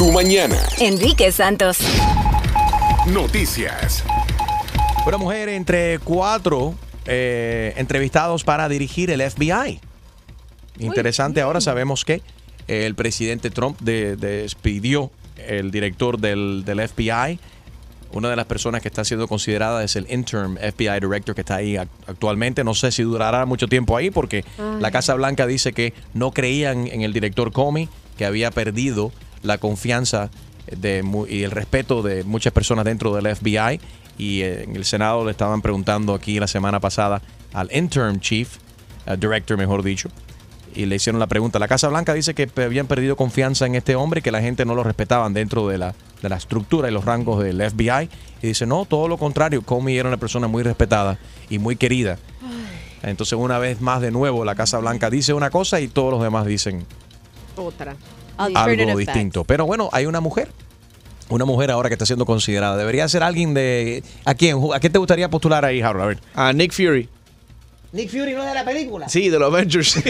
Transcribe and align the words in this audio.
tu 0.00 0.10
mañana. 0.12 0.56
Enrique 0.78 1.30
Santos. 1.30 1.76
Noticias. 3.12 4.02
Una 5.06 5.18
mujer 5.18 5.50
entre 5.50 5.98
cuatro 5.98 6.74
eh, 7.04 7.74
entrevistados 7.76 8.42
para 8.42 8.66
dirigir 8.70 9.10
el 9.10 9.20
FBI. 9.20 9.78
Interesante, 10.78 11.42
ahora 11.42 11.60
sabemos 11.60 12.06
que 12.06 12.22
el 12.66 12.94
presidente 12.94 13.50
Trump 13.50 13.78
de- 13.82 14.16
despidió 14.16 15.10
el 15.36 15.70
director 15.70 16.18
del, 16.18 16.62
del 16.64 16.88
FBI. 16.88 17.38
Una 18.12 18.30
de 18.30 18.36
las 18.36 18.46
personas 18.46 18.80
que 18.80 18.88
está 18.88 19.04
siendo 19.04 19.28
considerada 19.28 19.84
es 19.84 19.96
el 19.96 20.06
interim 20.10 20.56
FBI 20.56 20.98
director 21.00 21.34
que 21.34 21.42
está 21.42 21.56
ahí 21.56 21.74
ac- 21.74 21.88
actualmente. 22.06 22.64
No 22.64 22.72
sé 22.72 22.90
si 22.90 23.02
durará 23.02 23.44
mucho 23.44 23.68
tiempo 23.68 23.98
ahí 23.98 24.10
porque 24.10 24.46
la 24.80 24.90
Casa 24.90 25.12
Blanca 25.12 25.46
dice 25.46 25.74
que 25.74 25.92
no 26.14 26.30
creían 26.30 26.86
en 26.86 27.02
el 27.02 27.12
director 27.12 27.52
Comey, 27.52 27.90
que 28.16 28.24
había 28.24 28.50
perdido 28.50 29.12
la 29.42 29.58
confianza 29.58 30.30
de, 30.66 31.04
y 31.28 31.42
el 31.42 31.50
respeto 31.50 32.02
de 32.02 32.24
muchas 32.24 32.52
personas 32.52 32.84
dentro 32.84 33.14
del 33.14 33.34
FBI. 33.34 33.80
Y 34.18 34.42
eh, 34.42 34.64
en 34.64 34.76
el 34.76 34.84
Senado 34.84 35.24
le 35.24 35.30
estaban 35.30 35.62
preguntando 35.62 36.14
aquí 36.14 36.38
la 36.38 36.46
semana 36.46 36.80
pasada 36.80 37.22
al 37.52 37.70
interim 37.72 38.20
chief, 38.20 38.58
director 39.18 39.56
mejor 39.56 39.82
dicho, 39.82 40.08
y 40.74 40.86
le 40.86 40.96
hicieron 40.96 41.18
la 41.18 41.26
pregunta. 41.26 41.58
La 41.58 41.68
Casa 41.68 41.88
Blanca 41.88 42.14
dice 42.14 42.34
que 42.34 42.48
habían 42.62 42.86
perdido 42.86 43.16
confianza 43.16 43.66
en 43.66 43.74
este 43.74 43.96
hombre 43.96 44.22
que 44.22 44.30
la 44.30 44.40
gente 44.40 44.64
no 44.64 44.74
lo 44.74 44.84
respetaban 44.84 45.34
dentro 45.34 45.66
de 45.68 45.78
la, 45.78 45.94
de 46.22 46.28
la 46.28 46.36
estructura 46.36 46.88
y 46.88 46.92
los 46.92 47.04
rangos 47.04 47.42
del 47.42 47.60
FBI. 47.70 48.08
Y 48.42 48.46
dice, 48.46 48.66
no, 48.66 48.84
todo 48.84 49.08
lo 49.08 49.18
contrario, 49.18 49.62
Comey 49.62 49.98
era 49.98 50.08
una 50.08 50.18
persona 50.18 50.46
muy 50.46 50.62
respetada 50.62 51.18
y 51.48 51.58
muy 51.58 51.76
querida. 51.76 52.18
Entonces, 53.02 53.38
una 53.38 53.58
vez 53.58 53.80
más, 53.80 54.00
de 54.02 54.10
nuevo, 54.10 54.44
la 54.44 54.54
Casa 54.54 54.78
Blanca 54.78 55.08
dice 55.08 55.32
una 55.32 55.50
cosa 55.50 55.80
y 55.80 55.88
todos 55.88 56.12
los 56.12 56.22
demás 56.22 56.46
dicen 56.46 56.84
Otra. 57.56 57.96
Algo 58.40 58.98
distinto. 58.98 59.44
Pero 59.44 59.66
bueno, 59.66 59.88
hay 59.92 60.06
una 60.06 60.20
mujer. 60.20 60.50
Una 61.28 61.44
mujer 61.44 61.70
ahora 61.70 61.88
que 61.88 61.94
está 61.94 62.06
siendo 62.06 62.26
considerada. 62.26 62.76
Debería 62.76 63.08
ser 63.08 63.22
alguien 63.22 63.54
de... 63.54 64.02
¿A 64.24 64.34
quién? 64.34 64.58
¿A 64.74 64.80
quién 64.80 64.92
te 64.92 64.98
gustaría 64.98 65.30
postular 65.30 65.64
ahí, 65.64 65.80
Harold? 65.80 66.02
A 66.02 66.06
ver. 66.06 66.18
A 66.34 66.52
Nick 66.52 66.72
Fury. 66.72 67.08
Nick 67.92 68.10
Fury 68.10 68.34
no 68.34 68.42
es 68.42 68.48
de 68.48 68.54
la 68.54 68.64
película. 68.64 69.08
Sí, 69.08 69.28
de 69.30 69.38
los 69.38 69.52
Avengers. 69.52 69.96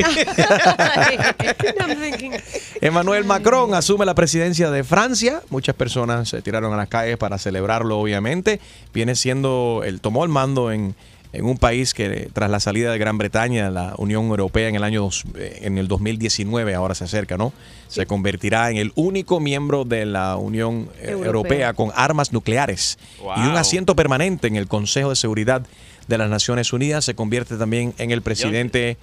Emmanuel 2.81 3.25
Macron 3.25 3.75
asume 3.75 4.05
la 4.05 4.15
presidencia 4.15 4.71
de 4.71 4.85
Francia. 4.85 5.43
Muchas 5.49 5.75
personas 5.75 6.29
se 6.29 6.43
tiraron 6.43 6.73
a 6.75 6.77
las 6.77 6.89
calles 6.89 7.17
para 7.17 7.39
celebrarlo, 7.39 7.99
obviamente. 7.99 8.61
Viene 8.93 9.15
siendo, 9.15 9.83
él 9.85 10.01
tomó 10.01 10.25
el 10.25 10.31
mando 10.31 10.73
en, 10.73 10.95
en 11.33 11.45
un 11.45 11.59
país 11.59 11.95
que 11.95 12.29
tras 12.33 12.51
la 12.51 12.59
salida 12.61 12.91
de 12.91 12.99
Gran 12.99 13.17
Bretaña 13.19 13.67
de 13.67 13.71
la 13.71 13.95
Unión 13.99 14.27
Europea 14.27 14.69
en 14.69 14.75
el 14.75 14.83
año 14.85 15.03
dos- 15.03 15.25
eh, 15.37 15.61
en 15.63 15.79
el 15.79 15.87
2019, 15.89 16.75
ahora 16.75 16.95
se 16.95 17.05
acerca, 17.05 17.37
¿no? 17.37 17.53
Se 17.89 18.05
convertirá 18.07 18.71
en 18.71 18.77
el 18.79 18.93
único 18.97 19.39
miembro 19.41 19.85
de 19.85 20.07
la 20.07 20.37
Unión 20.37 20.89
eh, 21.01 21.11
Europea. 21.11 21.27
Europea 21.27 21.73
con 21.75 21.93
armas 21.95 22.33
nucleares 22.33 22.99
y 23.21 23.41
un 23.41 23.57
asiento 23.57 23.95
permanente 23.95 24.49
en 24.49 24.57
el 24.57 24.67
Consejo 24.67 25.11
de 25.11 25.17
Seguridad 25.17 25.63
de 26.09 26.19
las 26.19 26.29
Naciones 26.31 26.73
Unidas. 26.73 27.05
Se 27.05 27.15
convierte 27.15 27.57
también 27.57 27.95
en 27.99 28.11
el 28.11 28.23
presidente 28.23 28.97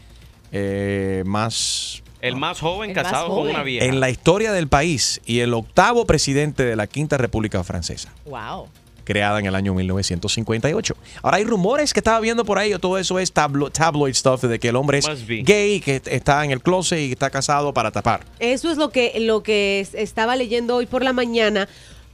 eh, 0.51 1.23
más 1.25 2.01
El 2.21 2.35
más 2.35 2.59
joven 2.59 2.89
El 2.91 2.95
más 2.95 3.03
casado 3.05 3.29
con 3.29 3.47
una 3.49 3.63
vieja. 3.63 3.85
en 3.85 3.99
la 3.99 4.09
historia 4.09 4.51
del 4.51 4.67
país 4.67 5.21
y 5.25 5.39
el 5.39 5.53
octavo 5.53 6.05
presidente 6.05 6.63
de 6.65 6.75
la 6.75 6.87
Quinta 6.87 7.17
República 7.17 7.63
Francesa, 7.63 8.13
Wow. 8.25 8.67
Creada 9.07 9.39
en 9.39 9.45
el 9.45 9.55
año 9.55 9.73
1958. 9.73 10.95
Ahora 11.23 11.37
hay 11.37 11.45
rumores 11.45 11.93
que 11.93 12.01
estaba 12.01 12.19
viendo 12.19 12.43
por 12.43 12.59
ahí, 12.59 12.73
o 12.73 12.79
todo 12.79 12.97
eso 12.97 13.17
es 13.19 13.33
tablo- 13.33 13.71
tabloid 13.71 14.13
stuff, 14.13 14.43
de 14.43 14.59
que 14.59 14.67
el 14.67 14.75
hombre 14.75 14.97
es 14.99 15.05
gay, 15.27 15.79
que 15.79 16.01
está 16.05 16.43
en 16.43 16.51
el 16.51 16.61
closet 16.61 16.99
y 16.99 17.11
está 17.13 17.29
casado 17.29 17.73
para 17.73 17.89
tapar. 17.91 18.25
Eso 18.39 18.69
es 18.69 18.77
lo 18.77 18.89
que, 18.89 19.13
lo 19.21 19.41
que 19.43 19.79
es- 19.79 19.93
estaba 19.93 20.35
leyendo 20.35 20.75
hoy 20.75 20.85
por 20.85 21.03
la 21.03 21.13
mañana. 21.13 21.69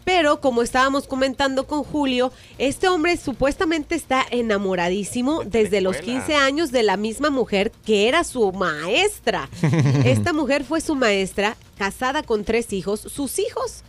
Pero 0.06 0.42
como 0.42 0.64
estábamos 0.64 1.08
comentando 1.08 1.66
con 1.66 1.82
Julio, 1.86 2.34
este 2.58 2.90
hombre 2.90 3.16
supuestamente 3.16 3.96
está 3.96 4.26
enamoradísimo 4.32 5.44
desde 5.46 5.80
los 5.80 5.96
escuela. 5.96 6.20
15 6.26 6.36
años 6.36 6.72
de 6.72 6.84
la 6.84 6.98
misma 6.98 7.30
mujer 7.30 7.72
que 7.86 8.10
era 8.10 8.26
su 8.26 8.52
maestra. 8.52 9.50
Esta 10.06 10.34
mujer 10.34 10.66
fue 10.66 10.82
su 10.82 10.96
maestra, 10.96 11.56
casada 11.78 12.22
con 12.22 12.44
tres 12.44 12.74
hijos. 12.74 13.00
Sus 13.00 13.40
hijos 13.40 13.84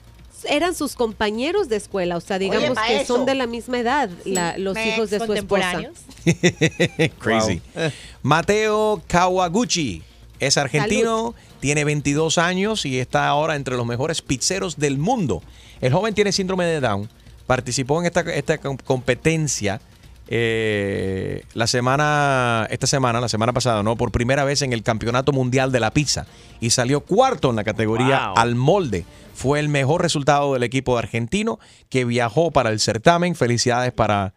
eran 0.48 0.74
sus 0.74 0.94
compañeros 0.94 1.68
de 1.68 1.76
escuela, 1.76 2.16
o 2.16 2.20
sea, 2.20 2.38
digamos 2.38 2.78
que 2.86 3.00
eso. 3.02 3.16
son 3.16 3.26
de 3.26 3.34
la 3.34 3.46
misma 3.46 3.78
edad, 3.78 4.10
la- 4.24 4.56
los 4.58 4.76
hijos 4.78 5.10
de 5.10 5.18
su 5.24 5.32
esposa. 5.34 5.82
Crazy. 7.18 7.60
Mateo 8.22 9.02
Kawaguchi 9.06 10.02
es 10.40 10.56
argentino, 10.56 11.34
tiene 11.60 11.84
22 11.84 12.38
años 12.38 12.84
y 12.86 12.98
está 12.98 13.26
ahora 13.28 13.56
entre 13.56 13.76
los 13.76 13.86
mejores 13.86 14.22
pizzeros 14.22 14.76
del 14.76 14.98
mundo. 14.98 15.42
El 15.80 15.92
joven 15.92 16.14
tiene 16.14 16.32
síndrome 16.32 16.64
de 16.66 16.80
Down, 16.80 17.08
participó 17.46 18.00
en 18.00 18.06
esta, 18.06 18.20
esta 18.34 18.58
com- 18.58 18.76
competencia 18.76 19.80
eh, 20.28 21.44
la 21.54 21.66
semana, 21.66 22.66
esta 22.70 22.86
semana, 22.86 23.20
la 23.20 23.28
semana 23.28 23.52
pasada, 23.52 23.82
¿no? 23.82 23.96
Por 23.96 24.10
primera 24.10 24.44
vez 24.44 24.62
en 24.62 24.72
el 24.72 24.82
Campeonato 24.82 25.32
Mundial 25.32 25.72
de 25.72 25.80
la 25.80 25.90
Pizza 25.92 26.26
y 26.60 26.70
salió 26.70 27.00
cuarto 27.00 27.50
en 27.50 27.56
la 27.56 27.64
categoría 27.64 28.28
Wow. 28.28 28.38
al 28.38 28.54
molde. 28.54 29.04
Fue 29.34 29.58
el 29.60 29.68
mejor 29.68 30.02
resultado 30.02 30.54
del 30.54 30.62
equipo 30.62 30.96
argentino 30.96 31.58
que 31.90 32.04
viajó 32.04 32.50
para 32.52 32.70
el 32.70 32.80
certamen. 32.80 33.34
Felicidades 33.34 33.92
para, 33.92 34.32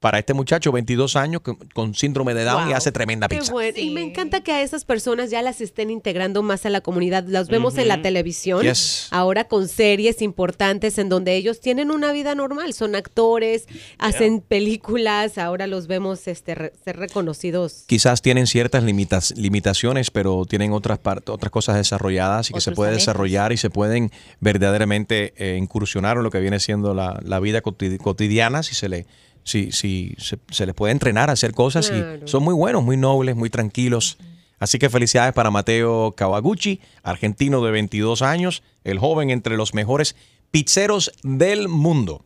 para 0.00 0.18
este 0.18 0.32
muchacho, 0.32 0.72
22 0.72 1.14
años, 1.16 1.42
con, 1.74 1.94
síndrome 1.94 2.32
de 2.32 2.44
Down 2.44 2.70
y 2.70 2.72
hace 2.72 2.90
tremenda 2.90 3.28
Qué 3.28 3.36
pizza. 3.36 3.52
bueno. 3.52 3.78
Y 3.78 3.90
me 3.90 4.00
encanta 4.02 4.40
que 4.40 4.50
a 4.50 4.62
esas 4.62 4.86
personas 4.86 5.28
ya 5.30 5.42
las 5.42 5.60
estén 5.60 5.90
integrando 5.90 6.42
más 6.42 6.64
a 6.64 6.70
la 6.70 6.80
comunidad. 6.80 7.24
Las 7.28 7.48
vemos 7.48 7.76
en 7.76 7.86
la 7.86 8.00
televisión, 8.00 8.62
Yes. 8.62 9.08
ahora 9.10 9.44
con 9.44 9.68
series 9.68 10.22
importantes 10.22 10.96
en 10.96 11.10
donde 11.10 11.36
ellos 11.36 11.60
tienen 11.60 11.90
una 11.90 12.12
vida 12.12 12.34
normal, 12.34 12.72
son 12.72 12.94
actores, 12.94 13.66
hacen 13.98 14.40
películas, 14.40 15.36
ahora 15.36 15.66
los 15.66 15.86
vemos 15.86 16.26
este, 16.28 16.54
re- 16.54 16.72
ser 16.82 16.96
reconocidos. 16.96 17.84
Quizás 17.86 18.22
tienen 18.22 18.46
ciertas 18.46 18.82
limitas- 18.82 19.34
limitaciones, 19.36 20.10
pero 20.10 20.46
tienen 20.46 20.72
otras, 20.72 20.98
otras 21.26 21.50
cosas 21.52 21.76
desarrolladas 21.76 22.48
y 22.48 22.54
que 22.54 22.62
se 22.62 22.72
puede 22.72 22.88
talentos. 22.92 23.02
desarrollar 23.06 23.52
y 23.52 23.58
se 23.58 23.68
pueden 23.68 24.10
verdaderamente 24.40 25.34
eh, 25.36 25.58
incursionar 25.58 26.16
en 26.16 26.22
lo 26.22 26.30
que 26.30 26.40
viene 26.40 26.58
siendo 26.58 26.94
la, 26.94 27.20
la 27.22 27.38
vida 27.38 27.62
cotid- 27.62 27.98
cotidiana 27.98 28.62
si 28.62 28.74
se 28.74 28.88
le 28.88 29.06
si, 29.44 29.72
si 29.72 30.14
se, 30.18 30.38
se 30.50 30.66
les 30.66 30.74
puede 30.74 30.92
entrenar 30.92 31.30
a 31.30 31.34
hacer 31.34 31.52
cosas 31.52 31.88
Claro. 31.90 32.20
y 32.24 32.28
son 32.28 32.42
muy 32.42 32.54
buenos, 32.54 32.82
muy 32.82 32.96
nobles, 32.96 33.36
muy 33.36 33.50
tranquilos. 33.50 34.18
Así 34.58 34.78
que 34.78 34.90
felicidades 34.90 35.32
para 35.32 35.50
Mateo 35.50 36.12
Kawaguchi, 36.16 36.80
argentino 37.02 37.62
de 37.64 37.70
22 37.70 38.20
años, 38.22 38.62
el 38.84 38.98
joven 38.98 39.30
entre 39.30 39.56
los 39.56 39.72
mejores 39.74 40.16
pizzeros 40.50 41.12
del 41.22 41.68
mundo. 41.68 42.22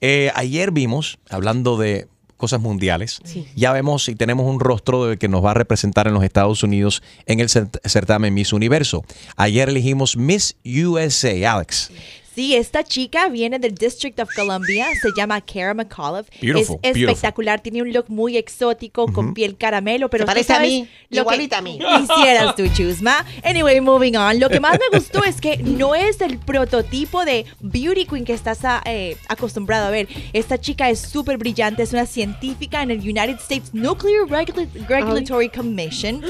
Eh, 0.00 0.30
ayer 0.34 0.70
vimos, 0.72 1.18
hablando 1.30 1.76
de 1.76 2.08
cosas 2.36 2.60
mundiales, 2.60 3.20
ya 3.56 3.72
vemos 3.72 4.08
y 4.08 4.14
tenemos 4.14 4.46
un 4.46 4.60
rostro 4.60 5.06
de 5.06 5.16
que 5.18 5.26
nos 5.28 5.44
va 5.44 5.50
a 5.50 5.54
representar 5.54 6.06
en 6.06 6.14
los 6.14 6.22
Estados 6.22 6.62
Unidos 6.62 7.02
en 7.26 7.40
el 7.40 7.48
cert- 7.48 7.80
certamen 7.88 8.32
Miss 8.32 8.52
Universo. 8.52 9.04
Ayer 9.36 9.68
elegimos 9.68 10.16
Miss 10.16 10.56
USA, 10.64 11.52
Alex. 11.52 11.90
Sí, 12.38 12.54
esta 12.54 12.84
chica 12.84 13.28
viene 13.28 13.58
del 13.58 13.74
District 13.74 14.16
of 14.20 14.32
Columbia, 14.32 14.86
se 15.02 15.08
llama 15.16 15.40
Kara 15.40 15.74
McAuliffe. 15.74 16.30
Beautiful, 16.40 16.76
es 16.82 16.92
beautiful. 16.94 17.08
espectacular, 17.08 17.60
tiene 17.60 17.82
un 17.82 17.92
look 17.92 18.04
muy 18.06 18.36
exótico 18.36 19.12
con 19.12 19.34
piel 19.34 19.56
caramelo, 19.56 20.08
pero 20.08 20.24
parece 20.24 20.52
a 20.52 20.60
mí, 20.60 20.88
lo 21.10 21.16
que 21.16 21.18
igualita 21.34 21.58
a 21.58 21.62
mí. 21.62 21.80
Quisieras 21.80 22.54
tú, 22.54 22.68
Chusma. 22.68 23.26
Anyway, 23.42 23.80
moving 23.80 24.14
on. 24.16 24.38
Lo 24.38 24.48
que 24.50 24.60
más 24.60 24.78
me 24.78 24.86
gustó 25.00 25.24
es 25.24 25.40
que 25.40 25.56
no 25.56 25.96
es 25.96 26.20
el 26.20 26.38
prototipo 26.38 27.24
de 27.24 27.44
beauty 27.58 28.04
queen 28.06 28.24
que 28.24 28.34
estás 28.34 28.64
a- 28.64 28.82
eh, 28.84 29.16
acostumbrado 29.26 29.88
a 29.88 29.90
ver. 29.90 30.06
Esta 30.32 30.58
chica 30.60 30.88
es 30.90 31.00
súper 31.00 31.38
brillante, 31.38 31.82
es 31.82 31.92
una 31.92 32.06
científica 32.06 32.84
en 32.84 32.92
el 32.92 33.00
United 33.00 33.38
States 33.40 33.74
Nuclear 33.74 34.28
Regula- 34.28 34.68
Regulatory 34.86 35.48
Commission. 35.48 36.22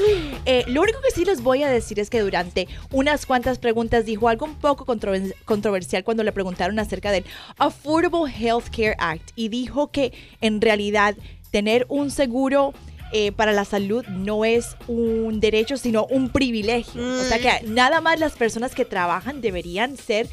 Eh, 0.47 0.63
lo 0.65 0.81
único 0.81 1.01
que 1.01 1.11
sí 1.11 1.23
les 1.23 1.43
voy 1.43 1.61
a 1.61 1.69
decir 1.69 1.99
es 1.99 2.09
que 2.09 2.19
durante 2.21 2.67
unas 2.89 3.27
cuantas 3.27 3.59
preguntas 3.59 4.05
dijo 4.07 4.27
algo 4.27 4.47
un 4.47 4.55
poco 4.55 4.87
controver- 4.87 5.35
controversial 5.45 5.98
cuando 6.03 6.23
le 6.23 6.31
preguntaron 6.31 6.79
acerca 6.79 7.11
del 7.11 7.25
Affordable 7.57 8.31
Health 8.31 8.69
Care 8.75 8.95
Act 8.97 9.31
y 9.35 9.49
dijo 9.49 9.91
que 9.91 10.13
en 10.41 10.61
realidad 10.61 11.15
tener 11.51 11.85
un 11.89 12.11
seguro 12.11 12.73
eh, 13.11 13.31
para 13.31 13.53
la 13.53 13.65
salud 13.65 14.05
no 14.07 14.45
es 14.45 14.75
un 14.87 15.39
derecho, 15.39 15.77
sino 15.77 16.05
un 16.05 16.29
privilegio. 16.29 17.01
O 17.01 17.23
sea 17.23 17.39
que 17.39 17.65
nada 17.67 18.01
más 18.01 18.19
las 18.19 18.33
personas 18.33 18.75
que 18.75 18.85
trabajan 18.85 19.41
deberían 19.41 19.97
ser 19.97 20.29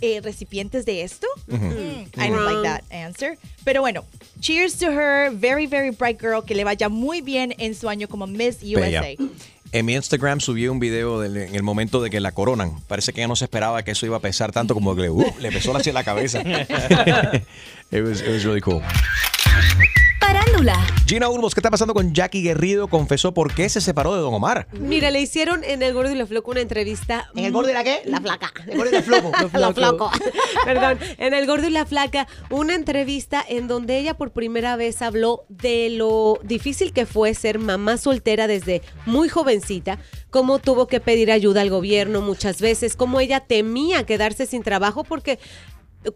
eh, 0.00 0.20
recipientes 0.20 0.84
de 0.84 1.02
esto. 1.02 1.26
Mm, 1.46 1.56
I 2.16 2.28
don't 2.28 2.44
like 2.44 2.62
that 2.62 2.82
answer. 2.90 3.36
Pero 3.64 3.80
bueno, 3.80 4.04
cheers 4.40 4.76
to 4.78 4.86
her, 4.86 5.30
very, 5.30 5.66
very 5.66 5.90
bright 5.90 6.20
girl, 6.20 6.44
que 6.44 6.54
le 6.54 6.62
vaya 6.62 6.88
muy 6.88 7.20
bien 7.20 7.54
en 7.58 7.74
su 7.74 7.88
año 7.88 8.06
como 8.06 8.26
Miss 8.26 8.60
Bella. 8.60 9.02
En 9.74 9.84
mi 9.86 9.94
Instagram 9.94 10.38
subí 10.38 10.68
un 10.68 10.78
video 10.78 11.18
del- 11.18 11.36
en 11.36 11.56
el 11.56 11.64
momento 11.64 12.00
de 12.00 12.08
que 12.08 12.20
la 12.20 12.30
coronan. 12.30 12.80
Parece 12.86 13.12
que 13.12 13.22
ya 13.22 13.26
no 13.26 13.34
se 13.34 13.46
esperaba 13.46 13.82
que 13.82 13.90
eso 13.90 14.06
iba 14.06 14.16
a 14.16 14.20
pesar 14.20 14.52
tanto 14.52 14.72
como 14.72 14.94
que 14.94 15.02
le, 15.02 15.10
uh, 15.10 15.34
le 15.40 15.50
pesó 15.50 15.72
en 15.76 15.94
la 15.94 16.04
cabeza. 16.04 16.42
it, 17.90 18.04
was, 18.04 18.20
it 18.20 18.28
was 18.28 18.44
really 18.44 18.60
cool. 18.60 18.80
Farándula. 20.34 20.74
Gina 21.06 21.28
Ulmos, 21.28 21.54
¿qué 21.54 21.60
está 21.60 21.70
pasando 21.70 21.94
con 21.94 22.12
Jackie 22.12 22.42
Guerrido? 22.42 22.88
Confesó 22.88 23.32
por 23.34 23.54
qué 23.54 23.68
se 23.68 23.80
separó 23.80 24.14
de 24.14 24.20
Don 24.20 24.34
Omar. 24.34 24.66
Mira, 24.72 25.10
le 25.10 25.20
hicieron 25.20 25.62
en 25.62 25.82
El 25.82 25.94
Gordo 25.94 26.10
y 26.10 26.16
la 26.16 26.26
Flaca 26.26 26.50
una 26.50 26.60
entrevista. 26.60 27.30
¿En 27.36 27.44
el 27.44 27.52
gordo 27.52 27.70
y 27.70 27.72
la 27.72 27.84
qué? 27.84 28.02
La 28.06 28.20
flaca. 28.20 28.52
El 28.66 28.76
gordo 28.76 28.90
y 28.92 28.96
el 28.96 29.02
floco. 29.02 29.32
La 29.58 29.72
flaco. 29.72 30.10
Perdón, 30.64 30.98
en 31.18 31.34
El 31.34 31.46
Gordo 31.46 31.66
y 31.68 31.70
la 31.70 31.86
Flaca, 31.86 32.26
una 32.50 32.74
entrevista 32.74 33.44
en 33.46 33.68
donde 33.68 33.98
ella 33.98 34.14
por 34.14 34.32
primera 34.32 34.76
vez 34.76 35.02
habló 35.02 35.44
de 35.48 35.90
lo 35.90 36.40
difícil 36.42 36.92
que 36.92 37.06
fue 37.06 37.34
ser 37.34 37.58
mamá 37.58 37.96
soltera 37.96 38.46
desde 38.46 38.82
muy 39.06 39.28
jovencita, 39.28 39.98
cómo 40.30 40.58
tuvo 40.58 40.86
que 40.86 41.00
pedir 41.00 41.30
ayuda 41.30 41.60
al 41.60 41.70
gobierno 41.70 42.22
muchas 42.22 42.60
veces, 42.60 42.96
cómo 42.96 43.20
ella 43.20 43.40
temía 43.40 44.04
quedarse 44.04 44.46
sin 44.46 44.62
trabajo 44.62 45.04
porque 45.04 45.38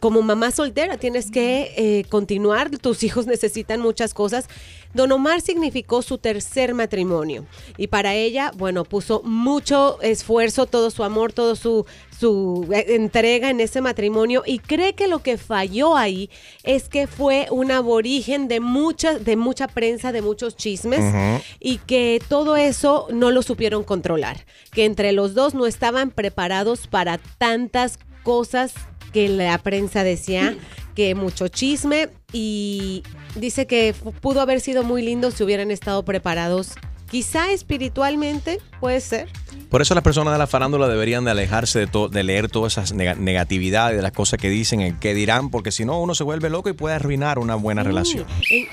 como 0.01 0.23
mamá 0.23 0.51
soltera 0.51 0.99
tienes 0.99 1.31
que 1.31 1.73
eh, 1.77 2.05
continuar, 2.09 2.71
tus 2.79 3.03
hijos 3.03 3.27
necesitan 3.27 3.81
muchas 3.81 4.15
cosas. 4.15 4.49
Don 4.95 5.13
Omar 5.13 5.41
significó 5.41 6.03
su 6.03 6.19
tercer 6.19 6.75
matrimonio 6.75 7.47
y 7.77 7.89
para 7.89 8.15
ella, 8.15 8.53
bueno, 8.57 8.85
puso 8.85 9.23
mucho 9.23 10.01
esfuerzo, 10.01 10.67
todo 10.67 10.91
su 10.91 11.05
amor, 11.05 11.33
todo 11.33 11.57
su, 11.57 11.87
su 12.19 12.67
eh, 12.73 12.87
entrega 12.89 13.51
en 13.51 13.61
ese 13.61 13.81
matrimonio 13.81 14.43
y 14.47 14.59
cree 14.59 14.95
que 14.95 15.09
lo 15.09 15.21
que 15.21 15.37
falló 15.37 15.97
ahí 15.97 16.31
es 16.63 16.89
que 16.89 17.07
fue 17.07 17.49
un 17.51 17.71
aborigen 17.71 18.49
de 18.49 18.61
mucha, 18.61 19.19
de 19.19 19.37
mucha 19.37 19.69
prensa, 19.69 20.13
de 20.13 20.23
muchos 20.23 20.57
chismes 20.57 21.39
y 21.61 21.79
que 21.79 22.21
todo 22.29 22.57
eso 22.57 23.09
no 23.11 23.31
lo 23.31 23.43
supieron 23.43 23.85
controlar, 23.85 24.47
que 24.73 24.85
entre 24.85 25.13
los 25.13 25.35
dos 25.35 25.55
no 25.55 25.67
estaban 25.67 26.11
preparados 26.11 26.87
para 26.87 27.19
tantas 27.39 27.99
cosas 28.23 28.75
que 29.13 29.29
la 29.29 29.59
prensa 29.59 30.05
decía 30.05 30.57
que 30.95 31.15
mucho 31.15 31.49
chisme 31.49 32.09
y 32.33 33.03
dice 33.35 33.67
que 33.67 33.95
pudo 34.21 34.41
haber 34.41 34.61
sido 34.61 34.83
muy 34.83 35.03
lindo 35.03 35.31
si 35.31 35.45
hubieran 35.45 35.71
estado 35.71 36.05
preparados. 36.05 36.73
Quizá 37.11 37.53
espiritualmente, 37.53 38.59
puede 38.81 39.01
ser. 39.01 39.29
Por 39.71 39.83
eso 39.83 39.95
las 39.95 40.03
personas 40.05 40.33
de 40.33 40.39
la 40.39 40.47
farándula 40.47 40.89
deberían 40.89 41.25
de 41.25 41.31
alejarse 41.33 41.81
de, 41.81 41.87
to- 41.87 42.09
de 42.09 42.23
leer 42.23 42.49
todas 42.49 42.73
esas 42.73 42.95
nega- 42.95 43.17
negatividades, 43.17 43.97
de 43.97 44.03
las 44.03 44.13
cosas 44.13 44.41
que 44.41 44.49
dicen, 44.49 44.81
el 44.81 44.99
qué 44.99 45.13
dirán, 45.15 45.51
porque 45.51 45.73
si 45.73 45.85
no 45.85 46.01
uno 46.01 46.15
se 46.15 46.25
vuelve 46.25 46.49
loco 46.51 46.69
y 46.69 46.73
puede 46.73 46.95
arruinar 46.95 47.39
una 47.39 47.55
buena 47.55 47.83
relación. 47.83 48.25
Eh, 48.51 48.67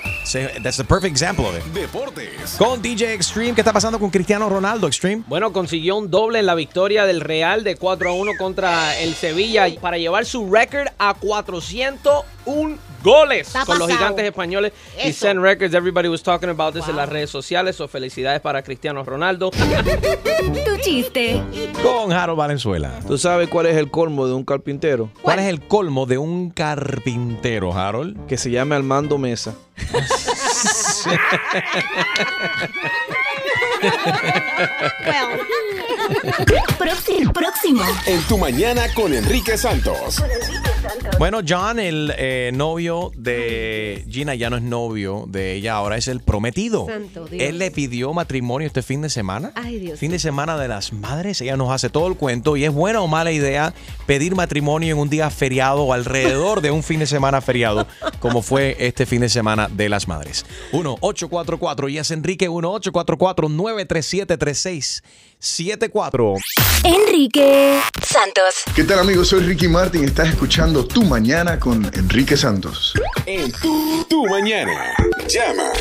That's 0.62 0.76
the 0.78 0.84
perfect 0.84 1.12
example 1.12 1.44
of 1.46 1.56
it. 1.56 1.62
Deportes. 1.72 2.54
Con 2.58 2.80
DJ 2.80 3.12
Extreme, 3.14 3.54
¿qué 3.54 3.60
está 3.60 3.72
pasando 3.72 3.98
con 3.98 4.10
Cristiano 4.10 4.48
Ronaldo 4.48 4.86
Extreme? 4.86 5.22
Bueno, 5.26 5.52
consiguió 5.52 5.96
un 5.96 6.10
doble 6.10 6.38
en 6.38 6.46
la 6.46 6.54
victoria 6.54 7.04
del 7.06 7.20
Real 7.20 7.62
de 7.64 7.76
4 7.76 8.10
a 8.10 8.12
1 8.12 8.32
contra 8.38 8.98
el 8.98 9.14
Sevilla 9.14 9.66
para 9.80 9.98
llevar 9.98 10.24
su 10.26 10.50
récord 10.52 10.88
a 10.98 11.14
401 11.14 12.76
goles 13.02 13.48
Está 13.48 13.64
con 13.64 13.78
los 13.78 13.90
gigantes 13.90 14.24
españoles. 14.24 14.72
Y 14.98 15.08
Eso. 15.08 15.26
Sen 15.26 15.42
Records, 15.42 15.74
everybody 15.74 16.08
was 16.08 16.22
talking 16.22 16.48
about 16.48 16.74
this 16.74 16.88
en 16.88 16.96
las 16.96 17.08
redes 17.08 17.30
sociales. 17.30 17.76
So 17.76 17.88
felicidades 17.88 18.40
para 18.40 18.62
Cristiano 18.62 19.04
Ronaldo. 19.04 19.50
Tu 20.64 20.76
chiste. 20.82 21.42
Con 21.82 22.12
Harold 22.12 22.38
Valenzuela. 22.38 23.00
¿Tú 23.06 23.18
sabes 23.18 23.48
cuál 23.48 23.66
es 23.66 23.76
el 23.76 23.90
colmo 23.90 24.26
de 24.26 24.34
un 24.34 24.44
carpintero? 24.44 25.10
¿Cuál 25.22 25.38
es 25.40 25.46
el 25.46 25.60
colmo 25.60 26.06
de 26.06 26.18
un 26.18 26.50
carpintero, 26.50 27.72
Harold? 27.72 28.26
Que 28.26 28.36
se 28.36 28.50
llame 28.50 28.76
Armando 28.76 29.18
Mesa. 29.18 29.54
Próximo. 36.78 37.32
Próximo. 37.32 37.82
En 38.06 38.20
tu 38.22 38.38
mañana 38.38 38.82
con 38.94 39.12
Enrique 39.12 39.56
Santos. 39.58 40.22
Bueno, 41.18 41.40
John, 41.46 41.78
el 41.78 42.12
eh, 42.16 42.50
novio 42.54 43.10
de 43.16 44.04
Gina, 44.08 44.34
ya 44.34 44.50
no 44.50 44.56
es 44.56 44.62
novio 44.62 45.24
de 45.26 45.54
ella, 45.54 45.74
ahora 45.74 45.96
es 45.96 46.08
el 46.08 46.20
prometido. 46.20 46.86
Santo 46.86 47.26
Dios. 47.26 47.42
Él 47.42 47.58
le 47.58 47.70
pidió 47.70 48.12
matrimonio 48.12 48.66
este 48.66 48.82
fin 48.82 49.00
de 49.00 49.08
semana. 49.08 49.52
Ay, 49.54 49.78
Dios 49.78 49.98
Fin 49.98 50.10
de 50.10 50.18
semana 50.18 50.58
de 50.58 50.68
las 50.68 50.92
madres. 50.92 51.40
Ella 51.40 51.56
nos 51.56 51.70
hace 51.70 51.88
todo 51.88 52.06
el 52.06 52.16
cuento. 52.16 52.56
Y 52.56 52.64
es 52.64 52.72
buena 52.72 53.00
o 53.00 53.08
mala 53.08 53.32
idea 53.32 53.74
pedir 54.06 54.36
matrimonio 54.36 54.94
en 54.94 55.00
un 55.00 55.08
día 55.08 55.30
feriado 55.30 55.82
o 55.84 55.92
alrededor 55.92 56.60
de 56.60 56.70
un 56.70 56.82
fin 56.82 57.00
de 57.00 57.06
semana 57.06 57.40
feriado, 57.40 57.86
como 58.20 58.42
fue 58.42 58.76
este 58.78 59.06
fin 59.06 59.22
de 59.22 59.28
semana 59.28 59.68
de 59.68 59.88
las 59.88 60.06
madres. 60.08 60.44
1-844 60.72 61.90
y 61.90 61.98
es 61.98 62.10
Enrique 62.10 62.48
1-844-937-3674. 63.66 66.38
Enrique 66.84 67.80
Santos. 68.02 68.62
¿Qué 68.74 68.84
tal 68.84 69.00
amigos? 69.00 69.28
Soy 69.28 69.40
Ricky 69.40 69.68
Martin. 69.68 70.04
Estás 70.04 70.28
escuchando 70.28 70.86
Tu 70.86 71.02
Mañana 71.04 71.58
con 71.58 71.84
Enrique 71.94 72.36
Santos. 72.36 72.92
En 73.26 73.50
tu, 73.52 74.04
tu 74.08 74.26
mañana. 74.26 74.94
Llama. 75.28 75.72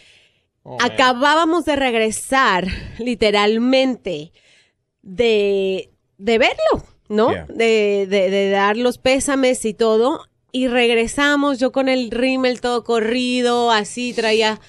acabábamos 0.79 1.65
de 1.65 1.75
regresar 1.75 2.67
literalmente 2.99 4.31
de, 5.01 5.91
de 6.17 6.37
verlo, 6.37 6.83
¿no? 7.09 7.29
Yeah. 7.31 7.45
De, 7.49 8.07
de- 8.09 8.29
de 8.29 8.49
dar 8.49 8.77
los 8.77 8.97
pésames 8.97 9.63
y 9.65 9.73
todo. 9.73 10.21
Y 10.51 10.67
regresamos, 10.67 11.59
yo 11.59 11.71
con 11.71 11.89
el 11.89 12.11
rímel 12.11 12.61
todo 12.61 12.83
corrido, 12.85 13.71
así 13.71 14.13
traía 14.13 14.59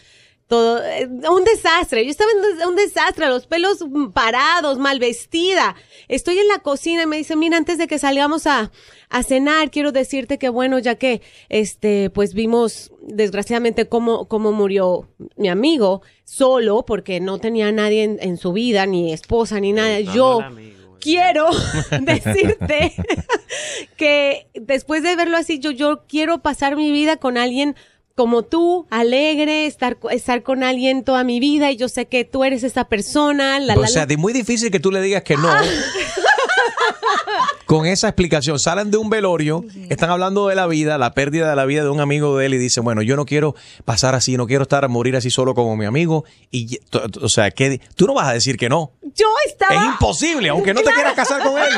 todo, 0.49 0.81
eh, 0.85 1.09
un 1.31 1.45
desastre. 1.45 2.05
Yo 2.05 2.11
estaba 2.11 2.31
en 2.61 2.69
un 2.69 2.75
desastre, 2.76 3.28
los 3.28 3.47
pelos 3.47 3.85
parados, 4.12 4.78
mal 4.78 4.99
vestida. 4.99 5.75
Estoy 6.09 6.38
en 6.38 6.49
la 6.49 6.59
cocina 6.61 7.02
y 7.02 7.07
me 7.07 7.16
dice, 7.16 7.37
mira, 7.37 7.57
antes 7.57 7.78
de 7.78 7.87
que 7.87 7.99
salgamos 8.00 8.47
a, 8.49 8.71
a 9.09 9.23
cenar, 9.23 9.71
quiero 9.71 9.93
decirte 9.93 10.38
que 10.38 10.49
bueno, 10.49 10.78
ya 10.81 10.97
que, 10.97 11.21
este, 11.49 12.11
pues 12.11 12.35
vimos 12.35 12.90
desgraciadamente 13.00 13.88
cómo, 13.88 14.26
cómo 14.26 14.50
murió 14.52 15.09
mi 15.37 15.49
amigo, 15.49 16.02
solo, 16.25 16.85
porque 16.85 17.21
no 17.21 17.38
tenía 17.38 17.71
nadie 17.73 18.02
en, 18.05 18.19
en 18.21 18.37
su 18.38 18.52
vida, 18.52 18.87
ni 18.87 19.12
esposa, 19.12 19.61
ni 19.61 19.73
nada. 19.73 20.00
Yo 20.00 20.38
quiero 21.00 21.49
decirte 22.00 22.95
que 23.97 24.47
después 24.55 25.03
de 25.03 25.17
verlo 25.17 25.37
así, 25.37 25.59
yo, 25.59 25.71
yo 25.71 26.05
quiero 26.09 26.43
pasar 26.43 26.76
mi 26.76 26.93
vida 26.93 27.17
con 27.17 27.38
alguien 27.38 27.76
como 28.15 28.43
tú, 28.43 28.87
alegre, 28.91 29.67
estar, 29.67 29.99
estar 30.11 30.43
con 30.43 30.65
alguien 30.65 31.05
toda 31.05 31.23
mi 31.23 31.38
vida 31.38 31.71
y 31.71 31.76
yo 31.76 31.88
sé 31.88 32.07
que 32.07 32.25
tú 32.25 32.45
eres 32.45 32.62
esa 32.62 32.85
persona. 32.85 33.59
La, 33.59 33.75
o 33.75 33.83
la, 33.83 33.88
sea, 33.88 34.07
la. 34.07 34.12
es 34.12 34.19
muy 34.19 34.33
difícil 34.33 34.71
que 34.71 34.81
tú 34.81 34.91
le 34.91 35.03
digas 35.03 35.23
que 35.23 35.37
no. 35.37 35.50
Con 37.66 37.87
esa 37.87 38.09
explicación, 38.09 38.59
salen 38.59 38.90
de 38.90 38.97
un 38.97 39.11
velorio, 39.11 39.64
están 39.88 40.11
hablando 40.11 40.49
de 40.49 40.54
la 40.54 40.66
vida, 40.66 40.99
la 40.99 41.14
pérdida 41.14 41.50
de 41.50 41.56
la 41.56 41.64
vida 41.64 41.83
de 41.83 41.90
un 41.90 42.00
amigo 42.00 42.37
de 42.37 42.47
él 42.47 42.54
y 42.54 42.59
dicen, 42.59 42.85
bueno, 42.85 43.02
yo 43.02 43.16
no 43.16 43.25
quiero 43.25 43.54
pasar 43.85 44.14
así, 44.14 44.37
no 44.37 44.47
quiero 44.47 44.62
estar 44.62 44.85
a 44.85 44.88
morir 44.88 45.16
así 45.16 45.30
solo 45.30 45.54
como 45.54 45.76
mi 45.76 45.85
amigo. 45.85 46.25
Y, 46.50 46.78
o 47.21 47.28
sea, 47.28 47.50
que 47.50 47.80
tú 47.97 48.06
no 48.06 48.14
vas 48.14 48.28
a 48.28 48.33
decir 48.33 48.56
que 48.56 48.68
no. 48.68 48.92
Yo 49.02 49.26
estaba... 49.47 49.75
Es 49.75 49.83
imposible, 49.85 50.49
aunque 50.49 50.75
no 50.75 50.83
te 50.83 50.92
quieras 50.92 51.14
casar 51.14 51.42
con 51.42 51.59
él. 51.61 51.73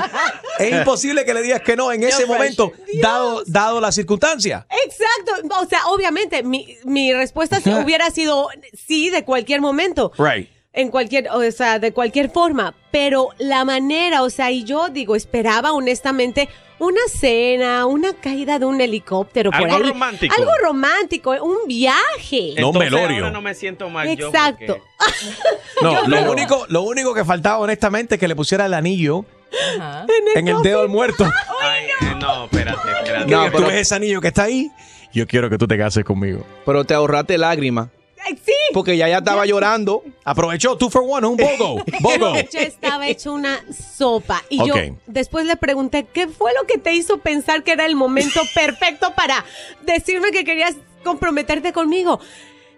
Es 0.59 0.73
imposible 0.73 1.25
que 1.25 1.35
le 1.35 1.43
digas 1.43 1.63
que 1.63 1.77
no 1.77 1.93
en 1.93 2.03
ese 2.03 2.27
momento, 2.27 2.73
dado, 3.01 3.43
dado 3.47 3.81
la 3.81 3.93
circunstancia. 3.93 4.67
Exacto. 4.85 5.57
O 5.61 5.67
sea, 5.67 5.87
obviamente, 5.87 6.43
mi, 6.43 6.77
mi 6.85 7.13
respuesta 7.13 7.61
sí 7.61 7.73
hubiera 7.73 8.11
sido 8.11 8.49
sí 8.75 9.11
de 9.11 9.25
cualquier 9.25 9.61
momento. 9.61 10.13
Right. 10.19 10.51
En 10.79 10.91
cualquier, 10.91 11.29
o 11.31 11.51
sea, 11.51 11.81
de 11.81 11.93
cualquier 11.93 12.31
forma, 12.31 12.73
pero 12.93 13.31
la 13.39 13.65
manera, 13.65 14.23
o 14.23 14.31
sea, 14.31 14.51
y 14.53 14.63
yo 14.63 14.89
digo, 14.91 15.17
esperaba 15.17 15.73
honestamente 15.73 16.49
una 16.79 17.01
cena, 17.13 17.85
una 17.87 18.13
caída 18.13 18.61
de 18.61 18.65
un 18.65 18.81
helicóptero 18.81 19.51
por 19.51 19.63
Algo 19.63 19.77
ahí. 19.77 19.83
romántico. 19.83 20.35
Algo 20.39 20.53
romántico, 20.63 21.31
un 21.43 21.67
viaje. 21.67 22.55
No, 22.61 22.71
un 22.71 22.79
velorio. 22.79 23.17
Ahora 23.17 23.31
no 23.33 23.41
me 23.43 23.55
siento 23.55 23.91
mal 23.91 24.17
yo 24.17 24.29
Exacto. 24.29 24.79
porque- 24.79 24.83
No, 25.83 26.07
lo 26.07 26.31
único, 26.31 26.65
lo 26.69 26.83
único 26.83 27.13
que 27.13 27.25
faltaba, 27.25 27.59
honestamente, 27.59 28.15
es 28.15 28.21
que 28.21 28.29
le 28.29 28.37
pusiera 28.37 28.67
el 28.67 28.75
anillo 28.75 29.25
Ajá. 29.81 30.07
en 30.37 30.47
el 30.47 30.63
dedo 30.63 30.83
del 30.83 30.89
muerto. 30.91 31.25
Ay, 31.61 31.87
no, 32.21 32.45
espérate, 32.45 32.79
espérate. 32.99 33.27
No, 33.31 33.47
tú 33.47 33.53
pero- 33.57 33.67
ves 33.67 33.77
ese 33.79 33.95
anillo 33.97 34.21
que 34.21 34.29
está 34.29 34.45
ahí. 34.45 34.71
Yo 35.13 35.27
quiero 35.27 35.51
que 35.51 35.59
tú 35.59 35.67
te 35.67 35.77
cases 35.77 36.05
conmigo. 36.05 36.47
Pero 36.65 36.85
te 36.85 36.95
ahorraste 36.95 37.37
lágrimas. 37.39 37.89
Porque 38.73 38.97
ya 38.97 39.09
ya 39.09 39.19
estaba 39.19 39.47
llorando. 39.47 40.03
Aprovechó, 40.25 40.77
two 40.77 40.91
for 40.91 41.03
one, 41.07 41.27
un 41.27 41.37
bogo. 41.37 41.83
Bogo. 42.01 42.35
Yo 42.53 42.61
estaba 42.61 43.09
hecho 43.09 43.33
una 43.33 43.61
sopa. 43.97 44.43
Y 44.49 44.59
yo 44.67 44.75
después 45.07 45.47
le 45.47 45.57
pregunté, 45.57 46.07
¿qué 46.13 46.29
fue 46.29 46.53
lo 46.61 46.67
que 46.67 46.79
te 46.79 46.93
hizo 46.95 47.19
pensar 47.19 47.63
que 47.63 47.73
era 47.73 47.87
el 47.87 47.97
momento 47.97 48.41
perfecto 48.55 49.13
para 49.15 49.45
decirme 49.83 50.31
que 50.31 50.45
querías 50.45 50.77
comprometerte 51.05 51.73
conmigo? 51.73 52.21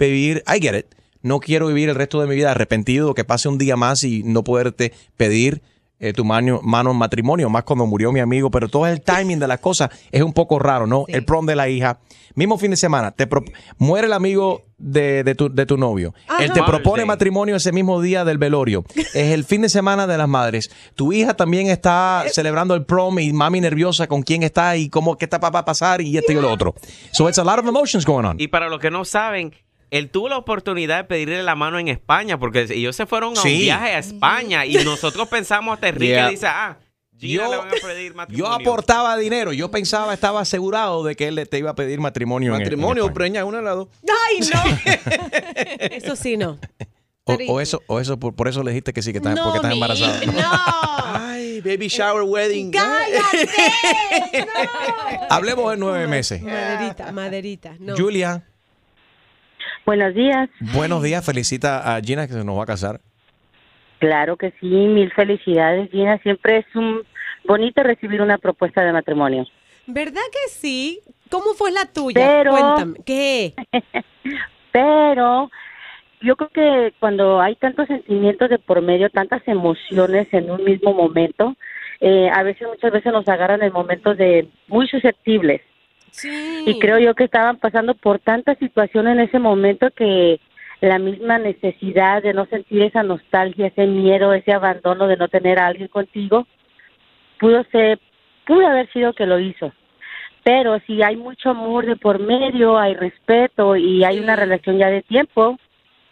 vivir, 0.00 0.42
I 0.48 0.60
get 0.60 0.76
it. 0.76 0.86
No 1.22 1.38
quiero 1.38 1.68
vivir 1.68 1.90
el 1.90 1.94
resto 1.94 2.20
de 2.20 2.26
mi 2.26 2.34
vida 2.34 2.50
arrepentido, 2.50 3.14
que 3.14 3.22
pase 3.22 3.48
un 3.48 3.56
día 3.56 3.76
más 3.76 4.02
y 4.02 4.24
no 4.24 4.42
poderte 4.42 4.92
pedir 5.16 5.62
eh, 5.98 6.12
tu 6.12 6.24
mano, 6.24 6.60
mano 6.62 6.90
en 6.90 6.96
matrimonio, 6.96 7.48
más 7.48 7.64
cuando 7.64 7.86
murió 7.86 8.12
mi 8.12 8.20
amigo, 8.20 8.50
pero 8.50 8.68
todo 8.68 8.86
el 8.86 9.00
timing 9.00 9.38
de 9.38 9.48
las 9.48 9.60
cosas 9.60 9.90
es 10.12 10.22
un 10.22 10.32
poco 10.32 10.58
raro, 10.58 10.86
¿no? 10.86 11.04
El 11.08 11.24
prom 11.24 11.46
de 11.46 11.56
la 11.56 11.68
hija, 11.68 11.98
mismo 12.34 12.58
fin 12.58 12.70
de 12.70 12.76
semana, 12.76 13.10
te 13.12 13.26
pro- 13.26 13.44
muere 13.78 14.06
el 14.06 14.12
amigo 14.12 14.62
de, 14.78 15.24
de 15.24 15.34
tu, 15.34 15.48
de 15.52 15.64
tu 15.64 15.78
novio, 15.78 16.12
él 16.38 16.52
te 16.52 16.62
propone 16.62 17.00
Day. 17.00 17.06
matrimonio 17.06 17.56
ese 17.56 17.72
mismo 17.72 18.00
día 18.02 18.24
del 18.26 18.36
velorio, 18.36 18.84
es 18.94 19.14
el 19.32 19.44
fin 19.44 19.62
de 19.62 19.70
semana 19.70 20.06
de 20.06 20.18
las 20.18 20.28
madres, 20.28 20.70
tu 20.94 21.14
hija 21.14 21.34
también 21.34 21.68
está 21.68 22.24
celebrando 22.30 22.74
el 22.74 22.84
prom 22.84 23.18
y 23.18 23.32
mami 23.32 23.62
nerviosa 23.62 24.06
con 24.06 24.22
quién 24.22 24.42
está 24.42 24.76
y 24.76 24.90
cómo, 24.90 25.16
qué 25.16 25.24
está 25.24 25.40
para 25.40 25.64
pasar 25.64 26.02
y 26.02 26.18
esto 26.18 26.32
y 26.32 26.34
lo 26.34 26.52
otro. 26.52 26.74
So 27.12 27.26
it's 27.28 27.38
a 27.38 27.44
lot 27.44 27.58
of 27.58 27.66
emotions 27.66 28.04
going 28.04 28.26
on. 28.26 28.36
Y 28.38 28.48
para 28.48 28.68
los 28.68 28.78
que 28.80 28.90
no 28.90 29.06
saben, 29.06 29.54
él 29.90 30.10
tuvo 30.10 30.28
la 30.28 30.38
oportunidad 30.38 30.96
de 30.98 31.04
pedirle 31.04 31.42
la 31.42 31.54
mano 31.54 31.78
en 31.78 31.88
España, 31.88 32.38
porque 32.38 32.66
ellos 32.70 32.94
se 32.96 33.06
fueron 33.06 33.32
a 33.36 33.40
Sí. 33.40 33.52
un 33.54 33.58
viaje 33.60 33.86
a 33.94 33.98
España 33.98 34.66
y 34.66 34.74
nosotros 34.84 35.28
pensamos 35.28 35.74
hasta 35.74 35.88
Enrique 35.88 36.12
Yeah. 36.12 36.28
dice, 36.30 36.46
ah, 36.46 36.78
Gina 37.18 37.44
Yo- 37.44 37.50
le 37.50 37.56
van 37.56 37.68
a 37.68 37.70
pedir 37.70 38.10
Yo 38.12 38.16
matrimonio. 38.16 38.52
aportaba 38.52 39.16
dinero, 39.16 39.50
yo 39.54 39.70
pensaba, 39.70 40.12
estaba 40.12 40.42
asegurado 40.42 41.02
de 41.02 41.16
que 41.16 41.28
él 41.28 41.34
le- 41.36 41.46
te 41.46 41.56
iba 41.58 41.70
a 41.70 41.74
pedir 41.74 41.98
matrimonio. 41.98 42.50
en- 42.50 42.56
en 42.56 42.62
Matrimonio, 42.64 43.04
España. 43.04 43.14
preña, 43.14 43.44
uno 43.46 43.56
al 43.56 43.64
lado. 43.64 43.88
Ay, 44.28 44.40
no. 44.52 44.60
Eso 45.96 46.14
sí, 46.14 46.36
no. 46.36 46.58
O, 47.24 47.34
o 47.48 47.60
eso, 47.60 47.82
o 47.88 47.98
eso 48.00 48.18
por, 48.20 48.36
por 48.36 48.46
eso 48.48 48.62
le 48.62 48.70
dijiste 48.70 48.92
que 48.92 49.00
sí, 49.02 49.10
que 49.12 49.18
estás, 49.18 49.36
porque 49.40 49.56
estás 49.56 49.72
embarazada. 49.72 50.20
No. 50.26 51.20
Ay, 51.26 51.60
baby 51.62 51.88
shower 51.88 52.22
wedding. 52.22 52.70
¡Cállate! 52.70 53.48
No. 54.46 55.26
Hablemos 55.30 55.72
en 55.72 55.80
nueve 55.80 56.06
meses. 56.06 56.42
Maderita, 56.42 57.12
maderita. 57.12 57.74
No. 57.80 57.96
Julia, 57.96 58.44
Buenos 59.86 60.14
días. 60.14 60.50
buenos 60.74 61.02
días. 61.02 61.24
Felicita 61.24 61.94
a 61.94 62.00
Gina 62.00 62.26
que 62.26 62.32
se 62.32 62.44
nos 62.44 62.58
va 62.58 62.64
a 62.64 62.66
casar. 62.66 63.00
Claro 64.00 64.36
que 64.36 64.50
sí, 64.60 64.66
mil 64.66 65.12
felicidades, 65.12 65.90
Gina. 65.90 66.18
Siempre 66.18 66.58
es 66.58 66.66
un 66.74 67.02
bonito 67.44 67.82
recibir 67.84 68.20
una 68.20 68.36
propuesta 68.36 68.82
de 68.82 68.92
matrimonio. 68.92 69.46
¿Verdad 69.86 70.22
que 70.32 70.50
sí? 70.50 71.00
¿Cómo 71.30 71.54
fue 71.54 71.70
la 71.70 71.86
tuya? 71.86 72.14
Pero- 72.20 72.50
Cuéntame. 72.50 72.98
¿Qué? 73.06 73.54
Pero 74.72 75.50
yo 76.20 76.34
creo 76.36 76.50
que 76.50 76.94
cuando 76.98 77.40
hay 77.40 77.54
tantos 77.54 77.86
sentimientos 77.86 78.50
de 78.50 78.58
por 78.58 78.82
medio, 78.82 79.08
tantas 79.10 79.46
emociones 79.46 80.26
en 80.32 80.50
un 80.50 80.64
mismo 80.64 80.92
momento, 80.92 81.54
eh, 82.00 82.28
a 82.34 82.42
veces, 82.42 82.66
muchas 82.68 82.92
veces 82.92 83.12
nos 83.12 83.26
agarran 83.28 83.62
en 83.62 83.72
momentos 83.72 84.18
de 84.18 84.48
muy 84.66 84.88
susceptibles. 84.88 85.62
Sí. 86.16 86.64
Y 86.66 86.78
creo 86.78 86.98
yo 86.98 87.14
que 87.14 87.24
estaban 87.24 87.58
pasando 87.58 87.94
por 87.94 88.18
tantas 88.18 88.58
situaciones 88.58 89.14
en 89.14 89.20
ese 89.20 89.38
momento 89.38 89.90
que 89.90 90.40
la 90.80 90.98
misma 90.98 91.38
necesidad 91.38 92.22
de 92.22 92.32
no 92.32 92.46
sentir 92.46 92.82
esa 92.82 93.02
nostalgia, 93.02 93.66
ese 93.66 93.86
miedo, 93.86 94.32
ese 94.32 94.52
abandono 94.52 95.06
de 95.06 95.16
no 95.16 95.28
tener 95.28 95.58
a 95.58 95.66
alguien 95.66 95.88
contigo, 95.88 96.46
pudo 97.38 97.64
ser, 97.70 97.98
pudo 98.46 98.66
haber 98.66 98.90
sido 98.92 99.12
que 99.12 99.26
lo 99.26 99.38
hizo. 99.38 99.72
Pero 100.42 100.78
si 100.86 101.02
hay 101.02 101.16
mucho 101.16 101.50
amor 101.50 101.84
de 101.86 101.96
por 101.96 102.18
medio, 102.18 102.78
hay 102.78 102.94
respeto 102.94 103.76
y 103.76 104.04
hay 104.04 104.18
una 104.18 104.36
relación 104.36 104.78
ya 104.78 104.88
de 104.88 105.02
tiempo, 105.02 105.58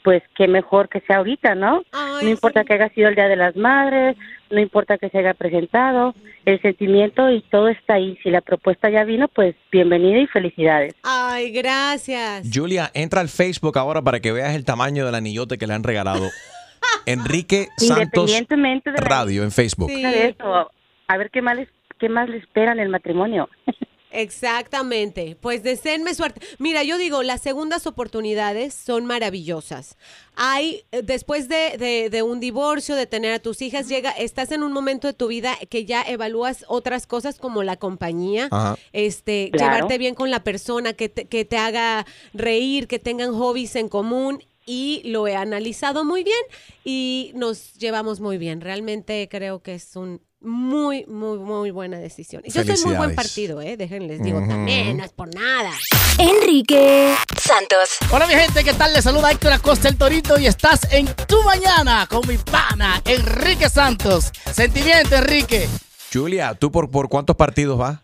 pues 0.04 0.22
qué 0.36 0.46
mejor 0.48 0.90
que 0.90 1.00
sea 1.00 1.16
ahorita, 1.16 1.54
¿no? 1.54 1.82
Ay, 1.90 2.26
no 2.26 2.30
importa 2.30 2.60
sí. 2.60 2.66
que 2.66 2.74
haya 2.74 2.90
sido 2.90 3.08
el 3.08 3.14
Día 3.14 3.26
de 3.26 3.36
las 3.36 3.56
Madres, 3.56 4.16
no 4.50 4.60
importa 4.60 4.98
que 4.98 5.08
se 5.08 5.18
haya 5.18 5.32
presentado, 5.32 6.14
el 6.44 6.60
sentimiento 6.60 7.30
y 7.30 7.40
todo 7.40 7.68
está 7.68 7.94
ahí. 7.94 8.18
Si 8.22 8.30
la 8.30 8.42
propuesta 8.42 8.90
ya 8.90 9.02
vino, 9.04 9.28
pues 9.28 9.56
bienvenida 9.72 10.18
y 10.18 10.26
felicidades. 10.26 10.94
Ay, 11.02 11.52
gracias. 11.52 12.46
Julia, 12.52 12.90
entra 12.92 13.22
al 13.22 13.30
Facebook 13.30 13.78
ahora 13.78 14.02
para 14.02 14.20
que 14.20 14.30
veas 14.30 14.54
el 14.54 14.66
tamaño 14.66 15.06
del 15.06 15.14
anillote 15.14 15.56
que 15.56 15.66
le 15.66 15.72
han 15.72 15.82
regalado. 15.82 16.28
Enrique 17.06 17.68
Santos 17.78 18.30
Independientemente 18.30 18.90
de 18.90 19.00
la 19.00 19.08
Radio 19.08 19.42
en 19.42 19.52
Facebook. 19.52 19.90
Sí. 19.90 20.04
a 20.04 21.16
ver 21.16 21.30
qué 21.30 21.40
más 21.40 21.56
les, 21.56 21.68
qué 21.98 22.10
más 22.10 22.28
le 22.28 22.36
esperan 22.36 22.78
el 22.78 22.90
matrimonio. 22.90 23.48
Exactamente. 24.14 25.36
Pues 25.40 25.62
deseenme 25.62 26.14
suerte. 26.14 26.40
Mira, 26.58 26.82
yo 26.82 26.96
digo, 26.98 27.22
las 27.22 27.40
segundas 27.42 27.86
oportunidades 27.86 28.74
son 28.74 29.06
maravillosas. 29.06 29.96
Hay, 30.36 30.84
eh, 30.92 31.02
después 31.02 31.48
de, 31.48 31.76
de- 31.78 32.10
de 32.10 32.22
un 32.22 32.40
divorcio, 32.40 32.94
de 32.96 33.06
tener 33.06 33.32
a 33.32 33.38
tus 33.38 33.62
hijas, 33.62 33.88
llega, 33.88 34.10
estás 34.10 34.52
en 34.52 34.62
un 34.62 34.72
momento 34.72 35.06
de 35.06 35.12
tu 35.14 35.26
vida 35.28 35.56
que 35.70 35.84
ya 35.84 36.02
evalúas 36.02 36.64
otras 36.68 37.06
cosas 37.06 37.38
como 37.38 37.62
la 37.62 37.76
compañía, 37.76 38.48
Ajá. 38.50 38.76
este, 38.92 39.50
Claro. 39.52 39.72
llevarte 39.74 39.98
bien 39.98 40.14
con 40.14 40.30
la 40.30 40.42
persona, 40.44 40.92
que 40.92 41.08
te, 41.08 41.26
que 41.26 41.44
te 41.44 41.56
haga 41.56 42.06
reír, 42.32 42.86
que 42.88 42.98
tengan 42.98 43.32
hobbies 43.34 43.76
en 43.76 43.88
común. 43.88 44.42
Y 44.66 45.02
lo 45.04 45.26
he 45.28 45.36
analizado 45.36 46.06
muy 46.06 46.24
bien 46.24 46.40
y 46.84 47.32
nos 47.34 47.74
llevamos 47.74 48.20
muy 48.20 48.38
bien. 48.38 48.62
Realmente 48.62 49.28
creo 49.30 49.60
que 49.62 49.74
es 49.74 49.94
un 49.94 50.22
muy, 50.44 51.04
muy, 51.06 51.38
muy 51.38 51.70
buena 51.70 51.98
decisión. 51.98 52.42
Y 52.44 52.50
yo 52.52 52.62
soy 52.64 52.76
muy 52.84 52.94
buen 52.96 53.14
partido, 53.14 53.60
¿eh? 53.60 53.76
Déjenles 53.76 54.22
digo 54.22 54.40
también, 54.46 54.96
no 54.98 55.04
es 55.04 55.12
por 55.12 55.34
nada. 55.34 55.70
Enrique 56.18 57.14
Santos. 57.36 57.98
Hola 58.12 58.26
mi 58.26 58.34
gente, 58.34 58.62
¿qué 58.62 58.72
tal? 58.74 58.92
Les 58.92 59.04
saluda 59.04 59.30
Héctor 59.30 59.52
Acosta 59.52 59.88
el 59.88 59.96
Torito 59.96 60.38
y 60.38 60.46
estás 60.46 60.92
en 60.92 61.06
Tu 61.26 61.42
Mañana 61.42 62.06
con 62.08 62.26
mi 62.28 62.36
pana 62.38 63.00
Enrique 63.04 63.68
Santos. 63.68 64.30
Sentimiento, 64.52 65.16
Enrique. 65.16 65.68
Julia, 66.12 66.54
¿tú 66.54 66.70
por, 66.70 66.90
por 66.90 67.08
cuántos 67.08 67.34
partidos 67.36 67.76
vas? 67.78 67.98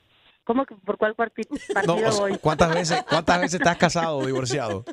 ¿Cómo 0.45 0.65
que 0.67 0.75
por 0.75 0.97
cuál 0.99 1.15
parti- 1.15 1.47
No, 1.49 1.75
partido 1.75 2.09
o 2.09 2.13
sea, 2.13 2.21
voy? 2.23 2.39
¿cuántas 2.39 2.75
veces, 2.75 3.05
¿Cuántas 3.09 3.41
veces 3.41 3.61
estás 3.61 3.77
casado 3.77 4.17
o 4.19 4.27
divorciado? 4.27 4.85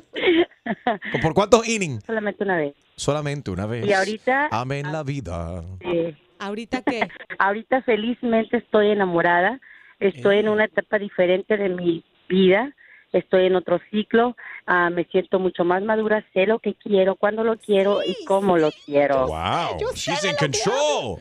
¿Por 1.20 1.34
cuántos 1.34 1.66
innings? 1.66 2.04
Solamente 2.06 2.44
una 2.44 2.56
vez. 2.58 2.74
Solamente 2.94 3.50
una 3.50 3.66
vez. 3.66 3.84
Y 3.86 3.92
ahorita- 3.92 4.48
Amén 4.52 4.92
la 4.92 5.02
vida. 5.02 5.62
Sí. 5.80 6.16
¿Ahorita 6.38 6.82
qué? 6.82 7.08
Ahorita 7.38 7.82
felizmente 7.82 8.58
estoy 8.58 8.90
enamorada. 8.90 9.60
Estoy 10.00 10.38
en 10.38 10.48
una 10.48 10.64
etapa 10.64 10.98
diferente 10.98 11.56
de 11.56 11.68
mi 11.68 12.04
vida. 12.28 12.72
Estoy 13.12 13.46
en 13.46 13.56
otro 13.56 13.80
ciclo. 13.90 14.36
Ah, 14.66 14.90
me 14.90 15.04
siento 15.04 15.38
mucho 15.38 15.64
más 15.64 15.82
madura. 15.82 16.24
Sé 16.32 16.46
lo 16.46 16.58
que 16.58 16.74
quiero, 16.74 17.16
cuándo 17.16 17.42
lo 17.42 17.56
quiero 17.56 18.00
y 18.04 18.24
cómo 18.26 18.58
lo 18.58 18.70
quiero. 18.84 19.26
Wow, 19.26 19.78
she's 19.94 20.24
in 20.24 20.36
control. 20.36 21.18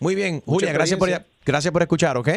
Muy 0.00 0.14
bien, 0.14 0.40
Julia, 0.40 0.72
gracias 0.72 0.98
por, 0.98 1.10
gracias 1.44 1.72
por 1.72 1.82
escuchar, 1.82 2.16
¿ok? 2.16 2.30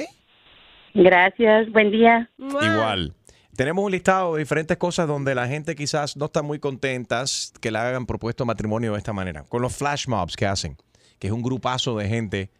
Gracias. 0.94 1.72
Buen 1.72 1.92
día. 1.92 2.30
Igual. 2.38 3.14
Tenemos 3.58 3.84
un 3.84 3.92
listado 3.92 4.36
de 4.36 4.42
diferentes 4.42 4.78
cosas 4.78 5.08
donde 5.08 5.34
la 5.34 5.48
gente 5.48 5.76
quizás 5.76 6.16
no 6.16 6.26
está 6.26 6.44
muy 6.44 6.60
contentas 6.60 7.52
que 7.60 7.72
le 7.72 7.80
hagan 7.80 8.06
propuesto 8.06 8.46
matrimonio 8.46 8.92
de 8.92 9.00
esta 9.00 9.14
manera. 9.14 9.46
Con 9.50 9.64
los 9.64 9.76
flash 9.76 10.08
mobs 10.08 10.36
que 10.36 10.46
hacen, 10.46 10.78
que 11.20 11.28
es 11.28 11.34
un 11.34 11.42
grupazo 11.42 11.98
de 11.98 12.08
gente, 12.08 12.52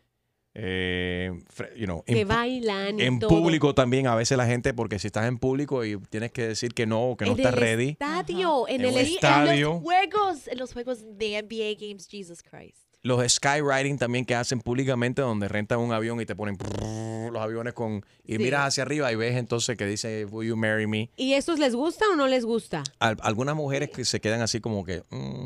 eh, 0.60 1.32
you 1.76 1.86
know, 1.86 2.04
Que 2.04 2.22
en, 2.22 2.28
bailan 2.28 3.00
en 3.00 3.20
todo. 3.20 3.30
público 3.30 3.76
también 3.76 4.08
a 4.08 4.16
veces 4.16 4.38
la 4.38 4.48
gente, 4.48 4.74
porque 4.74 4.98
si 5.00 5.08
estás 5.08 5.28
en 5.28 5.38
público 5.38 5.86
y 5.86 5.98
tienes 6.10 6.32
que 6.32 6.48
decir 6.48 6.74
que 6.74 6.86
no, 6.88 7.16
que 7.18 7.26
no 7.26 7.34
En 7.34 7.38
estás 7.40 7.54
el 7.54 7.60
ready. 7.60 7.90
estadio, 7.90 8.68
en 8.68 8.82
En 8.82 8.88
el 8.88 8.98
estadio. 8.98 9.68
En 9.68 9.74
los 9.74 9.82
juegos, 9.84 10.48
en 10.48 10.58
los 10.58 10.74
juegos 10.74 11.00
de 11.18 11.42
NBA 11.44 11.78
Games, 11.88 12.08
Jesus 12.10 12.42
Christ. 12.42 12.80
Los 13.04 13.32
skywriting 13.32 13.98
también 14.00 14.26
que 14.26 14.34
hacen 14.34 14.60
públicamente 14.60 15.22
donde 15.22 15.48
rentan 15.48 15.80
un 15.80 15.94
avión 15.94 16.20
y 16.20 16.26
te 16.26 16.36
ponen 16.36 16.58
los 17.32 17.42
aviones 17.42 17.74
con... 17.74 18.04
Y 18.26 18.34
Sí. 18.34 18.40
miras 18.40 18.68
hacia 18.68 18.84
arriba 18.84 19.12
y 19.12 19.16
ves 19.16 19.38
entonces 19.38 19.78
que 19.78 19.86
dice, 19.86 20.26
will 20.26 20.50
you 20.50 20.58
marry 20.58 20.88
me? 20.88 21.12
¿Y 21.16 21.34
esos 21.34 21.60
les 21.60 21.76
gusta 21.76 22.06
o 22.12 22.16
no 22.16 22.28
les 22.28 22.44
gusta? 22.44 22.84
Al- 23.00 23.18
algunas 23.22 23.56
mujeres 23.56 23.92
que 23.92 24.04
se 24.04 24.20
quedan 24.20 24.42
así 24.42 24.60
como 24.60 24.84
que... 24.84 25.04
mm, 25.12 25.46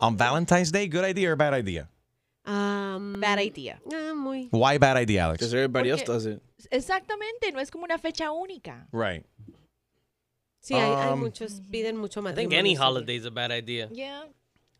On 0.00 0.16
Valentine's 0.18 0.70
Day, 0.70 0.88
good 0.88 1.06
idea 1.08 1.30
or 1.30 1.36
bad 1.38 1.58
idea? 1.58 1.88
Bad 2.46 3.40
idea. 3.40 3.80
Ah, 3.92 4.14
muy. 4.14 4.48
Why 4.52 4.78
bad 4.78 5.00
idea, 5.00 5.26
Alex? 5.26 5.42
everybody 5.52 5.90
else 5.90 6.04
does 6.04 6.26
it. 6.26 6.40
Exactamente, 6.70 7.50
no 7.52 7.60
es 7.60 7.70
como 7.70 7.84
una 7.84 7.98
fecha 7.98 8.30
única. 8.30 8.86
Right. 8.92 9.24
Sí, 10.60 10.74
hay, 10.74 10.80
hay 10.82 11.12
Um, 11.12 11.20
muchos, 11.20 11.60
piden 11.70 11.96
mucho 11.96 12.20
I 12.28 12.34
think 12.34 12.52
any 12.52 12.74
holiday 12.74 13.16
is 13.16 13.24
a 13.26 13.30
bad 13.30 13.50
idea. 13.52 13.88
Yeah. 13.92 14.24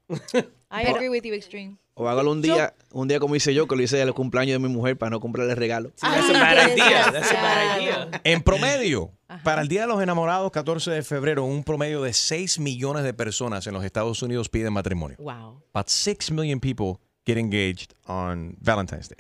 I 0.71 0.83
agree 0.89 1.09
with 1.09 1.23
you, 1.25 1.35
Extreme. 1.35 1.77
O 1.95 2.09
hágalo 2.09 2.31
un 2.33 2.43
día, 2.43 2.75
un 2.93 3.09
día 3.09 3.19
como 3.19 3.37
hice 3.37 3.55
yo, 3.55 3.67
que 3.67 3.75
lo 3.75 3.83
hice 3.83 4.03
el 4.03 4.13
cumpleaños 4.13 4.61
de 4.61 4.69
mi 4.69 4.73
mujer 4.73 4.99
para 4.99 5.11
no 5.11 5.21
comprarle 5.21 5.55
regalo. 5.55 5.93
That's 6.01 6.29
a 6.29 6.33
bad 6.35 6.69
idea. 6.73 7.11
That's 7.11 7.33
a 7.33 7.41
bad 7.43 7.81
idea. 7.81 8.21
En 8.23 8.43
promedio, 8.43 9.13
para 9.43 9.63
el 9.63 9.69
Día 9.69 9.83
de 9.83 9.87
los 9.87 10.03
Enamorados, 10.03 10.51
14 10.53 10.91
de 10.91 11.03
febrero, 11.03 11.45
un 11.45 11.65
promedio 11.65 12.03
de 12.03 12.13
6 12.13 12.59
millones 12.59 13.03
de 13.03 13.15
personas 13.15 13.67
en 13.67 13.73
los 13.73 13.83
Estados 13.85 14.23
Unidos 14.23 14.49
piden 14.51 14.75
matrimonio. 14.75 15.17
Wow. 15.19 15.63
About 15.73 15.89
6 15.89 16.33
million 16.33 16.61
people 16.61 16.99
get 17.27 17.37
engaged 17.37 17.95
on 18.07 18.57
Valentine's 18.61 19.09
Day. 19.09 19.19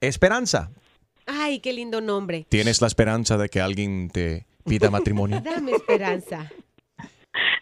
Esperanza. 0.00 0.70
Ay, 1.26 1.58
qué 1.60 1.72
lindo 1.72 2.00
nombre. 2.00 2.46
¿Tienes 2.48 2.80
la 2.80 2.86
esperanza 2.86 3.36
de 3.36 3.48
que 3.48 3.60
alguien 3.60 4.10
te 4.10 4.46
pida 4.64 4.90
matrimonio? 4.98 5.40
Dame 5.40 5.72
esperanza. 5.72 6.50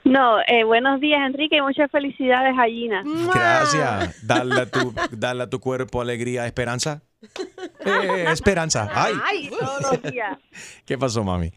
No, 0.05 0.39
eh, 0.47 0.65
buenos 0.65 1.01
días 1.01 1.21
Enrique 1.27 1.57
y 1.57 1.61
muchas 1.61 1.91
felicidades 1.91 2.55
a 2.59 2.65
Gina. 2.67 3.03
Gracias. 3.05 4.27
Dale 4.27 4.61
a 4.63 4.67
tu, 4.67 4.95
dale 5.11 5.43
a 5.43 5.51
tu 5.51 5.61
cuerpo 5.61 6.01
alegría, 6.01 6.47
esperanza. 6.47 7.03
Eh, 7.87 8.27
esperanza. 8.31 8.89
Ay, 8.93 9.49
todos 9.51 9.81
los 9.93 10.03
días. 10.13 10.39
¿qué 10.87 10.99
pasó, 10.99 11.23
mami? 11.25 11.51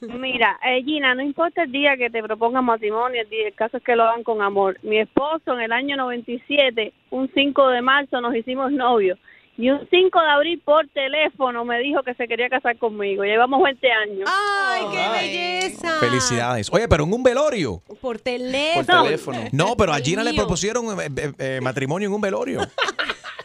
Mira, 0.00 0.58
eh, 0.64 0.82
Gina, 0.84 1.14
no 1.14 1.22
importa 1.22 1.64
el 1.64 1.72
día 1.72 1.96
que 1.96 2.08
te 2.10 2.22
propongan 2.22 2.64
matrimonio, 2.64 3.22
el, 3.22 3.28
día- 3.28 3.48
el 3.48 3.54
caso 3.54 3.78
es 3.78 3.82
que 3.82 3.96
lo 3.96 4.04
hagan 4.04 4.22
con 4.22 4.42
amor. 4.42 4.78
Mi 4.82 4.98
esposo 4.98 5.54
en 5.54 5.60
el 5.60 5.72
año 5.72 5.96
97, 5.96 6.92
un 7.10 7.30
5 7.34 7.68
de 7.68 7.82
marzo 7.82 8.20
nos 8.20 8.34
hicimos 8.34 8.70
novios 8.72 9.18
y 9.60 9.68
un 9.68 9.86
5 9.90 10.20
de 10.20 10.28
abril 10.28 10.62
por 10.64 10.88
teléfono 10.88 11.66
me 11.66 11.78
dijo 11.80 12.02
que 12.02 12.14
se 12.14 12.26
quería 12.26 12.48
casar 12.48 12.78
conmigo. 12.78 13.24
Llevamos 13.24 13.62
20 13.62 13.92
años. 13.92 14.26
¡Ay, 14.26 14.84
qué 14.90 15.08
belleza! 15.20 16.00
Felicidades. 16.00 16.72
Oye, 16.72 16.88
pero 16.88 17.04
en 17.04 17.12
un 17.12 17.22
velorio. 17.22 17.82
Por 18.00 18.18
teléfono. 18.18 19.04
No, 19.52 19.76
pero 19.76 19.92
a 19.92 19.98
Gina 19.98 20.24
le 20.24 20.32
propusieron 20.32 20.98
eh, 20.98 21.08
eh, 21.14 21.32
eh, 21.38 21.60
matrimonio 21.60 22.08
en 22.08 22.14
un 22.14 22.20
velorio. 22.20 22.60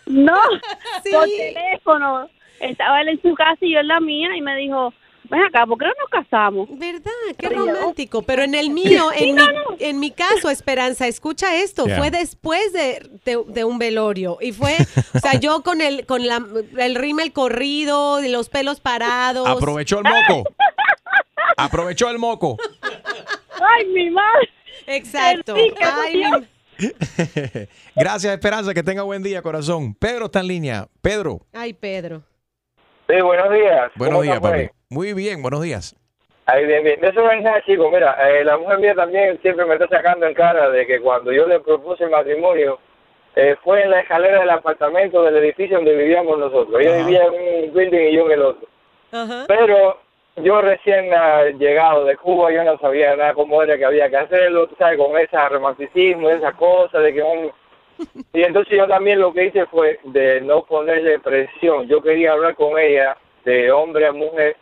No, 0.07 0.37
por 1.11 1.27
teléfono. 1.27 2.29
Estaba 2.59 3.01
él 3.01 3.09
en 3.09 3.21
su 3.23 3.33
casa 3.33 3.57
y 3.61 3.73
yo 3.73 3.79
en 3.79 3.87
la 3.87 3.99
mía 3.99 4.37
y 4.37 4.41
me 4.41 4.55
dijo, 4.55 4.93
ven 5.29 5.41
acá, 5.43 5.65
¿por 5.65 5.77
qué 5.77 5.85
no 5.85 5.91
nos 5.99 6.09
casamos? 6.09 6.67
¿Verdad? 6.77 7.11
Qué 7.37 7.49
romántico. 7.49 8.21
Pero 8.21 8.43
en 8.43 8.55
el 8.55 8.69
mío, 8.69 9.05
en, 9.15 9.35
mi, 9.35 9.41
no. 9.41 9.45
en 9.79 9.99
mi 9.99 10.11
caso, 10.11 10.49
Esperanza, 10.49 11.07
escucha 11.07 11.55
esto. 11.55 11.85
Yeah. 11.85 11.97
Fue 11.97 12.11
después 12.11 12.71
de, 12.73 13.09
de- 13.25 13.43
de 13.47 13.63
un 13.63 13.77
velorio. 13.77 14.37
Y 14.41 14.51
fue, 14.51 14.75
o 15.13 15.19
sea, 15.19 15.33
yo 15.39 15.61
con 15.63 15.81
el 15.81 16.05
con 16.05 16.25
la, 16.25 16.43
el 16.77 16.95
rímel 16.95 17.33
corrido, 17.33 18.19
los 18.21 18.49
pelos 18.49 18.79
parados. 18.79 19.47
Aprovechó 19.47 19.99
el 19.99 20.03
moco. 20.05 20.49
Aprovechó 21.57 22.09
el 22.09 22.17
moco. 22.19 22.57
Ay, 22.81 23.85
mi 23.87 24.09
madre. 24.09 24.49
Exacto. 24.87 25.55
Ay, 25.55 26.17
mi- 26.17 26.47
Gracias, 27.95 28.33
Esperanza. 28.33 28.73
Que 28.73 28.83
tenga 28.83 29.03
buen 29.03 29.23
día, 29.23 29.41
corazón. 29.41 29.93
Pedro 29.95 30.25
está 30.25 30.41
en 30.41 30.47
línea. 30.47 30.87
Pedro. 31.01 31.39
Ay, 31.53 31.73
Pedro. 31.73 32.21
Sí, 33.07 33.21
buenos 33.21 33.51
días. 33.53 33.91
Buenos 33.95 34.15
¿Cómo 34.17 34.23
días, 34.23 34.39
papi. 34.39 34.69
Muy 34.89 35.13
bien, 35.13 35.41
buenos 35.41 35.63
días. 35.63 35.95
Ahí, 36.45 36.65
bien, 36.65 36.83
bien. 36.83 37.03
Eso 37.03 37.31
es 37.31 37.41
nada, 37.41 37.61
chicos. 37.63 37.91
Mira, 37.91 38.15
eh, 38.29 38.43
la 38.43 38.57
mujer 38.57 38.77
mía 38.77 38.93
también 38.93 39.39
siempre 39.41 39.65
me 39.65 39.73
está 39.73 39.87
sacando 39.87 40.27
en 40.27 40.33
cara 40.35 40.69
de 40.69 40.85
que 40.85 40.99
cuando 40.99 41.31
yo 41.31 41.47
le 41.47 41.59
propuse 41.59 42.03
el 42.03 42.11
matrimonio, 42.11 42.79
eh, 43.35 43.55
fue 43.63 43.81
en 43.81 43.89
la 43.89 44.01
escalera 44.01 44.41
del 44.41 44.49
apartamento 44.51 45.23
del 45.23 45.37
edificio 45.37 45.77
donde 45.77 45.95
vivíamos 45.95 46.37
nosotros. 46.37 46.79
Ella 46.79 46.97
vivía 46.97 47.23
en 47.25 47.33
un 47.33 47.73
building 47.73 47.99
y 47.99 48.15
yo 48.15 48.25
en 48.27 48.31
el 48.31 48.41
otro. 48.43 48.67
Pero 49.47 49.97
yo 50.35 50.61
recién 50.61 51.11
ah, 51.13 51.45
llegado 51.57 52.05
de 52.05 52.15
Cuba, 52.17 52.51
yo 52.51 52.63
no 52.63 52.77
sabía 52.77 53.15
nada 53.15 53.33
cómo 53.33 53.63
era 53.63 53.77
que 53.77 53.85
había 53.85 54.09
que 54.09 54.17
hacerlo, 54.17 54.67
tú 54.67 54.75
sabes, 54.77 54.99
con 54.99 55.17
ese 55.17 55.37
romanticismo, 55.49 56.29
esa 56.29 56.51
cosa 56.53 56.99
de 56.99 57.13
que 57.13 57.23
un... 57.23 57.51
Y 58.33 58.43
entonces 58.43 58.77
yo 58.77 58.87
también 58.87 59.19
lo 59.19 59.33
que 59.33 59.45
hice 59.45 59.65
fue 59.65 59.99
de 60.03 60.41
no 60.41 60.63
ponerle 60.63 61.17
presión. 61.19 61.87
Yo 61.87 62.01
quería 62.03 62.33
hablar 62.33 62.53
con 62.55 62.77
ella 62.77 63.17
de 63.45 63.71
hombre 63.71 64.05
a 64.05 64.11
mujer 64.11 64.57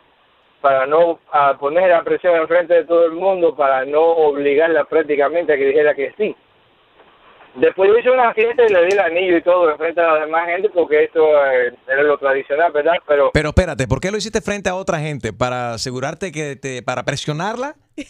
para 0.64 0.86
no 0.86 1.18
poner 1.60 1.90
la 1.90 2.02
presión 2.02 2.36
en 2.36 2.48
frente 2.48 2.72
de 2.72 2.84
todo 2.84 3.04
el 3.04 3.12
mundo, 3.12 3.54
para 3.54 3.84
no 3.84 4.00
obligarla 4.00 4.84
prácticamente 4.84 5.52
a 5.52 5.56
que 5.58 5.66
dijera 5.66 5.94
que 5.94 6.14
sí. 6.16 6.34
Después 7.56 7.90
yo 7.90 7.98
hice 7.98 8.10
una 8.10 8.32
fiesta 8.32 8.64
y 8.64 8.72
le 8.72 8.86
di 8.86 8.92
el 8.92 8.98
anillo 8.98 9.36
y 9.36 9.42
todo 9.42 9.70
en 9.70 9.76
frente 9.76 10.00
a 10.00 10.14
la 10.14 10.20
demás 10.20 10.46
gente 10.46 10.70
porque 10.70 11.04
esto 11.04 11.20
eh, 11.52 11.74
era 11.86 12.02
lo 12.02 12.16
tradicional, 12.16 12.72
¿verdad? 12.72 12.94
Pero 13.06 13.30
Pero 13.34 13.50
espérate, 13.50 13.86
¿por 13.86 14.00
qué 14.00 14.10
lo 14.10 14.16
hiciste 14.16 14.40
frente 14.40 14.70
a 14.70 14.74
otra 14.74 15.00
gente? 15.00 15.34
¿Para 15.34 15.74
asegurarte 15.74 16.32
que 16.32 16.56
te, 16.56 16.82
para 16.82 17.02
presionarla? 17.04 17.74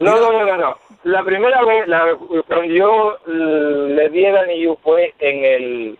No, 0.00 0.16
no, 0.18 0.32
no, 0.32 0.46
no, 0.46 0.56
no. 0.56 0.76
La 1.04 1.22
primera 1.22 1.62
vez, 1.62 1.86
la, 1.86 2.16
cuando 2.48 2.64
yo 2.74 3.18
mm, 3.26 3.86
le 3.94 4.08
di 4.08 4.24
el 4.24 4.34
anillo 4.34 4.78
fue 4.82 5.12
en 5.18 5.44
el... 5.44 5.98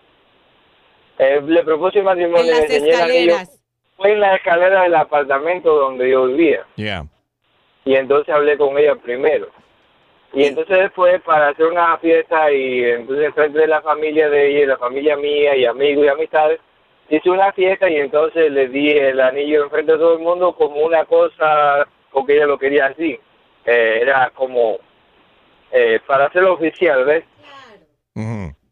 eh, 1.18 1.40
le 1.46 1.62
propuse 1.64 1.98
el 1.98 2.06
matrimonio, 2.06 2.40
En 2.40 2.46
le 2.46 2.52
las 2.52 2.62
enseñé 2.62 2.94
el 2.94 3.00
anillo. 3.02 3.32
escaleras. 3.34 3.59
Fue 4.00 4.12
en 4.12 4.20
la 4.20 4.36
escalera 4.36 4.84
del 4.84 4.94
apartamento 4.94 5.74
donde 5.74 6.08
yo 6.08 6.24
vivía. 6.24 6.64
Yeah. 6.76 7.04
Y 7.84 7.96
entonces 7.96 8.34
hablé 8.34 8.56
con 8.56 8.78
ella 8.78 8.96
primero. 8.96 9.48
Y 10.32 10.44
entonces 10.44 10.78
después 10.78 11.20
para 11.20 11.48
hacer 11.48 11.66
una 11.66 11.98
fiesta 11.98 12.50
y 12.50 12.82
entonces 12.82 13.26
enfrente 13.26 13.58
de 13.58 13.66
la 13.66 13.82
familia 13.82 14.30
de 14.30 14.48
ella 14.48 14.60
y 14.60 14.66
la 14.66 14.78
familia 14.78 15.18
mía 15.18 15.54
y 15.54 15.66
amigos 15.66 16.06
y 16.06 16.08
amistades, 16.08 16.60
hice 17.10 17.28
una 17.28 17.52
fiesta 17.52 17.90
y 17.90 17.96
entonces 17.96 18.50
le 18.50 18.68
di 18.68 18.90
el 18.90 19.20
anillo 19.20 19.64
enfrente 19.64 19.92
de 19.92 19.98
todo 19.98 20.14
el 20.14 20.20
mundo 20.20 20.54
como 20.54 20.76
una 20.76 21.04
cosa, 21.04 21.86
porque 22.10 22.36
ella 22.36 22.46
lo 22.46 22.58
quería 22.58 22.86
así. 22.86 23.20
Eh, 23.66 23.98
era 24.00 24.30
como 24.34 24.78
eh, 25.72 26.00
para 26.06 26.24
hacerlo 26.24 26.54
oficial, 26.54 27.04
¿ves? 27.04 27.24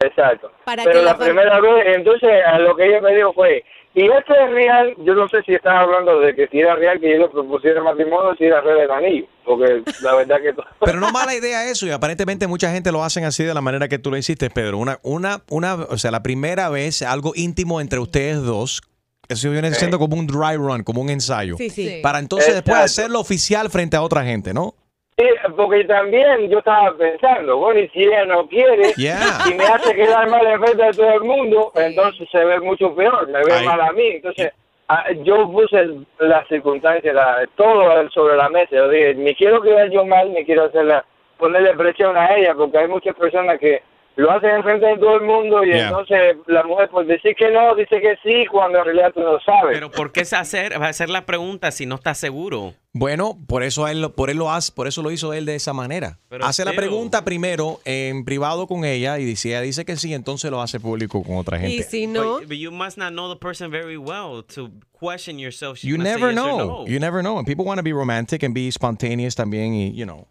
Exacto. 0.00 0.52
Para 0.64 0.84
Pero 0.84 1.00
que 1.00 1.04
la, 1.04 1.12
la 1.12 1.18
primera 1.18 1.60
vez, 1.60 1.96
entonces 1.96 2.30
a 2.46 2.58
lo 2.60 2.74
que 2.76 2.86
ella 2.86 3.02
me 3.02 3.14
dijo 3.14 3.34
fue, 3.34 3.62
y 3.98 4.04
esto 4.04 4.32
es 4.32 4.50
real, 4.52 4.94
yo 4.98 5.14
no 5.14 5.28
sé 5.28 5.42
si 5.44 5.54
estás 5.54 5.74
hablando 5.74 6.20
de 6.20 6.34
que 6.34 6.46
si 6.48 6.60
era 6.60 6.76
real 6.76 7.00
que 7.00 7.10
yo 7.10 7.18
le 7.18 7.28
propusiera 7.28 7.82
matrimonio, 7.82 8.34
si 8.38 8.44
era 8.44 8.60
real 8.60 8.78
el 8.78 8.90
anillo, 8.90 9.26
porque 9.44 9.82
la 10.02 10.14
verdad 10.14 10.36
que... 10.40 10.54
Pero 10.84 11.00
no 11.00 11.10
mala 11.10 11.34
idea 11.34 11.68
eso 11.68 11.86
y 11.86 11.90
aparentemente 11.90 12.46
mucha 12.46 12.70
gente 12.70 12.92
lo 12.92 13.02
hacen 13.02 13.24
así 13.24 13.42
de 13.42 13.54
la 13.54 13.60
manera 13.60 13.88
que 13.88 13.98
tú 13.98 14.10
lo 14.10 14.16
hiciste, 14.16 14.50
Pedro. 14.50 14.78
Una, 14.78 15.00
una, 15.02 15.42
una, 15.50 15.74
o 15.74 15.98
sea, 15.98 16.12
la 16.12 16.22
primera 16.22 16.68
vez 16.68 17.02
algo 17.02 17.32
íntimo 17.34 17.80
entre 17.80 17.98
ustedes 17.98 18.42
dos. 18.42 18.82
Eso 19.28 19.50
viene 19.50 19.74
siendo 19.74 19.98
como 19.98 20.16
un 20.16 20.26
dry 20.26 20.56
run, 20.56 20.84
como 20.84 21.02
un 21.02 21.10
ensayo. 21.10 21.56
Sí, 21.58 21.68
sí. 21.68 22.00
Para 22.02 22.18
entonces 22.18 22.54
después 22.54 22.78
hacerlo 22.78 23.20
oficial 23.20 23.68
frente 23.68 23.96
a 23.96 24.02
otra 24.02 24.24
gente, 24.24 24.54
¿no? 24.54 24.74
Sí, 25.18 25.26
porque 25.56 25.84
también 25.84 26.48
yo 26.48 26.58
estaba 26.58 26.94
pensando, 26.96 27.56
bueno, 27.56 27.80
y 27.80 27.88
si 27.88 28.04
ella 28.04 28.24
no 28.24 28.46
quiere, 28.46 28.92
Yeah. 28.96 29.18
y 29.50 29.54
me 29.54 29.64
hace 29.64 29.92
quedar 29.94 30.28
mal 30.30 30.46
en 30.46 30.60
frente 30.62 30.84
de 30.84 30.92
todo 30.92 31.12
el 31.12 31.20
mundo, 31.22 31.72
entonces 31.74 32.28
se 32.30 32.44
ve 32.44 32.60
mucho 32.60 32.94
peor, 32.94 33.26
me 33.26 33.40
ve 33.42 33.64
mal 33.64 33.80
a 33.80 33.92
mí. 33.92 34.06
Entonces, 34.06 34.52
ah, 34.88 35.06
yo 35.24 35.50
puse 35.50 35.88
las 36.20 36.46
circunstancias, 36.46 37.12
la- 37.12 37.48
todo 37.56 38.08
sobre 38.10 38.36
la 38.36 38.48
mesa. 38.48 38.76
Yo 38.76 38.88
dije, 38.88 39.14
ni 39.16 39.34
quiero 39.34 39.60
quedar 39.60 39.90
yo 39.90 40.04
mal, 40.06 40.32
ni 40.32 40.44
quiero 40.44 40.66
hacerla, 40.66 41.04
ponerle 41.36 41.74
presión 41.74 42.16
a 42.16 42.36
ella, 42.36 42.54
porque 42.54 42.78
hay 42.78 42.86
muchas 42.86 43.16
personas 43.16 43.58
que 43.58 43.82
lo 44.18 44.32
hacen 44.32 44.50
en 44.50 44.62
frente 44.64 44.84
de 44.86 44.96
todo 44.98 45.14
el 45.14 45.22
mundo 45.22 45.62
y 45.64 45.68
Yeah. 45.68 45.88
entonces 45.88 46.36
la 46.46 46.64
mujer 46.64 46.88
por 46.90 47.06
decir 47.06 47.34
que 47.36 47.50
no, 47.52 47.74
dice 47.76 48.00
que 48.00 48.16
sí, 48.22 48.46
cuando 48.50 48.78
en 48.80 48.84
realidad 48.86 49.12
tú 49.14 49.20
no 49.20 49.38
sabes. 49.40 49.74
Pero 49.74 49.90
¿por 49.92 50.10
qué 50.10 50.24
se 50.24 50.34
hacer, 50.34 50.72
va 50.80 50.86
a 50.86 50.88
hacer 50.88 51.08
la 51.08 51.24
pregunta 51.24 51.70
si 51.70 51.86
no 51.86 51.94
estás 51.94 52.18
seguro? 52.18 52.74
Bueno, 52.92 53.38
por 53.46 53.62
eso 53.62 53.86
él, 53.86 54.00
lo- 54.00 54.14
por 54.16 54.28
él 54.30 54.38
lo 54.38 54.50
hace, 54.50 54.72
por 54.72 54.88
eso 54.88 55.02
lo 55.02 55.12
hizo 55.12 55.32
él 55.34 55.44
de 55.46 55.54
esa 55.54 55.72
manera. 55.72 56.18
Pero 56.28 56.44
hace 56.44 56.64
la 56.64 56.72
still. 56.72 56.80
pregunta 56.84 57.24
primero 57.24 57.78
en 57.84 58.24
privado 58.24 58.66
con 58.66 58.84
ella 58.84 59.20
y 59.20 59.36
si 59.36 59.50
ella 59.50 59.60
dice 59.60 59.84
que 59.84 59.94
sí, 59.96 60.12
entonces 60.14 60.50
lo 60.50 60.60
hace 60.60 60.80
público 60.80 61.22
con 61.22 61.36
otra 61.36 61.58
gente. 61.58 61.76
Y 61.76 61.82
si 61.84 62.08
no, 62.08 62.38
But, 62.40 62.48
but 62.48 62.56
you 62.56 62.72
must 62.72 62.98
not 62.98 63.10
know 63.12 63.32
the 63.32 63.38
person 63.38 63.70
very 63.70 63.98
well 63.98 64.42
to 64.54 64.70
question 64.90 65.38
yourself. 65.38 65.78
You 65.84 65.96
never 65.96 66.32
yes 66.32 66.34
know. 66.34 66.58
no. 66.58 66.86
You 66.88 66.98
never 66.98 67.22
know. 67.22 67.38
And 67.38 67.46
people 67.46 67.64
want 67.64 67.78
to 67.78 67.84
be 67.84 67.92
romantic 67.92 68.42
and 68.42 68.52
be 68.52 68.68
spontaneous 68.72 69.36
también 69.36 69.74
y, 69.74 69.92
you 69.94 70.04
know. 70.06 70.26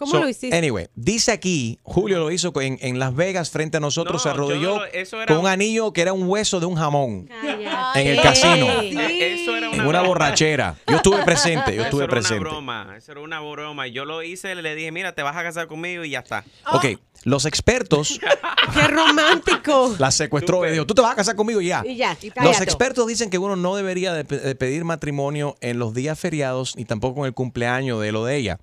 ¿Cómo 0.00 0.10
So, 0.10 0.18
lo 0.20 0.28
hiciste? 0.28 0.56
Anyway, 0.56 0.88
dice 0.96 1.30
aquí, 1.30 1.78
Julio 1.84 2.18
lo 2.18 2.32
hizo 2.32 2.52
en, 2.60 2.76
en 2.80 2.98
Las 2.98 3.14
Vegas 3.14 3.50
frente 3.50 3.76
a 3.76 3.80
nosotros, 3.80 4.14
No, 4.14 4.18
se 4.18 4.28
arrodilló 4.30 4.70
no 4.74 4.80
lo- 4.80 4.84
eso 4.86 5.22
era 5.22 5.32
con 5.32 5.44
un- 5.44 5.46
anillo 5.50 5.92
que 5.92 6.00
era 6.02 6.12
un 6.12 6.26
hueso 6.28 6.58
de 6.58 6.66
un 6.66 6.74
jamón 6.74 7.28
en 7.94 8.06
el 8.08 8.20
casino, 8.20 8.66
Eh, 8.82 9.42
Eso 9.42 9.56
era 9.56 9.68
en 9.68 9.74
una, 9.80 9.88
una 9.88 10.02
borrachera. 10.02 10.76
Yo 10.88 10.96
estuve 10.96 11.22
presente, 11.24 11.66
yo 11.74 11.82
Eso 11.82 11.84
estuve 11.84 12.04
era 12.04 12.10
presente. 12.10 12.40
una 12.40 12.50
broma, 12.50 12.94
eso 12.96 13.12
era 13.12 13.20
una 13.20 13.40
broma. 13.40 13.86
Yo 13.86 14.04
lo 14.04 14.22
hice, 14.24 14.54
le 14.56 14.74
dije, 14.74 14.90
mira, 14.90 15.14
te 15.14 15.22
vas 15.22 15.36
a 15.36 15.42
casar 15.44 15.68
conmigo 15.68 16.04
y 16.04 16.10
ya 16.10 16.20
está. 16.20 16.44
Ok, 16.72 16.86
los 17.24 17.44
expertos 17.44 18.18
¡Qué 18.74 18.86
romántico! 18.88 19.94
la 19.98 20.10
secuestró 20.10 20.66
y 20.66 20.72
dijo, 20.72 20.86
tú 20.86 20.94
te 20.94 21.02
vas 21.02 21.12
a 21.12 21.16
casar 21.16 21.36
conmigo 21.36 21.60
y 21.60 21.66
ya. 21.68 21.82
Y 21.86 21.96
ya, 21.96 22.16
Los 22.22 22.32
cállate. 22.34 22.64
expertos 22.64 23.06
dicen 23.06 23.30
que 23.30 23.38
uno 23.38 23.56
no 23.56 23.76
debería 23.76 24.12
de, 24.14 24.24
pe- 24.24 24.38
de 24.38 24.54
pedir 24.54 24.84
matrimonio 24.84 25.56
en 25.60 25.78
los 25.78 25.92
días 25.94 26.18
feriados 26.18 26.76
ni 26.76 26.84
tampoco 26.84 27.20
en 27.20 27.26
el 27.26 27.34
cumpleaños 27.34 28.00
de 28.00 28.08
él 28.08 28.16
o 28.16 28.24
de 28.24 28.36
ella, 28.36 28.58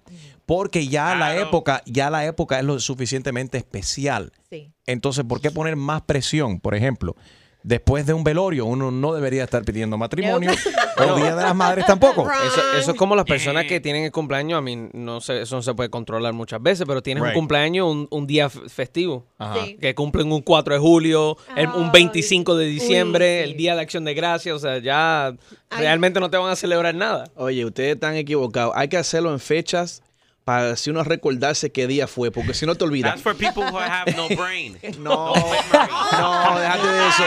porque 0.47 0.87
ya 0.87 1.09
la 1.13 1.31
Claro. 1.33 1.41
época, 1.41 1.83
ya 1.85 2.09
la 2.09 2.25
época 2.25 2.57
es 2.57 2.65
lo 2.65 2.79
suficientemente 2.79 3.57
especial. 3.59 4.31
Sí. 4.49 4.71
Entonces, 4.87 5.23
¿por 5.25 5.41
qué 5.41 5.51
poner 5.51 5.75
más 5.75 6.01
presión? 6.03 6.59
Por 6.61 6.73
ejemplo, 6.73 7.15
después 7.63 8.05
de 8.05 8.13
un 8.13 8.23
velorio, 8.23 8.65
uno 8.65 8.89
no 8.89 9.13
debería 9.13 9.43
estar 9.43 9.65
pidiendo 9.65 9.97
matrimonio 9.97 10.49
o 10.99 11.15
Día 11.17 11.35
de 11.35 11.43
las 11.43 11.53
Madres 11.53 11.85
tampoco. 11.87 12.25
Eso, 12.31 12.61
eso 12.79 12.91
es 12.91 12.97
como 12.97 13.13
las 13.13 13.25
personas 13.25 13.65
que 13.65 13.81
tienen 13.81 14.05
el 14.05 14.11
cumpleaños. 14.13 14.57
A 14.57 14.61
mí 14.61 14.87
no 14.93 15.19
sé, 15.19 15.41
eso 15.41 15.57
no 15.57 15.61
se 15.61 15.73
puede 15.73 15.89
controlar 15.89 16.31
muchas 16.31 16.63
veces, 16.63 16.85
pero 16.87 17.03
tienes 17.03 17.21
Right. 17.23 17.33
un 17.35 17.39
cumpleaños 17.41 17.91
un, 17.91 18.07
un 18.09 18.25
día 18.25 18.49
festivo. 18.49 19.25
Ajá. 19.37 19.65
Sí. 19.65 19.77
Que 19.81 19.93
cumplen 19.95 20.31
un 20.31 20.41
4 20.41 20.75
de 20.75 20.79
julio, 20.79 21.35
el- 21.57 21.67
un 21.67 21.85
Ay. 21.87 21.91
25 21.91 22.55
de 22.55 22.67
diciembre, 22.67 23.39
Uy, 23.41 23.43
sí. 23.47 23.51
el 23.51 23.57
Día 23.57 23.75
de 23.75 23.81
Acción 23.81 24.05
de 24.05 24.13
Gracias. 24.13 24.55
O 24.55 24.59
sea, 24.59 24.77
ya 24.77 25.35
realmente 25.71 26.21
no 26.21 26.29
te 26.29 26.37
van 26.37 26.49
a 26.51 26.55
celebrar 26.55 26.95
nada. 26.95 27.25
Oye, 27.35 27.65
ustedes 27.65 27.95
están 27.95 28.15
equivocados. 28.15 28.71
Hay 28.77 28.87
que 28.87 28.95
hacerlo 28.95 29.33
en 29.33 29.41
fechas 29.41 30.03
para 30.47 30.77
si 30.77 30.89
uno 30.89 31.03
recordarse 31.03 31.73
qué 31.73 31.87
día 31.87 32.07
fue, 32.07 32.31
porque 32.31 32.53
si 32.53 32.65
no 32.65 32.75
te 32.75 32.85
olvidas. 32.85 33.11
That's 33.15 33.21
for 33.21 33.35
people 33.35 33.63
who 33.69 33.77
have 33.77 34.15
no 34.15 34.29
brain. 34.29 34.77
No, 34.97 35.33
no, 35.35 36.59
déjate 36.59 36.87
de 36.87 37.07
eso. 37.09 37.23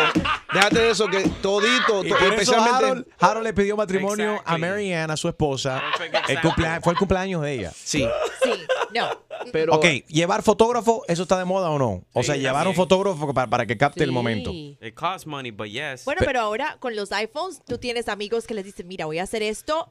Déjate 0.55 0.79
de 0.79 0.91
eso 0.91 1.07
que 1.09 1.21
todito, 1.43 2.03
Y 2.03 2.09
por 2.09 2.23
eso 2.23 2.29
especialmente 2.33 2.77
Harold, 2.87 3.07
Harold 3.19 3.45
le 3.47 3.53
pidió 3.53 3.77
matrimonio 3.77 4.31
a 4.31 4.35
Exactly. 4.37 4.61
Mary 4.61 4.93
Ann, 4.95 5.11
a 5.11 5.19
su 5.19 5.29
esposa. 5.29 5.83
El 6.29 6.41
cumplea- 6.41 6.81
fue 6.83 6.95
el 6.95 6.99
cumpleaños 6.99 7.43
de 7.43 7.53
ella. 7.53 7.73
Sí, 7.77 8.09
Sí, 8.43 8.51
no. 8.95 9.09
pero 9.53 9.75
Ok, 9.75 9.85
¿llevar 10.09 10.43
fotógrafo, 10.43 11.03
eso 11.07 11.23
está 11.25 11.39
de 11.39 11.45
moda 11.45 11.69
o 11.69 11.79
no? 11.79 12.03
O 12.15 12.23
Sí, 12.23 12.29
sea, 12.29 12.37
llevar 12.37 12.67
un 12.69 12.75
fotógrafo 12.75 13.35
para, 13.35 13.51
para 13.51 13.67
que 13.67 13.77
capte 13.77 14.03
el 14.03 14.13
momento. 14.13 14.51
It 14.51 14.95
costs 14.95 15.27
money, 15.27 15.51
but 15.51 15.67
yes. 15.69 16.07
Bueno, 16.07 16.23
pero 16.25 16.41
ahora 16.41 16.79
con 16.81 16.97
los 16.97 17.13
iPhones, 17.13 17.61
tú 17.67 17.77
tienes 17.77 18.09
amigos 18.09 18.47
que 18.47 18.55
les 18.55 18.65
dicen, 18.65 18.89
mira, 18.89 19.05
voy 19.05 19.19
a 19.19 19.25
hacer 19.25 19.43
esto, 19.43 19.89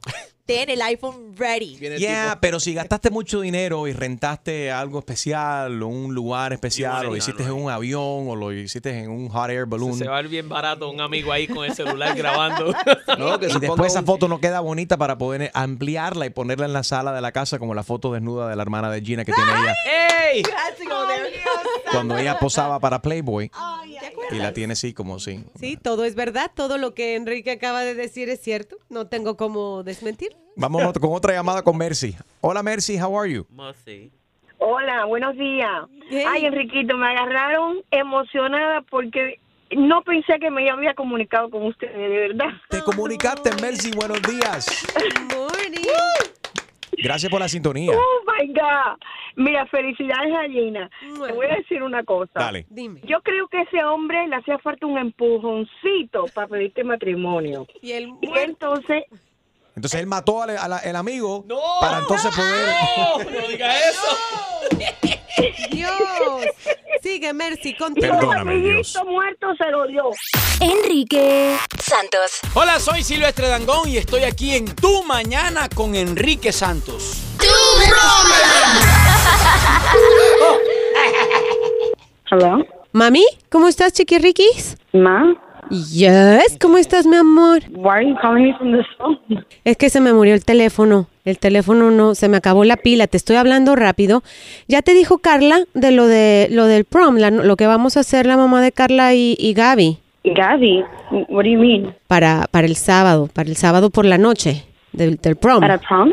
ten 0.50 0.68
el 0.68 0.82
iPhone 0.82 1.36
ready. 1.36 1.78
el 1.80 1.98
Yeah, 1.98 2.38
pero 2.40 2.58
si 2.58 2.74
gastaste 2.74 3.10
mucho 3.10 3.40
dinero 3.40 3.86
y 3.86 3.92
rentaste 3.92 4.72
algo 4.72 4.98
especial 4.98 5.80
o 5.80 5.86
un 5.86 6.12
lugar 6.12 6.52
especial 6.52 7.06
o 7.06 7.10
lo 7.10 7.16
hiciste 7.16 7.44
en 7.44 7.52
un 7.52 7.70
avión 7.70 8.28
o 8.28 8.34
lo 8.34 8.52
hiciste 8.52 8.90
en 8.98 9.10
un 9.10 9.28
hot 9.28 9.50
air 9.50 9.66
balloon 9.66 9.94
Se 9.94 10.08
va 10.08 10.18
a 10.18 10.22
ver 10.22 10.28
bien 10.28 10.48
barato 10.48 10.90
un 10.90 11.00
amigo 11.00 11.30
ahí 11.30 11.46
con 11.46 11.64
el 11.64 11.74
celular 11.74 12.16
grabando. 12.16 12.74
no, 13.16 13.38
que 13.38 13.46
y 13.46 13.50
se 13.50 13.60
después 13.60 13.92
esa 13.92 14.02
foto 14.02 14.26
no 14.26 14.40
queda 14.40 14.58
bonita 14.58 14.96
para 14.96 15.18
poder 15.18 15.52
ampliarla 15.54 16.26
y 16.26 16.30
ponerla 16.30 16.66
en 16.66 16.72
la 16.72 16.82
sala 16.82 17.12
de 17.12 17.20
la 17.20 17.30
casa 17.30 17.60
como 17.60 17.72
la 17.74 17.84
foto 17.84 18.12
desnuda 18.12 18.48
de 18.48 18.56
la 18.56 18.62
hermana 18.62 18.90
de 18.90 19.02
Gina 19.02 19.24
que 19.24 19.32
tiene 19.32 19.50
ella 19.52 19.74
¡Ey! 20.32 20.42
cuando 21.92 22.18
ella 22.18 22.38
posaba 22.38 22.80
para 22.80 23.00
Playboy 23.00 23.50
y 24.30 24.36
la 24.36 24.52
tiene 24.52 24.72
así 24.72 24.92
como 24.92 25.18
sí. 25.18 25.44
Sí, 25.58 25.76
todo 25.76 26.04
es 26.04 26.14
verdad. 26.14 26.50
Todo 26.54 26.78
lo 26.78 26.94
que 26.94 27.16
Enrique 27.16 27.50
acaba 27.50 27.80
de 27.80 27.94
decir 27.94 28.28
es 28.28 28.40
cierto. 28.40 28.76
No 28.88 29.06
tengo 29.06 29.36
cómo 29.36 29.82
desmentir. 29.82 30.36
Vamos 30.56 30.92
con 30.98 31.12
otra 31.12 31.32
llamada 31.32 31.62
con 31.62 31.76
Mercy. 31.76 32.16
Hola 32.40 32.62
Mercy, 32.62 32.98
how 33.00 33.18
are 33.18 33.32
you? 33.32 33.46
Hola, 34.58 35.06
buenos 35.06 35.36
días. 35.36 35.84
Hey. 36.10 36.24
Ay, 36.26 36.46
Enriquito, 36.46 36.96
me 36.96 37.08
agarraron 37.08 37.82
emocionada 37.90 38.82
porque 38.82 39.40
no 39.76 40.02
pensé 40.02 40.38
que 40.38 40.50
me 40.50 40.68
había 40.68 40.94
comunicado 40.94 41.48
con 41.50 41.64
ustedes, 41.66 41.96
de 41.96 42.08
verdad. 42.08 42.48
Te 42.68 42.82
comunicaste, 42.82 43.50
Mercy, 43.62 43.92
buenos 43.92 44.20
días. 44.22 44.86
Morning. 45.34 45.60
Gracias 47.02 47.30
por 47.30 47.40
la 47.40 47.48
sintonía. 47.48 47.92
Oh 47.92 48.20
my 48.26 48.46
God. 48.48 48.98
Mira, 49.36 49.64
felicidades 49.66 50.32
a 50.34 50.48
Gina. 50.48 50.90
Te 51.00 51.32
voy 51.32 51.46
a 51.46 51.56
decir 51.56 51.82
una 51.82 52.02
cosa. 52.04 52.32
Dale. 52.34 52.66
Dime. 52.68 53.00
Yo 53.04 53.20
creo 53.22 53.46
que 53.48 53.58
a 53.58 53.62
ese 53.62 53.82
hombre 53.84 54.26
le 54.26 54.36
hacía 54.36 54.58
falta 54.58 54.86
un 54.86 54.98
empujoncito 54.98 56.26
para 56.34 56.48
pedirte 56.48 56.84
matrimonio. 56.84 57.66
Y 57.82 57.92
el 57.92 58.08
Y 58.20 58.30
entonces, 58.38 59.04
Entonces 59.76 60.00
él 60.00 60.06
mató 60.06 60.42
al, 60.42 60.50
al- 60.58 60.72
al 60.72 60.96
amigo 60.96 61.44
para 61.80 61.98
entonces 62.00 62.34
poder... 62.34 62.68
¡No 63.40 63.48
diga 63.48 63.72
eso! 63.78 64.16
Dios. 65.70 66.44
Sigue, 67.12 67.32
Mercy, 67.32 67.74
contigo. 67.74 68.20
Perdóname, 68.20 68.58
Dios. 68.58 68.96
muerto 69.04 69.48
se 69.58 69.68
lo 69.68 69.84
dio. 69.88 70.04
Enrique 70.60 71.56
Santos. 71.76 72.38
Hola, 72.54 72.78
soy 72.78 73.02
Silvestre 73.02 73.48
Dangón 73.48 73.88
y 73.88 73.96
estoy 73.96 74.22
aquí 74.22 74.54
en 74.54 74.64
Tu 74.76 75.02
Mañana 75.02 75.68
con 75.74 75.96
Enrique 75.96 76.52
Santos. 76.52 77.20
Hello. 82.30 82.64
Mami, 82.92 83.26
¿cómo 83.48 83.66
estás, 83.66 83.92
chiquirriquis? 83.92 84.76
Ma, 84.92 85.34
Yes, 85.70 86.56
¿cómo 86.60 86.78
estás, 86.78 87.06
mi 87.06 87.16
amor? 87.16 87.60
why 87.74 87.88
are 87.90 88.08
you 88.08 88.16
calling 88.20 88.44
me 88.44 88.56
from 88.56 88.72
this 88.76 88.86
phone? 88.98 89.18
Es 89.64 89.76
que 89.76 89.90
se 89.90 90.00
me 90.00 90.12
murió 90.12 90.34
el 90.34 90.44
teléfono. 90.44 91.06
El 91.24 91.38
teléfono 91.38 91.90
no, 91.90 92.14
se 92.14 92.28
me 92.28 92.36
acabó 92.38 92.64
la 92.64 92.76
pila. 92.76 93.06
Te 93.06 93.16
estoy 93.16 93.36
hablando 93.36 93.76
rápido. 93.76 94.22
Ya 94.68 94.82
te 94.82 94.94
dijo 94.94 95.18
Carla 95.18 95.64
de 95.74 95.90
lo 95.92 96.06
de 96.06 96.48
lo 96.50 96.66
del 96.66 96.84
prom, 96.84 97.16
la- 97.16 97.30
lo 97.30 97.56
que 97.56 97.66
vamos 97.66 97.96
a 97.96 98.00
hacer 98.00 98.26
la 98.26 98.36
mamá 98.36 98.62
de 98.62 98.72
Carla 98.72 99.14
y, 99.14 99.36
y 99.38 99.52
Gaby 99.54 99.98
Gaby, 100.24 100.84
what 101.28 101.44
do 101.44 101.50
you 101.50 101.58
mean? 101.58 101.94
para 102.06 102.46
para 102.50 102.66
el 102.66 102.76
sábado, 102.76 103.28
para 103.32 103.48
el 103.48 103.56
sábado 103.56 103.90
por 103.90 104.04
la 104.04 104.18
noche 104.18 104.64
del, 104.92 105.16
del 105.16 105.36
prom. 105.36 105.62
At 105.64 105.70
a 105.70 105.78
prom? 105.78 106.12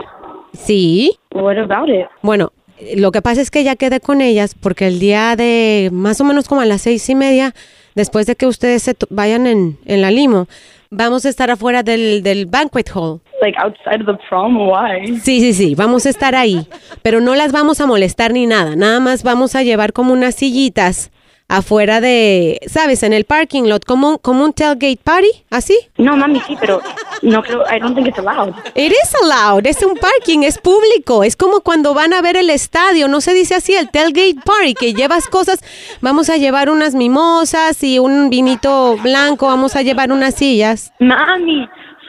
Sí. 0.53 1.11
What 1.33 1.57
about 1.57 1.89
it? 1.89 2.05
Bueno, 2.21 2.51
lo 2.95 3.11
que 3.11 3.21
pasa 3.21 3.41
es 3.41 3.51
que 3.51 3.63
ya 3.63 3.75
quedé 3.75 3.99
con 3.99 4.21
ellas 4.21 4.55
porque 4.59 4.87
el 4.87 4.99
día 4.99 5.35
de 5.35 5.89
más 5.91 6.21
o 6.21 6.23
menos 6.23 6.47
como 6.47 6.61
a 6.61 6.65
las 6.65 6.81
seis 6.83 7.09
y 7.09 7.15
media, 7.15 7.53
después 7.97 8.25
de 8.27 8.35
que 8.35 8.45
ustedes 8.45 8.83
se 8.83 8.95
vayan 9.09 9.47
en, 9.47 9.77
en 9.85 10.01
la 10.01 10.11
limo, 10.11 10.47
vamos 10.89 11.25
a 11.25 11.29
estar 11.29 11.51
afuera 11.51 11.83
del, 11.83 12.23
del 12.23 12.45
banquet 12.45 12.89
hall. 12.95 13.19
Like 13.41 13.57
outside 13.59 14.01
of 14.01 14.07
the 14.07 14.23
prom? 14.29 14.55
Why? 14.57 15.17
Sí, 15.19 15.41
sí, 15.41 15.53
sí, 15.53 15.75
vamos 15.75 16.05
a 16.05 16.09
estar 16.09 16.35
ahí, 16.35 16.67
pero 17.01 17.19
no 17.19 17.35
las 17.35 17.51
vamos 17.51 17.81
a 17.81 17.87
molestar 17.87 18.31
ni 18.31 18.45
nada, 18.45 18.75
nada 18.75 18.99
más 18.99 19.23
vamos 19.23 19.55
a 19.55 19.63
llevar 19.63 19.91
como 19.93 20.13
unas 20.13 20.35
sillitas 20.35 21.11
afuera 21.47 22.01
de, 22.01 22.59
¿sabes? 22.67 23.03
En 23.03 23.13
el 23.13 23.25
parking 23.25 23.63
lot, 23.63 23.85
como 23.85 24.09
un, 24.09 24.17
como 24.17 24.43
un 24.43 24.53
tailgate 24.53 24.99
party, 25.03 25.29
¿así? 25.49 25.77
No, 25.97 26.17
mami, 26.17 26.41
sí, 26.41 26.57
pero 26.59 26.81
no 27.21 27.41
creo, 27.41 27.63
I 27.63 27.79
don't 27.79 27.95
think 27.95 28.07
it's 28.07 28.19
allowed. 28.19 28.53
It 28.75 28.91
is 28.91 29.15
allowed, 29.23 29.65
es 29.65 29.81
un 29.83 29.95
parking, 29.95 30.43
es 30.43 30.57
público, 30.57 31.23
es 31.23 31.35
como 31.35 31.61
cuando 31.61 31.93
van 31.93 32.13
a 32.13 32.21
ver 32.21 32.35
el 32.35 32.49
estadio, 32.49 33.07
no 33.07 33.21
se 33.21 33.33
dice 33.33 33.55
así, 33.55 33.73
el 33.75 33.89
tailgate 33.89 34.41
party, 34.43 34.73
que 34.73 34.93
llevas 34.93 35.27
cosas, 35.27 35.59
vamos 36.01 36.29
a 36.29 36.37
llevar 36.37 36.69
unas 36.69 36.95
mimosas 36.95 37.81
y 37.83 37.99
un 37.99 38.29
vinito 38.29 38.97
blanco, 39.01 39.47
vamos 39.47 39.75
a 39.75 39.81
llevar 39.81 40.11
unas 40.11 40.35
sillas. 40.35 40.91
Mami, 40.99 41.67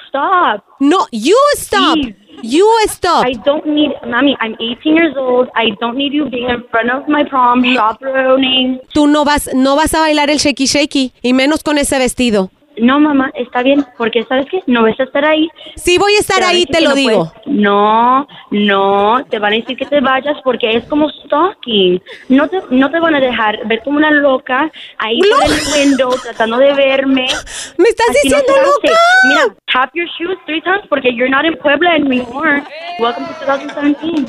stop. 0.08 0.64
No, 0.80 1.06
you 1.12 1.36
stop. 1.56 1.96
You 2.42 2.68
stop. 2.88 3.24
I 3.26 3.32
don't 3.32 3.66
need, 3.66 3.90
Mommy, 4.06 4.36
I'm 4.40 4.54
18 4.60 4.94
years 4.96 5.16
old. 5.16 5.48
I 5.54 5.70
don't 5.80 5.96
need 5.96 6.12
you 6.12 6.28
being 6.30 6.48
in 6.48 6.62
front 6.70 6.90
of 6.90 7.08
my 7.08 7.24
prom, 7.24 7.62
chaperoning. 7.62 8.80
Tú 8.92 9.06
no 9.06 9.24
vas, 9.24 9.50
no 9.54 9.76
vas 9.76 9.94
a 9.94 10.00
bailar 10.00 10.30
el 10.30 10.38
shaky 10.38 10.66
shaky, 10.66 11.12
y 11.22 11.32
menos 11.32 11.62
con 11.62 11.78
ese 11.78 11.98
vestido. 11.98 12.50
No, 12.80 13.00
mamá, 13.00 13.30
está 13.34 13.62
bien, 13.62 13.84
porque 13.96 14.24
¿sabes 14.24 14.46
qué? 14.50 14.60
No 14.66 14.82
vas 14.82 14.98
a 15.00 15.04
estar 15.04 15.24
ahí. 15.24 15.48
Sí 15.76 15.98
voy 15.98 16.14
a 16.14 16.20
estar 16.20 16.38
Te 16.38 16.44
ahí, 16.44 16.66
te 16.66 16.78
que 16.78 16.84
lo 16.84 16.90
no 16.90 16.94
digo. 16.96 17.32
puedes. 17.32 17.46
No, 17.58 18.26
no, 18.50 19.24
te 19.28 19.38
van 19.38 19.52
a 19.52 19.56
decir 19.56 19.76
que 19.76 19.86
te 19.86 20.00
vayas 20.00 20.36
porque 20.44 20.70
es 20.76 20.84
como 20.86 21.08
stalking. 21.10 22.02
No 22.28 22.48
te, 22.48 22.60
no 22.70 22.90
te 22.90 23.00
van 23.00 23.14
a 23.14 23.20
dejar 23.20 23.66
ver 23.66 23.82
como 23.82 23.96
una 23.98 24.10
loca 24.10 24.70
ahí 24.98 25.18
por 25.20 25.44
el 25.44 25.58
window 25.88 26.10
tratando 26.22 26.58
de 26.58 26.72
verme. 26.74 27.26
¿Me 27.78 27.88
estás 27.88 28.08
Así 28.10 28.28
no 28.28 28.36
diciendo 28.38 28.52
hace. 28.52 28.64
loca? 28.66 28.98
Mira, 29.28 29.56
tap 29.72 29.90
your 29.94 30.06
shoes 30.18 30.38
three 30.46 30.60
times 30.62 30.82
porque 30.88 31.10
you're 31.14 31.30
not 31.30 31.44
in 31.44 31.56
Puebla 31.58 31.90
anymore. 31.94 32.62
Welcome 33.00 33.26
to 33.26 33.46
2017. 33.46 34.26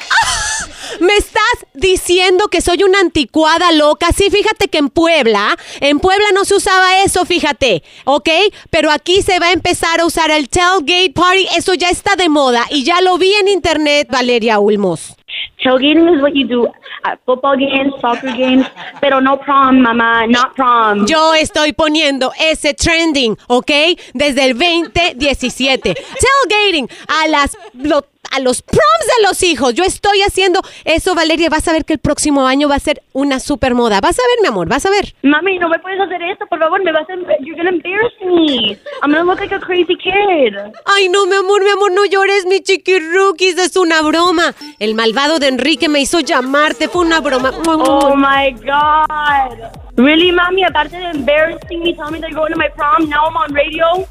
Me 1.00 1.16
estás 1.16 1.42
diciendo 1.74 2.48
que 2.48 2.62
soy 2.62 2.84
una 2.84 3.00
anticuada 3.00 3.72
loca. 3.72 4.08
Sí, 4.16 4.30
fíjate 4.30 4.68
que 4.68 4.78
en 4.80 4.90
Puebla, 4.90 5.58
en 5.80 6.00
Puebla 6.00 6.26
no 6.34 6.46
se 6.46 6.56
usaba 6.56 7.02
eso, 7.04 7.26
fíjate, 7.26 7.84
¿ok? 8.06 8.30
Pero 8.70 8.92
aquí 8.92 9.22
se 9.22 9.40
va 9.40 9.48
a 9.48 9.52
empezar 9.54 10.00
a 10.02 10.06
usar 10.06 10.32
el 10.32 10.50
tailgate 10.50 11.12
party. 11.14 11.48
Eso 11.58 11.74
ya 11.74 11.90
está 11.90 12.16
de 12.16 12.30
moda 12.30 12.66
y 12.70 12.84
ya 12.84 13.02
lo 13.02 13.18
vi 13.18 13.34
en 13.34 13.48
internet, 13.48 14.08
Valeria 14.12 14.60
Ulmos. 14.60 15.16
Tailgating 15.64 16.10
is 16.16 16.22
what 16.22 16.32
you 16.34 16.48
do 16.48 16.68
at 17.04 17.20
football 17.26 17.56
games, 17.58 17.94
soccer 18.02 18.32
games, 18.36 18.66
pero 19.02 19.22
no 19.22 19.38
prom, 19.40 19.80
mamá, 19.80 20.26
not 20.28 20.54
prom. 20.56 21.06
Yo 21.06 21.34
estoy 21.34 21.74
poniendo 21.74 22.32
ese 22.40 22.74
trending, 22.74 23.38
¿ok? 23.48 23.72
Desde 24.14 24.46
el 24.46 24.58
2017. 24.58 25.96
Tailgating 25.96 26.90
a 27.08 27.28
las 27.28 27.58
lo- 27.74 28.06
a 28.32 28.40
los 28.40 28.62
proms 28.62 29.06
de 29.18 29.28
los 29.28 29.44
hijos. 29.44 29.74
Yo 29.74 29.84
estoy 29.84 30.22
haciendo 30.22 30.62
eso, 30.86 31.16
Valeria. 31.16 31.50
Vas 31.50 31.68
a 31.68 31.74
ver 31.74 31.86
que 31.86 31.94
el 31.94 32.00
próximo 32.00 32.48
año 32.48 32.70
va 32.70 32.76
a 32.76 32.80
ser 32.80 33.02
una 33.14 33.40
super 33.40 33.74
moda. 33.76 34.02
Vas 34.02 34.20
a 34.20 34.24
ver, 34.24 34.42
mi 34.42 34.48
amor, 34.48 34.68
vas 34.68 34.86
a 34.86 34.90
ver. 34.90 35.14
Mami, 35.24 35.60
no 35.60 35.70
me 35.70 35.80
puedes 35.80 36.00
hacer 36.00 36.22
esto, 36.24 36.46
por 36.48 36.60
favor, 36.60 36.84
me 36.84 36.92
vas 36.92 37.08
a, 37.10 37.14
you're 37.42 37.56
gonna 37.56 37.70
embarrass 37.70 38.14
me. 38.22 38.78
I'm 39.02 39.12
gonna 39.12 39.24
look 39.24 39.40
like 39.40 39.54
a 39.54 39.60
crazy 39.60 39.96
kid. 39.96 40.56
Ay, 40.86 41.10
no, 41.10 41.26
mi 41.26 41.36
amor, 41.36 41.64
mi 41.64 41.70
amor, 41.70 41.92
no 41.92 42.06
llores, 42.06 42.46
mi 42.46 42.62
chiquirruquis, 42.62 43.58
es 43.58 43.76
una 43.76 44.02
broma. 44.02 44.54
El 44.80 44.96
malvado 44.96 45.40
de 45.40 45.48
Enrique 45.48 45.90
me 45.90 46.00
hizo 46.00 46.20
llamarte, 46.20 46.88
fue 46.88 47.02
una 47.06 47.20
broma. 47.20 47.52
Oh 47.68 48.16
my 48.16 48.52
god. 48.54 49.89
Really, 50.00 50.32
mommy, 50.32 50.64
aparte 50.64 50.96
de 50.96 51.10
embarrassing 51.10 51.82
me, 51.84 51.94
telling 51.94 52.14
me 52.14 52.20
that 52.22 52.30
you're 52.30 52.40
going 52.40 52.54
to 52.54 52.58
my 52.58 52.70
prom, 52.70 53.10
now 53.10 53.26
I'm 53.28 53.36
on 53.36 53.54
radio. 53.54 54.08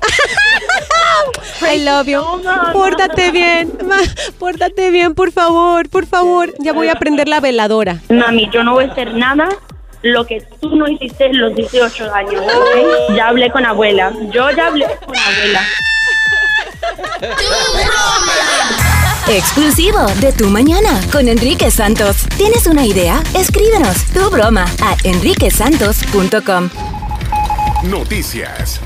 I 1.62 1.78
love 1.78 2.06
you. 2.06 2.20
Pórtate 2.74 3.30
bien, 3.32 3.72
ma, 3.86 3.96
pórtate 4.38 4.90
bien, 4.90 5.14
por 5.14 5.32
favor, 5.32 5.88
por 5.88 6.04
favor. 6.04 6.52
Ya 6.58 6.74
voy 6.74 6.88
a 6.88 6.96
prender 6.96 7.26
la 7.26 7.40
veladora. 7.40 8.02
Mami, 8.10 8.50
yo 8.52 8.62
no 8.62 8.74
voy 8.74 8.84
a 8.84 8.92
hacer 8.92 9.14
nada 9.14 9.48
lo 10.02 10.26
que 10.26 10.42
tú 10.60 10.76
no 10.76 10.86
hiciste 10.88 11.24
en 11.24 11.40
los 11.40 11.54
18 11.54 12.12
años, 12.12 12.42
¿ok? 12.42 13.16
Ya 13.16 13.28
hablé 13.28 13.50
con 13.50 13.64
abuela. 13.64 14.12
Yo 14.30 14.50
ya 14.50 14.66
hablé 14.66 14.84
con 14.84 15.16
abuela. 15.16 15.62
Exclusivo 19.30 19.98
de 20.22 20.32
Tu 20.32 20.48
Mañana 20.48 21.02
con 21.12 21.28
Enrique 21.28 21.70
Santos. 21.70 22.26
¿Tienes 22.38 22.66
una 22.66 22.86
idea? 22.86 23.22
Escríbenos 23.36 24.06
tu 24.06 24.30
broma 24.30 24.64
a 24.82 24.96
enriquesantos.com. 25.04 26.70
Noticias. 27.90 28.80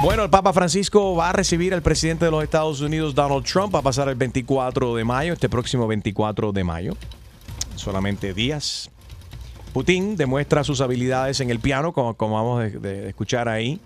Bueno, 0.00 0.22
el 0.22 0.30
Papa 0.30 0.52
Francisco 0.52 1.16
va 1.16 1.30
a 1.30 1.32
recibir 1.32 1.74
al 1.74 1.82
presidente 1.82 2.26
de 2.26 2.30
los 2.30 2.44
Estados 2.44 2.80
Unidos, 2.82 3.16
Donald 3.16 3.44
Trump, 3.44 3.74
va 3.74 3.80
a 3.80 3.82
pasar 3.82 4.08
el 4.08 4.14
24 4.14 4.94
de 4.94 5.02
mayo, 5.02 5.32
este 5.32 5.48
próximo 5.48 5.88
24 5.88 6.52
de 6.52 6.62
mayo. 6.62 6.96
Solamente 7.74 8.32
días. 8.32 8.92
Putin 9.72 10.14
demuestra 10.14 10.62
sus 10.62 10.80
habilidades 10.80 11.40
en 11.40 11.50
el 11.50 11.58
piano, 11.58 11.92
como, 11.92 12.14
como 12.14 12.36
vamos 12.36 12.60
de, 12.60 12.78
de 12.78 13.08
escuchar 13.08 13.48
ahí, 13.48 13.80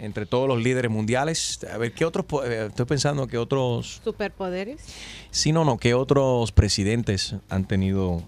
entre 0.00 0.26
todos 0.26 0.48
los 0.48 0.62
líderes 0.62 0.90
mundiales. 0.90 1.58
A 1.72 1.78
ver, 1.78 1.92
¿qué 1.92 2.04
otros? 2.04 2.24
eh, 2.44 2.66
Estoy 2.68 2.86
pensando 2.86 3.26
que 3.26 3.38
otros... 3.38 4.00
¿Superpoderes? 4.04 4.80
Sí, 5.30 5.52
no, 5.52 5.64
no, 5.64 5.78
¿qué 5.78 5.94
otros 5.94 6.52
presidentes 6.52 7.34
han 7.48 7.66
tenido 7.66 8.22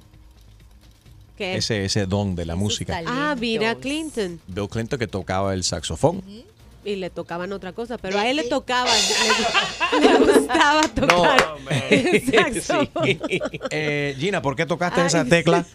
¿Qué? 1.37 1.57
ese, 1.57 1.85
ese 1.85 2.07
don 2.07 2.35
de 2.35 2.45
la 2.47 2.57
música? 2.57 3.01
Ah, 3.07 3.35
mira, 3.39 3.75
Clinton. 3.77 4.41
Bill 4.47 4.69
Clinton 4.69 4.99
que 4.99 5.07
tocaba 5.07 5.55
el 5.55 5.65
saxofón. 5.65 6.23
Y 6.83 6.97
le 6.97 7.11
tocaban 7.11 7.53
otra 7.53 7.73
cosa, 7.75 7.99
pero 7.99 8.19
a 8.19 8.27
él 8.29 8.37
le 8.37 8.45
tocaba, 8.45 8.89
le, 8.91 10.09
le 10.09 10.19
gustaba 10.33 10.81
tocar 10.89 11.59
el 11.91 12.23
saxofón. 12.33 13.05
Eh, 13.71 14.17
Gina, 14.19 14.41
¿por 14.41 14.57
qué 14.57 14.65
tocaste 14.67 15.05
esa 15.05 15.25
tecla? 15.25 15.65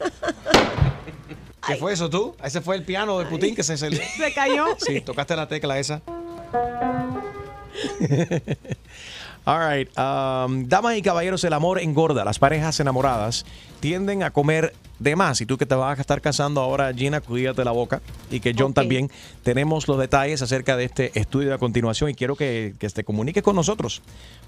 ¿Qué 1.68 1.76
fue 1.76 1.94
eso 1.94 2.10
tú? 2.10 2.36
Ese 2.44 2.62
fue 2.62 2.76
el 2.76 2.84
piano 2.84 3.18
de 3.20 3.26
Putin 3.26 3.56
que 3.56 3.64
se 3.64 3.78
se, 3.78 3.90
Se 4.18 4.34
cayó. 4.34 4.66
Sí, 4.78 5.02
tocaste 5.02 5.36
la 5.36 5.48
tecla 5.48 5.80
esa. 5.80 6.02
All 9.46 9.60
right. 9.60 9.88
um, 9.96 10.68
damas 10.68 10.98
y 10.98 11.04
caballeros, 11.04 11.44
el 11.44 11.54
amor 11.54 11.80
engorda. 11.80 12.26
Las 12.26 12.40
parejas 12.40 12.80
enamoradas 12.80 13.46
tienden 13.80 14.24
a 14.24 14.32
comer 14.32 14.74
de 14.98 15.16
más. 15.16 15.40
Y 15.40 15.46
tú 15.46 15.58
que 15.58 15.68
te 15.68 15.76
vas 15.76 15.98
a 15.98 16.02
estar 16.02 16.20
casando 16.20 16.62
ahora, 16.62 16.92
Gina, 16.94 17.22
cuídate 17.22 17.64
la 17.64 17.72
boca. 17.72 18.02
Y 18.32 18.40
que 18.40 18.56
John 18.58 18.74
también. 18.74 19.12
Tenemos 19.44 19.88
los 19.88 20.00
detalles 20.00 20.42
acerca 20.42 20.76
de 20.76 20.86
este 20.86 21.12
estudio 21.20 21.54
a 21.54 21.60
continuación 21.60 22.10
y 22.10 22.16
quiero 22.16 22.36
que, 22.36 22.74
que 22.80 22.90
te 22.90 23.04
comuniques 23.04 23.44
con 23.44 23.56
nosotros. 23.56 24.02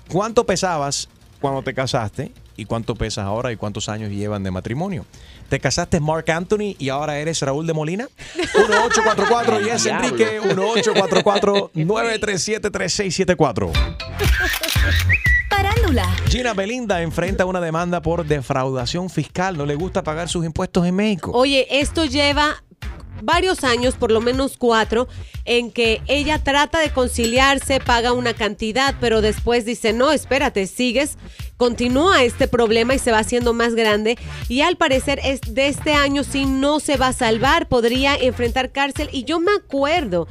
¿Cuánto 0.09 0.45
pesabas 0.45 1.09
cuando 1.39 1.61
te 1.61 1.73
casaste? 1.73 2.31
¿Y 2.55 2.65
cuánto 2.65 2.95
pesas 2.95 3.25
ahora? 3.25 3.51
¿Y 3.51 3.55
cuántos 3.55 3.87
años 3.87 4.09
llevan 4.09 4.43
de 4.43 4.51
matrimonio? 4.51 5.05
¿Te 5.49 5.59
casaste 5.59 5.99
Mark 5.99 6.29
Anthony 6.31 6.75
y 6.79 6.89
ahora 6.89 7.19
eres 7.19 7.41
Raúl 7.41 7.67
de 7.67 7.73
Molina? 7.73 8.07
1844 8.35 9.61
y 9.61 9.69
es. 9.69 9.85
Enrique 9.85 10.39
1844 10.41 11.71
937 11.73 12.71
3674. 12.71 13.71
Parándula. 15.49 16.05
Gina 16.27 16.53
Belinda 16.53 17.01
enfrenta 17.01 17.45
una 17.45 17.61
demanda 17.61 18.01
por 18.01 18.25
defraudación 18.25 19.09
fiscal. 19.09 19.55
No 19.57 19.65
le 19.65 19.75
gusta 19.75 20.03
pagar 20.03 20.27
sus 20.27 20.43
impuestos 20.43 20.85
en 20.85 20.95
México. 20.95 21.31
Oye, 21.33 21.67
esto 21.69 22.05
lleva 22.05 22.63
varios 23.21 23.63
años, 23.63 23.95
por 23.95 24.11
lo 24.11 24.21
menos 24.21 24.57
cuatro, 24.57 25.07
en 25.45 25.71
que 25.71 26.01
ella 26.07 26.43
trata 26.43 26.79
de 26.79 26.91
conciliarse, 26.91 27.79
paga 27.79 28.11
una 28.11 28.33
cantidad, 28.33 28.95
pero 28.99 29.21
después 29.21 29.65
dice, 29.65 29.93
no, 29.93 30.11
espérate, 30.11 30.67
sigues, 30.67 31.17
continúa 31.57 32.23
este 32.23 32.47
problema 32.47 32.95
y 32.95 32.99
se 32.99 33.11
va 33.11 33.19
haciendo 33.19 33.53
más 33.53 33.75
grande. 33.75 34.17
Y 34.49 34.61
al 34.61 34.77
parecer 34.77 35.19
es 35.23 35.41
de 35.41 35.67
este 35.67 35.93
año 35.93 36.23
si 36.23 36.45
no 36.45 36.79
se 36.79 36.97
va 36.97 37.07
a 37.07 37.13
salvar, 37.13 37.67
podría 37.67 38.15
enfrentar 38.15 38.71
cárcel. 38.71 39.09
Y 39.11 39.23
yo 39.23 39.39
me 39.39 39.51
acuerdo 39.51 40.27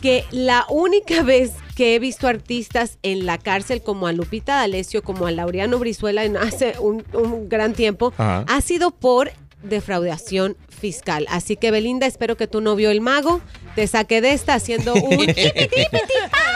que 0.00 0.24
la 0.30 0.64
única 0.68 1.22
vez 1.24 1.52
que 1.74 1.94
he 1.94 1.98
visto 1.98 2.26
artistas 2.26 2.98
en 3.02 3.24
la 3.24 3.38
cárcel 3.38 3.82
como 3.82 4.06
a 4.06 4.12
Lupita 4.12 4.56
D'Alessio, 4.56 5.02
como 5.02 5.26
a 5.26 5.30
Laureano 5.30 5.78
Brizuela 5.78 6.24
en 6.24 6.36
hace 6.36 6.74
un, 6.80 7.04
un 7.12 7.48
gran 7.48 7.72
tiempo, 7.72 8.12
Ajá. 8.16 8.44
ha 8.48 8.60
sido 8.60 8.90
por 8.90 9.30
defraudación 9.62 10.56
fiscal. 10.78 11.26
Así 11.28 11.56
que 11.56 11.70
Belinda, 11.70 12.06
espero 12.06 12.36
que 12.36 12.46
tu 12.46 12.60
novio 12.60 12.90
el 12.90 13.00
mago 13.00 13.40
te 13.74 13.86
saque 13.86 14.20
de 14.20 14.32
esta 14.32 14.54
haciendo 14.54 14.94
un 14.94 15.26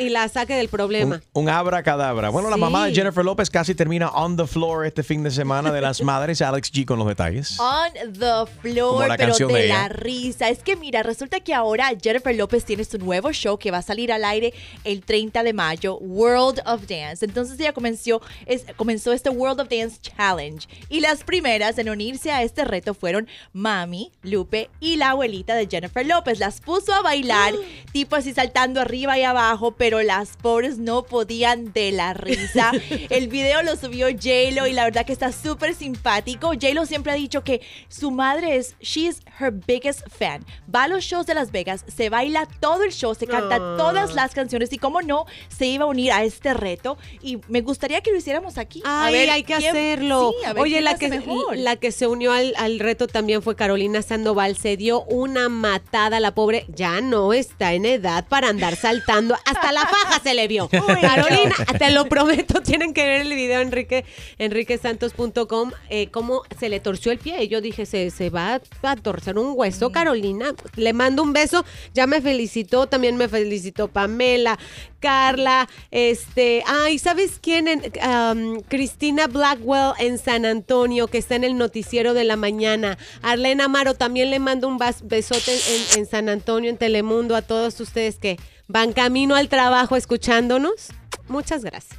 y 0.00 0.08
la 0.08 0.28
saque 0.28 0.54
del 0.54 0.68
problema. 0.68 1.20
Un, 1.34 1.42
un 1.44 1.48
abracadabra. 1.48 2.30
Bueno, 2.30 2.50
la 2.50 2.56
mamá 2.56 2.86
de 2.86 2.94
Jennifer 2.94 3.24
López 3.24 3.50
casi 3.50 3.74
termina 3.74 4.08
on 4.10 4.36
the 4.36 4.46
floor 4.46 4.86
este 4.86 5.02
fin 5.02 5.22
de 5.22 5.30
semana 5.30 5.70
de 5.72 5.80
las 5.80 6.02
madres. 6.02 6.40
Alex 6.42 6.72
G 6.72 6.84
con 6.84 6.98
los 6.98 7.06
detalles. 7.08 7.58
On 7.60 7.92
the 8.12 8.50
floor, 8.60 9.08
la 9.08 9.16
pero 9.16 9.36
de, 9.36 9.68
la 9.68 9.88
risa. 9.88 10.48
Es 10.48 10.60
que 10.62 10.76
mira, 10.76 11.02
resulta 11.02 11.40
que 11.40 11.52
ahora 11.54 11.90
Jennifer 12.00 12.34
López 12.34 12.64
tiene 12.64 12.84
su 12.84 12.98
nuevo 12.98 13.32
show 13.32 13.58
que 13.58 13.70
va 13.70 13.78
a 13.78 13.82
salir 13.82 14.12
al 14.12 14.24
aire 14.24 14.54
el 14.84 15.02
30 15.02 15.42
de 15.42 15.52
mayo, 15.52 15.96
World 15.98 16.60
of 16.66 16.86
Dance. 16.86 17.24
Entonces 17.24 17.58
ella 17.60 17.72
comenzó, 17.72 18.22
es- 18.46 18.64
comenzó 18.76 19.12
este 19.12 19.30
World 19.30 19.60
of 19.60 19.68
Dance 19.68 19.98
Challenge. 20.00 20.66
Y 20.88 21.00
las 21.00 21.24
primeras 21.24 21.76
en 21.78 21.90
unirse 21.90 22.30
a 22.32 22.42
este 22.42 22.64
reto 22.64 22.94
fueron 22.94 23.28
Mami, 23.52 24.12
Lupe 24.22 24.70
y 24.80 24.96
la 24.96 25.10
abuelita 25.10 25.54
de 25.54 25.66
Jennifer 25.70 26.06
López. 26.06 26.38
Las 26.38 26.60
puso 26.60 26.94
a 26.94 27.02
bailar, 27.02 27.52
tipo 27.92 28.16
así 28.16 28.32
saltando 28.32 28.80
arriba 28.80 29.18
y 29.18 29.24
abajo, 29.24 29.72
pero 29.72 29.89
pero 29.90 30.02
las 30.04 30.36
pobres 30.36 30.78
no 30.78 31.02
podían 31.02 31.72
de 31.72 31.90
la 31.90 32.14
risa. 32.14 32.70
El 33.10 33.26
video 33.26 33.60
lo 33.64 33.74
subió 33.74 34.06
J-Lo 34.06 34.68
y 34.68 34.72
la 34.72 34.84
verdad 34.84 35.04
que 35.04 35.12
está 35.12 35.32
súper 35.32 35.74
simpático. 35.74 36.50
J-Lo 36.52 36.86
siempre 36.86 37.10
ha 37.10 37.16
dicho 37.16 37.42
que 37.42 37.60
su 37.88 38.12
madre 38.12 38.54
es, 38.54 38.76
she 38.80 39.08
is 39.08 39.20
her 39.40 39.50
biggest 39.50 40.02
fan. 40.08 40.44
Va 40.72 40.84
a 40.84 40.88
los 40.88 41.02
shows 41.02 41.26
de 41.26 41.34
Las 41.34 41.50
Vegas, 41.50 41.84
se 41.92 42.08
baila 42.08 42.46
todo 42.60 42.84
el 42.84 42.92
show, 42.92 43.16
se 43.16 43.26
canta 43.26 43.56
Ah. 43.56 43.74
todas 43.76 44.14
las 44.14 44.32
canciones 44.32 44.72
y 44.72 44.78
cómo 44.78 45.02
no, 45.02 45.26
se 45.48 45.66
iba 45.66 45.86
a 45.86 45.88
unir 45.88 46.12
a 46.12 46.22
este 46.22 46.54
reto 46.54 46.96
y 47.20 47.38
me 47.48 47.62
gustaría 47.62 48.00
que 48.00 48.12
lo 48.12 48.18
hiciéramos 48.18 48.56
aquí. 48.58 48.80
A 48.84 49.10
ver 49.10 49.28
hay 49.28 49.42
que 49.42 49.56
quién- 49.56 49.70
hacerlo. 49.70 50.34
sí, 50.38 50.44
a 50.46 50.52
ver 50.52 50.62
Oye, 50.62 50.80
la 50.82 50.98
que, 50.98 51.08
mejor. 51.08 51.56
la 51.56 51.74
que 51.74 51.90
se 51.90 52.06
unió 52.06 52.30
al, 52.30 52.54
al 52.58 52.78
reto 52.78 53.08
también 53.08 53.42
fue 53.42 53.56
Carolina 53.56 54.02
Sandoval. 54.02 54.56
Se 54.56 54.76
dio 54.76 55.02
una 55.02 55.48
matada. 55.48 56.20
La 56.20 56.32
pobre 56.32 56.64
ya 56.68 57.00
no 57.00 57.32
está 57.32 57.72
en 57.72 57.86
edad 57.86 58.24
para 58.28 58.50
andar 58.50 58.76
saltando. 58.76 59.34
Hasta 59.46 59.72
la 59.72 59.79
faja 59.86 60.20
se 60.22 60.34
le 60.34 60.48
vio. 60.48 60.68
Carolina, 60.68 61.54
te 61.78 61.90
lo 61.90 62.06
prometo, 62.06 62.60
tienen 62.62 62.94
que 62.94 63.04
ver 63.04 63.22
el 63.22 63.34
video, 63.34 63.60
Enrique, 63.60 64.04
enriquesantos.com, 64.38 65.72
eh, 65.88 66.08
cómo 66.10 66.42
se 66.58 66.68
le 66.68 66.80
torció 66.80 67.12
el 67.12 67.18
pie. 67.18 67.44
Y 67.44 67.48
yo 67.48 67.60
dije, 67.60 67.86
se, 67.86 68.10
se 68.10 68.30
va 68.30 68.60
a, 68.82 68.96
torcer 68.96 69.38
un 69.38 69.52
hueso, 69.56 69.92
Carolina. 69.92 70.54
Le 70.76 70.92
mando 70.92 71.22
un 71.22 71.32
beso. 71.32 71.64
Ya 71.94 72.06
me 72.06 72.20
felicitó, 72.20 72.86
también 72.86 73.16
me 73.16 73.28
felicitó 73.28 73.88
Pamela, 73.88 74.58
Carla, 75.00 75.68
este, 75.90 76.62
ay, 76.66 76.98
¿sabes 76.98 77.38
quién? 77.40 77.66
Um, 77.68 78.60
Cristina 78.60 79.26
Blackwell 79.26 79.92
en 79.98 80.18
San 80.18 80.44
Antonio, 80.44 81.08
que 81.08 81.18
está 81.18 81.36
en 81.36 81.44
el 81.44 81.56
noticiero 81.56 82.14
de 82.14 82.24
la 82.24 82.36
mañana. 82.36 82.98
Arlena 83.22 83.64
Amaro 83.64 83.94
también 83.94 84.30
le 84.30 84.38
mando 84.38 84.68
un 84.68 84.78
besote 84.78 85.54
en, 85.54 86.00
en 86.00 86.06
San 86.06 86.28
Antonio, 86.28 86.70
en 86.70 86.76
Telemundo, 86.76 87.34
a 87.34 87.42
todos 87.42 87.80
ustedes 87.80 88.16
que 88.16 88.38
van 88.70 88.92
camino 88.92 89.34
al 89.36 89.48
trabajo 89.48 89.96
escuchándonos. 89.96 90.92
Muchas 91.28 91.64
gracias. 91.64 91.98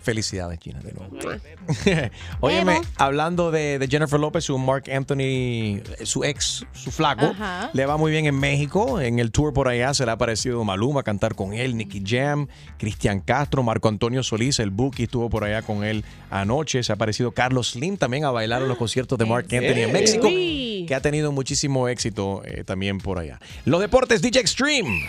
Felicidades, 0.00 0.58
Gina, 0.62 0.80
de 0.80 0.94
nuevo. 0.94 1.18
Óyeme, 2.40 2.80
hablando 2.96 3.50
de, 3.50 3.78
de 3.78 3.88
Jennifer 3.88 4.18
López, 4.18 4.42
su 4.44 4.56
Mark 4.56 4.84
Anthony, 4.90 5.82
su 6.02 6.24
ex, 6.24 6.64
su 6.72 6.90
flaco, 6.90 7.26
Ajá. 7.26 7.68
le 7.74 7.84
va 7.84 7.98
muy 7.98 8.10
bien 8.10 8.24
en 8.24 8.38
México. 8.38 9.02
En 9.02 9.18
el 9.18 9.30
tour 9.32 9.52
por 9.52 9.68
allá 9.68 9.92
se 9.92 10.06
le 10.06 10.12
ha 10.12 10.16
parecido 10.16 10.64
Maluma 10.64 11.02
cantar 11.02 11.34
con 11.34 11.52
él, 11.52 11.76
Nicky 11.76 12.02
Jam, 12.06 12.46
Cristian 12.78 13.20
Castro, 13.20 13.62
Marco 13.62 13.88
Antonio 13.88 14.22
Solís, 14.22 14.60
el 14.60 14.70
Buki 14.70 15.02
estuvo 15.02 15.28
por 15.28 15.44
allá 15.44 15.60
con 15.60 15.84
él 15.84 16.02
anoche. 16.30 16.82
Se 16.82 16.90
ha 16.92 16.96
parecido 16.96 17.32
Carlos 17.32 17.72
Slim 17.72 17.98
también 17.98 18.24
a 18.24 18.30
bailar 18.30 18.62
en 18.62 18.68
los 18.68 18.78
conciertos 18.78 19.18
de 19.18 19.26
Mark 19.26 19.44
Anthony 19.52 19.82
en 19.82 19.92
México, 19.92 20.26
Sí. 20.28 20.57
Que 20.88 20.94
ha 20.94 21.02
tenido 21.02 21.32
muchísimo 21.32 21.86
éxito 21.86 22.40
eh, 22.46 22.64
también 22.64 22.96
por 22.96 23.18
allá. 23.18 23.38
Los 23.66 23.80
deportes, 23.80 24.22
DJ 24.22 24.40
Extreme. 24.40 25.06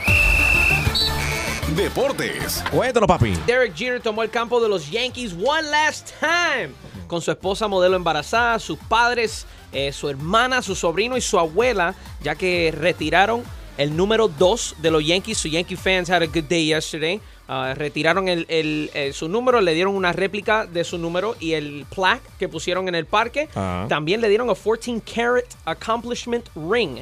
Deportes. 1.73 2.61
Cuéntalo, 2.69 3.07
papi. 3.07 3.33
Derek 3.47 3.73
Jeter 3.73 4.01
tomó 4.01 4.21
el 4.21 4.29
campo 4.29 4.61
de 4.61 4.67
los 4.67 4.91
Yankees 4.91 5.31
one 5.33 5.69
last 5.69 6.09
time 6.19 6.71
con 7.07 7.21
su 7.21 7.31
esposa 7.31 7.69
modelo 7.69 7.95
embarazada, 7.95 8.59
sus 8.59 8.77
padres, 8.77 9.45
eh, 9.71 9.93
su 9.93 10.09
hermana, 10.09 10.61
su 10.61 10.75
sobrino 10.75 11.15
y 11.15 11.21
su 11.21 11.39
abuela, 11.39 11.95
ya 12.21 12.35
que 12.35 12.73
retiraron 12.77 13.41
el 13.77 13.95
número 13.95 14.27
2 14.27 14.75
de 14.81 14.91
los 14.91 15.05
Yankees. 15.07 15.37
Su 15.37 15.47
Yankee 15.47 15.77
fans 15.77 16.09
had 16.09 16.21
a 16.21 16.27
good 16.27 16.49
day 16.49 16.65
yesterday. 16.65 17.21
Uh, 17.49 17.73
retiraron 17.73 18.27
el, 18.27 18.45
el- 18.47 18.91
el- 18.93 19.11
su 19.15 19.27
número, 19.27 19.59
le 19.59 19.73
dieron 19.73 19.95
una 19.95 20.11
réplica 20.13 20.67
de 20.67 20.83
su 20.83 20.99
número 20.99 21.35
y 21.39 21.53
el 21.53 21.87
plaque 21.93 22.21
que 22.37 22.47
pusieron 22.47 22.87
en 22.87 22.93
el 22.93 23.07
parque. 23.07 23.49
Ajá. 23.55 23.87
También 23.89 24.21
le 24.21 24.29
dieron 24.29 24.51
a 24.51 24.53
14 24.53 25.01
carat 25.01 25.45
accomplishment 25.65 26.45
ring 26.55 26.97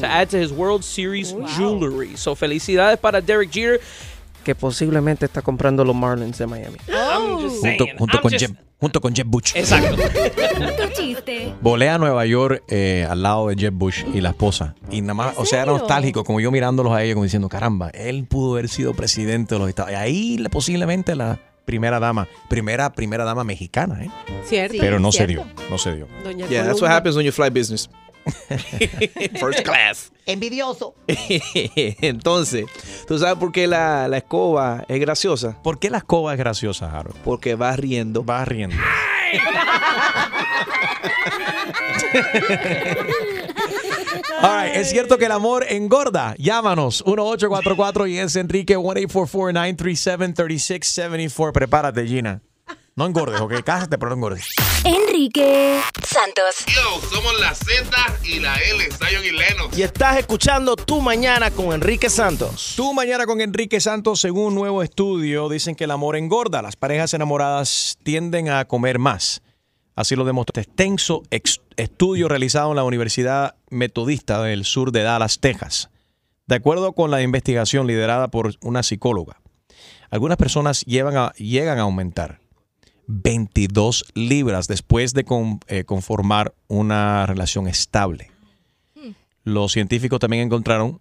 to 0.00 0.06
add 0.06 0.30
to 0.30 0.38
his 0.38 0.50
World 0.50 0.82
Series 0.82 1.34
jewelry. 1.58 2.16
So 2.16 2.34
felicidades 2.34 2.98
para 2.98 3.20
Derek 3.20 3.50
Jeter 3.52 3.80
que 4.42 4.54
posiblemente 4.54 5.26
está 5.26 5.42
comprando 5.42 5.84
los 5.84 5.94
Marlins 5.94 6.38
de 6.38 6.46
Miami. 6.46 6.78
Saying. 7.60 7.96
Junto, 7.98 8.20
con 8.20 8.32
just- 8.32 8.40
Jeb, 8.46 8.56
junto 8.78 9.00
con 9.00 9.14
Jeb 9.14 9.26
Bush. 9.26 9.52
Exacto. 9.54 9.96
Volé 11.60 11.88
a 11.88 11.98
Nueva 11.98 12.26
York 12.26 12.62
eh, 12.68 13.06
al 13.08 13.22
lado 13.22 13.48
de 13.48 13.56
Jeb 13.56 13.72
Bush 13.74 14.04
y 14.12 14.20
la 14.20 14.30
esposa. 14.30 14.74
Y 14.90 15.00
nada 15.00 15.14
más, 15.14 15.34
o 15.36 15.44
sea, 15.44 15.62
era 15.62 15.72
nostálgico, 15.72 16.24
como 16.24 16.40
yo 16.40 16.50
mirándolos 16.50 16.92
a 16.92 17.02
ellos, 17.02 17.14
como 17.14 17.24
diciendo, 17.24 17.48
caramba, 17.48 17.90
él 17.90 18.26
pudo 18.26 18.52
haber 18.54 18.68
sido 18.68 18.94
presidente 18.94 19.54
de 19.54 19.58
los 19.60 19.68
Estados 19.68 19.90
Unidos. 19.90 20.06
Y 20.08 20.10
ahí 20.38 20.44
posiblemente 20.50 21.14
la 21.14 21.38
primera 21.64 22.00
dama, 22.00 22.28
primera, 22.48 22.92
primera 22.92 23.24
dama 23.24 23.44
mexicana, 23.44 24.04
¿eh? 24.04 24.10
¿Cierto? 24.44 24.76
Pero 24.80 24.98
no 24.98 25.12
se 25.12 25.26
dio, 25.26 25.44
no 25.70 25.78
se 25.78 25.94
dio. 25.94 26.08
Doña 26.24 26.46
Yeah, 26.48 26.64
that's 26.64 26.82
what 26.82 26.90
happens 26.90 27.16
when 27.16 27.24
you 27.24 27.32
fly 27.32 27.50
business. 27.50 27.88
First 29.40 29.62
class. 29.62 30.12
Envidioso. 30.26 30.94
Entonces, 31.06 32.66
¿tú 33.06 33.18
sabes 33.18 33.36
por 33.36 33.52
qué 33.52 33.66
la, 33.66 34.08
la 34.08 34.18
escoba 34.18 34.84
es 34.88 35.00
graciosa? 35.00 35.60
¿Por 35.62 35.78
qué 35.78 35.90
la 35.90 35.98
escoba 35.98 36.32
es 36.32 36.38
graciosa, 36.38 36.96
Harold? 36.96 37.16
Porque 37.24 37.54
va 37.54 37.74
riendo. 37.76 38.24
Va 38.24 38.44
riendo. 38.44 38.76
All 44.42 44.64
right, 44.64 44.76
es 44.76 44.90
cierto 44.90 45.16
que 45.18 45.26
el 45.26 45.32
amor 45.32 45.64
engorda. 45.68 46.34
Llámanos 46.36 47.04
1844 47.06 48.06
y 48.08 48.18
es 48.18 48.34
Enrique 48.36 48.76
1-844-937-3674. 48.76 51.52
Prepárate, 51.52 52.06
Gina. 52.06 52.42
No 52.94 53.06
engordes, 53.06 53.40
ok. 53.40 53.62
Cásate, 53.64 53.96
pero 53.96 54.10
no 54.10 54.16
engordes. 54.16 54.48
Enrique 54.84 55.80
Santos. 56.06 56.56
Yo, 56.66 57.00
somos 57.10 57.40
la 57.40 57.54
Z 57.54 57.90
y 58.24 58.38
la 58.38 58.54
L, 58.56 58.84
Zion 58.90 59.24
y 59.24 59.30
Lennox. 59.30 59.78
Y 59.78 59.82
estás 59.82 60.18
escuchando 60.18 60.76
Tu 60.76 61.00
Mañana 61.00 61.50
con 61.50 61.72
Enrique 61.72 62.10
Santos. 62.10 62.74
Tú 62.76 62.92
mañana 62.92 63.24
con 63.24 63.40
Enrique 63.40 63.80
Santos, 63.80 64.20
según 64.20 64.48
un 64.48 64.54
nuevo 64.56 64.82
estudio, 64.82 65.48
dicen 65.48 65.74
que 65.74 65.84
el 65.84 65.90
amor 65.90 66.16
engorda. 66.16 66.60
Las 66.60 66.76
parejas 66.76 67.14
enamoradas 67.14 67.96
tienden 68.02 68.50
a 68.50 68.66
comer 68.66 68.98
más. 68.98 69.40
Así 69.96 70.14
lo 70.14 70.24
demostró 70.26 70.60
este 70.60 70.70
extenso 70.70 71.22
ex- 71.30 71.60
estudio 71.76 72.28
realizado 72.28 72.70
en 72.70 72.76
la 72.76 72.84
Universidad 72.84 73.56
Metodista 73.70 74.42
del 74.42 74.64
sur 74.66 74.92
de 74.92 75.02
Dallas, 75.02 75.38
Texas. 75.40 75.88
De 76.46 76.56
acuerdo 76.56 76.92
con 76.92 77.10
la 77.10 77.22
investigación 77.22 77.86
liderada 77.86 78.28
por 78.28 78.54
una 78.60 78.82
psicóloga, 78.82 79.40
algunas 80.10 80.36
personas 80.36 80.82
llevan 80.84 81.16
a- 81.16 81.32
llegan 81.38 81.78
a 81.78 81.82
aumentar 81.82 82.40
22 83.06 84.04
libras 84.14 84.68
después 84.68 85.12
de 85.14 85.24
con- 85.24 85.60
eh, 85.68 85.84
conformar 85.84 86.54
una 86.68 87.26
relación 87.26 87.66
estable. 87.68 88.30
Los 89.44 89.72
científicos 89.72 90.20
también 90.20 90.44
encontraron 90.44 91.00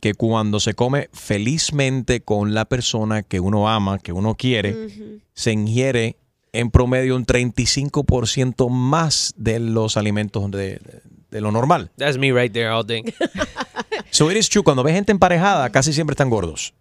que 0.00 0.12
cuando 0.14 0.60
se 0.60 0.74
come 0.74 1.08
felizmente 1.12 2.20
con 2.20 2.52
la 2.52 2.66
persona 2.66 3.22
que 3.22 3.40
uno 3.40 3.68
ama, 3.68 3.98
que 3.98 4.12
uno 4.12 4.34
quiere, 4.34 5.22
se 5.32 5.52
ingiere 5.52 6.16
en 6.52 6.70
promedio 6.70 7.16
un 7.16 7.24
35% 7.24 8.68
más 8.68 9.32
de 9.38 9.58
los 9.58 9.96
alimentos 9.96 10.50
de, 10.50 10.80
de 11.30 11.40
lo 11.40 11.50
normal. 11.50 11.90
That's 11.96 12.18
me 12.18 12.30
right 12.32 12.52
there 12.52 12.68
all 12.68 12.84
day. 12.86 13.02
So 14.10 14.30
it 14.30 14.36
is 14.36 14.48
true, 14.50 14.62
cuando 14.62 14.82
ves 14.82 14.94
gente 14.94 15.12
emparejada, 15.12 15.70
casi 15.70 15.92
siempre 15.94 16.12
están 16.12 16.28
gordos. 16.30 16.74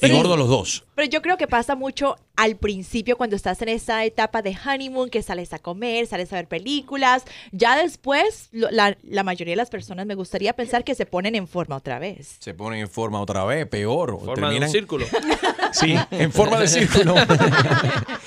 Y 0.00 0.10
gordos 0.10 0.38
los 0.38 0.48
dos. 0.48 0.84
Pero 0.94 1.08
yo 1.08 1.20
creo 1.22 1.36
que 1.36 1.46
pasa 1.48 1.74
mucho 1.74 2.16
al 2.36 2.56
principio 2.56 3.16
cuando 3.16 3.34
estás 3.36 3.60
en 3.62 3.68
esa 3.70 4.04
etapa 4.04 4.42
de 4.42 4.56
honeymoon, 4.64 5.10
que 5.10 5.22
sales 5.22 5.52
a 5.52 5.58
comer, 5.58 6.06
sales 6.06 6.32
a 6.32 6.36
ver 6.36 6.46
películas. 6.48 7.24
Ya 7.52 7.76
después, 7.76 8.48
lo- 8.52 8.70
la, 8.70 8.96
la 9.02 9.22
mayoría 9.24 9.52
de 9.52 9.56
las 9.56 9.70
personas 9.70 10.06
me 10.06 10.14
gustaría 10.14 10.52
pensar 10.52 10.84
que 10.84 10.94
se 10.94 11.06
ponen 11.06 11.34
en 11.34 11.48
forma 11.48 11.76
otra 11.76 11.98
vez. 11.98 12.36
Se 12.40 12.54
ponen 12.54 12.80
en 12.80 12.88
forma 12.88 13.20
otra 13.20 13.44
vez, 13.44 13.66
peor. 13.66 14.10
o 14.12 14.20
Forma 14.20 14.50
de 14.50 14.56
un 14.58 14.62
terminan- 14.62 14.70
círculo. 14.70 15.06
Sí, 15.72 15.94
en 16.10 16.32
forma 16.32 16.58
de 16.58 16.66
círculo. 16.66 17.14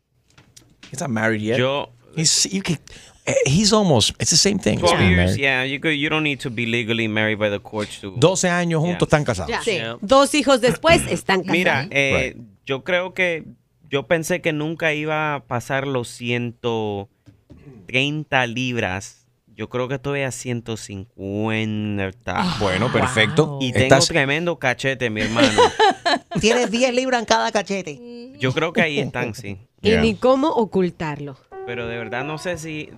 He's 0.92 1.00
not 1.00 1.08
married 1.10 1.40
yet. 1.40 1.56
yo 1.58 1.90
He's, 2.16 2.44
you 2.52 2.62
can- 2.62 2.78
eh, 3.26 3.34
he's 3.46 3.72
almost, 3.72 4.10
it's 4.20 4.30
the 4.30 4.36
same 4.36 4.58
thing. 4.58 4.78
12 4.78 5.00
He's 5.00 5.10
years, 5.10 5.36
yeah, 5.36 5.64
you, 5.64 5.80
could, 5.80 5.94
you 5.96 6.08
don't 6.08 6.22
need 6.22 6.38
to 6.40 6.50
be 6.50 6.64
legally 6.66 7.08
married 7.08 7.38
by 7.38 7.50
the 7.50 7.58
courts 7.58 8.00
to 8.00 8.12
12 8.20 8.48
años 8.50 8.80
juntos 8.82 9.08
están 9.08 9.24
casados. 9.24 9.50
Ya. 9.50 9.62
Sí. 9.62 9.78
Dos 10.00 10.32
hijos 10.34 10.60
después 10.60 11.02
están 11.10 11.40
casados. 11.40 11.52
Mira, 11.52 11.88
eh, 11.90 12.36
yo 12.66 12.84
creo 12.84 13.14
que 13.14 13.44
yo 13.90 14.06
pensé 14.06 14.40
que 14.40 14.52
nunca 14.52 14.92
iba 14.92 15.34
a 15.34 15.40
pasar 15.44 15.86
los 15.88 16.06
130 16.08 18.46
libras. 18.46 19.23
Yo 19.56 19.68
creo 19.68 19.86
que 19.88 19.94
estoy 19.94 20.22
a 20.22 20.32
150. 20.32 22.56
Bueno, 22.58 22.90
perfecto. 22.92 23.58
Y 23.60 23.72
tengo 23.72 23.84
Estás- 23.86 24.08
tremendo 24.08 24.58
cachete, 24.58 25.10
mi 25.10 25.20
hermano. 25.22 25.60
Tienes 26.40 26.70
10 26.70 26.94
libras 26.94 27.20
en 27.20 27.26
cada 27.26 27.52
cachete. 27.52 28.32
Yo 28.38 28.52
creo 28.52 28.72
que 28.72 28.82
ahí 28.82 28.98
están, 28.98 29.34
sí. 29.34 29.58
Y 29.80 29.96
ni 29.96 30.14
cómo 30.14 30.48
ocultarlo. 30.48 31.36
Pero 31.66 31.86
de 31.86 31.96
verdad 31.98 32.24
no 32.24 32.38
sé 32.38 32.58
si... 32.58 32.90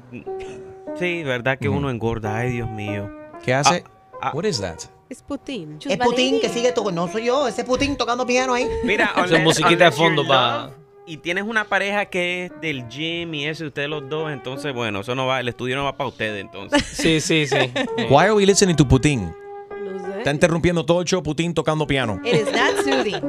Sí, 0.98 1.22
verdad 1.24 1.58
que 1.58 1.68
uno 1.68 1.90
engorda. 1.90 2.38
Ay, 2.38 2.52
Dios 2.52 2.70
mío. 2.70 3.10
¿Qué 3.44 3.52
hace? 3.52 3.84
Ah, 4.14 4.30
ah. 4.30 4.32
What 4.34 4.44
is 4.44 4.60
that? 4.60 4.78
Es 5.10 5.22
Putin. 5.22 5.78
Es 5.86 5.98
Putin 5.98 6.40
que 6.40 6.48
sigue 6.48 6.72
todo. 6.72 6.90
No 6.90 7.06
soy 7.06 7.26
yo, 7.26 7.46
ese 7.46 7.64
Putin 7.64 7.96
tocando 7.96 8.26
piano 8.26 8.54
ahí. 8.54 8.66
Mira, 8.82 9.12
unless- 9.16 9.42
musiquita 9.42 9.84
de 9.84 9.92
fondo 9.92 10.22
in 10.22 10.28
pa- 10.28 10.62
love 10.66 10.74
Y 11.08 11.18
tienes 11.18 11.44
una 11.44 11.64
pareja 11.64 12.06
que 12.06 12.46
es 12.46 12.60
del 12.60 12.88
gym 12.88 13.32
y 13.34 13.46
eso, 13.46 13.66
ustedes 13.66 13.88
los 13.88 14.08
dos, 14.08 14.32
entonces, 14.32 14.74
bueno, 14.74 15.00
eso 15.00 15.14
no 15.14 15.24
va, 15.24 15.38
el 15.38 15.46
estudio 15.46 15.76
no 15.76 15.84
va 15.84 15.96
para 15.96 16.08
ustedes, 16.08 16.40
entonces. 16.40 16.82
Sí, 16.92 17.20
sí, 17.20 17.46
sí. 17.46 17.56
Why 18.10 18.24
are 18.24 18.32
we 18.32 18.44
listening 18.44 18.74
to 18.74 18.86
Putin? 18.86 19.32
No 19.70 20.04
sé. 20.04 20.18
Está 20.18 20.32
interrumpiendo 20.32 20.84
todo 20.84 21.00
el 21.00 21.06
show 21.06 21.22
Putin 21.22 21.54
tocando 21.54 21.86
piano. 21.86 22.20
It 22.24 22.34
is 22.34 22.46
not 22.46 22.84
soothing. 22.84 23.22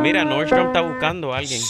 Mira, 0.00 0.24
Nordstrom 0.24 0.68
está 0.68 0.80
buscando 0.82 1.34
a 1.34 1.38
alguien. 1.38 1.60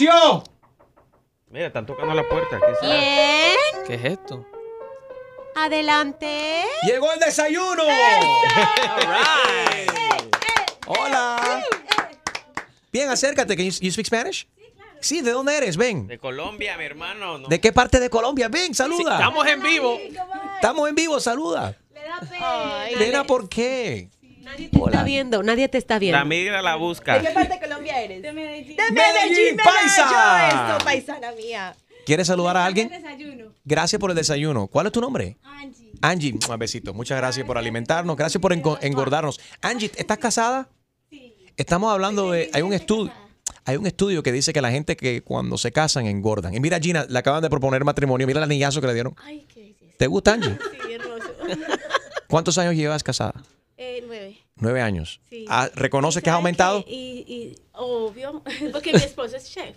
Mira, 1.51 1.69
están 1.69 1.87
tocando 1.87 2.13
la 2.13 2.29
puerta. 2.29 2.61
¿qué. 2.83 3.55
¿Qué 3.87 3.95
es 3.95 4.05
esto? 4.05 4.45
Adelante. 5.57 6.65
¡Llegó 6.87 7.11
el 7.15 7.21
desayuno! 7.21 7.83
Hola. 10.87 11.65
Bien, 12.93 13.09
acércate. 13.09 13.57
Can 13.57 13.65
you, 13.65 13.73
you 13.81 13.91
speak 13.91 14.07
Spanish? 14.07 14.47
Sí, 15.01 15.21
¿de 15.23 15.31
dónde 15.33 15.57
eres? 15.57 15.77
Ven. 15.77 16.07
De 16.07 16.19
Colombia, 16.19 16.77
mi 16.77 16.85
hermano. 16.85 17.39
no. 17.39 17.49
¿De 17.49 17.61
qué 17.61 17.73
parte 17.73 18.01
de 18.01 18.11
Colombia? 18.11 18.49
Ven, 18.49 18.75
saluda. 18.75 18.97
Sí, 19.17 19.23
estamos 19.23 19.47
en 19.47 19.63
vivo. 19.63 19.99
Estamos 20.57 20.89
en 20.89 20.95
vivo, 20.95 21.21
saluda. 21.21 21.77
Nena, 22.99 23.25
¿por 23.25 23.49
qué? 23.49 24.09
Nadie 24.43 24.69
te 24.69 24.79
está 24.79 25.03
viendo, 25.05 25.43
nadie 25.43 25.69
te 25.69 25.79
está 25.79 25.99
viendo. 25.99 26.19
La 26.19 26.25
migra 26.25 26.63
la 26.63 26.77
busca. 26.77 27.19
¿De 27.19 27.27
qué 27.29 27.35
parte 27.35 27.55
de 27.55 27.61
Colombia 27.61 28.01
eres? 28.01 28.23
De 28.23 28.33
Medellín. 28.33 28.77
De 28.77 28.83
Medellín, 28.93 29.33
Medellín, 29.37 29.57
paisa. 29.59 30.49
Eso, 30.49 30.57
esto, 30.73 30.85
paisana 30.85 31.33
mía. 31.33 31.77
¿Quieres 32.07 32.27
saludar 32.27 32.57
a 32.57 32.65
alguien? 32.65 32.91
Gracias 33.65 34.01
por 34.01 34.11
el 34.11 34.17
desayuno. 34.17 34.67
¿Cuál 34.67 34.87
es 34.87 34.93
tu 34.93 35.01
nombre? 35.03 35.37
Angie. 35.43 35.93
Angie, 36.01 36.33
un 36.49 36.59
besito. 36.59 36.95
Muchas 36.95 37.19
gracias 37.19 37.47
por 37.47 37.59
alimentarnos. 37.59 38.17
Gracias 38.17 38.41
por 38.41 38.53
engo- 38.55 38.79
engordarnos. 38.81 39.39
Angie, 39.61 39.91
¿estás 39.97 40.17
casada? 40.17 40.69
Sí. 41.11 41.35
Estamos 41.59 41.93
hablando 41.93 42.31
de. 42.31 42.49
Hay 42.55 42.63
un 42.63 42.73
estudio. 42.73 43.13
Hay 43.69 43.77
un 43.77 43.87
estudio 43.87 44.23
que 44.23 44.33
dice 44.33 44.55
que 44.55 44.63
la 44.63 44.71
gente 44.71 44.97
que 44.97 45.21
cuando 45.23 45.59
se 45.59 45.71
casan 45.73 46.07
engordan. 46.07 46.55
Y 46.55 46.61
mira, 46.61 46.79
Gina, 46.81 47.05
le 47.07 47.19
acaban 47.19 47.43
de 47.43 47.51
proponer 47.51 47.85
matrimonio. 47.85 48.27
Mira 48.27 48.39
el 48.41 48.45
anillazo 48.45 48.81
que 48.81 48.87
le 48.87 48.95
dieron. 48.95 49.15
Ay, 49.23 49.47
qué 49.53 49.75
¿Te 49.99 50.07
gusta, 50.07 50.33
Angie? 50.33 50.57
Sí, 50.87 50.93
hermoso. 50.95 51.35
¿Cuántos 52.29 52.57
años 52.57 52.75
llevas 52.75 53.03
casada? 53.03 53.35
Eh, 53.77 54.03
nueve. 54.07 54.39
Nueve 54.57 54.81
años. 54.81 55.21
Sí. 55.29 55.45
Ah, 55.51 55.69
¿Reconoces 55.75 56.23
que 56.23 56.31
has 56.31 56.33
¿Sabe 56.35 56.41
aumentado? 56.41 56.83
qué? 56.85 56.91
Y, 56.93 57.25
y 57.29 57.57
obvio, 57.73 58.43
porque 58.73 58.93
mi 58.95 58.99
esposo 59.01 59.37
es 59.37 59.51
chef. 59.51 59.77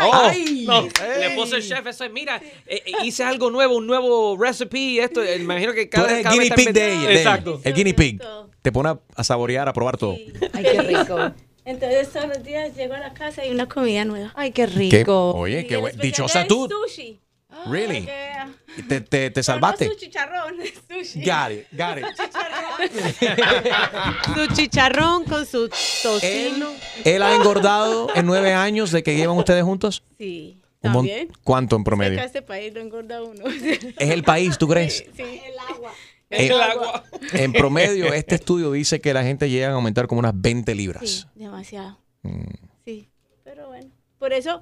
Oh, 0.00 0.30
no, 0.64 0.80
el 0.84 1.22
esposo 1.22 1.54
del 1.54 1.62
chef, 1.62 1.86
eso 1.86 2.04
es, 2.04 2.10
mira, 2.12 2.40
eh, 2.66 2.82
eh, 2.86 2.92
hice 3.04 3.22
algo 3.22 3.50
nuevo, 3.50 3.76
un 3.76 3.86
nuevo 3.86 4.36
recipe, 4.36 4.98
esto, 5.00 5.22
eh, 5.22 5.36
me 5.38 5.44
imagino 5.44 5.72
que 5.74 5.84
Tú 5.86 5.90
cada, 5.92 6.10
eres 6.10 6.26
el 6.26 6.38
vez 6.38 6.40
guinea 6.40 6.56
pig 6.56 6.72
de 6.72 6.92
ella. 6.94 7.12
Exacto. 7.12 7.60
El 7.62 7.72
guinea 7.74 7.94
pig. 7.94 8.20
Te 8.62 8.72
pone 8.72 8.88
a- 8.88 8.98
a 9.14 9.22
saborear, 9.22 9.68
a 9.68 9.72
probar 9.72 9.96
todo. 9.96 10.16
Ay, 10.54 10.64
qué 10.64 10.82
rico. 10.82 11.32
Entonces 11.66 12.10
todos 12.12 12.28
los 12.28 12.42
días 12.44 12.74
llego 12.74 12.94
a 12.94 13.00
la 13.00 13.12
casa 13.12 13.44
y 13.44 13.48
hay 13.48 13.54
una 13.54 13.68
comida 13.68 14.04
nueva. 14.04 14.32
Ay, 14.36 14.52
qué 14.52 14.66
¿Qué? 14.66 14.98
rico. 14.98 15.32
Oye, 15.32 15.66
qué 15.66 15.72
Y 15.72 15.74
el 15.74 15.80
buen- 15.80 15.90
especial 15.90 16.12
Dichosa 16.12 16.46
tú. 16.46 16.68
Sushi. 16.70 17.20
Really? 17.66 18.04
Que- 18.04 18.36
¿Y 18.78 18.82
¿Te, 18.82 19.00
te, 19.00 19.30
te 19.30 19.42
salvaste? 19.42 19.86
No 19.86 19.92
su 19.92 19.98
chicharrón, 19.98 20.56
sushi. 20.88 21.24
Got 21.24 21.50
it, 21.52 21.66
got 21.72 21.98
it. 21.98 22.06
Su 24.34 24.46
chicharrón 24.54 25.24
con 25.24 25.46
su 25.46 25.68
tocino. 26.02 26.68
¿Él 27.04 27.22
ha 27.22 27.34
engordado 27.34 28.08
en 28.14 28.26
nueve 28.26 28.52
años 28.52 28.90
de 28.92 29.02
que 29.02 29.16
llevan 29.16 29.36
ustedes 29.38 29.64
juntos? 29.64 30.02
Sí, 30.18 30.60
también. 30.80 31.28
¿Cuánto 31.42 31.76
en 31.76 31.84
promedio? 31.84 32.20
este 32.20 32.42
país 32.42 32.72
lo 32.74 32.80
engorda 32.80 33.22
uno. 33.22 33.44
¿Es 33.46 34.10
el 34.10 34.22
país, 34.22 34.58
tú 34.58 34.68
crees? 34.68 35.04
Sí, 35.16 35.22
el 35.22 35.58
agua. 35.74 35.92
Eh, 36.30 36.46
El 36.46 36.60
agua. 36.60 37.04
En 37.32 37.52
promedio, 37.52 38.12
este 38.12 38.36
estudio 38.36 38.72
dice 38.72 39.00
que 39.00 39.14
la 39.14 39.22
gente 39.22 39.48
llega 39.48 39.68
a 39.68 39.72
aumentar 39.72 40.06
como 40.06 40.18
unas 40.18 40.32
20 40.34 40.74
libras. 40.74 41.08
Sí, 41.08 41.24
demasiado. 41.34 41.98
Mm. 42.22 42.42
Sí, 42.84 43.08
pero 43.44 43.68
bueno. 43.68 43.90
Por 44.18 44.32
eso, 44.32 44.60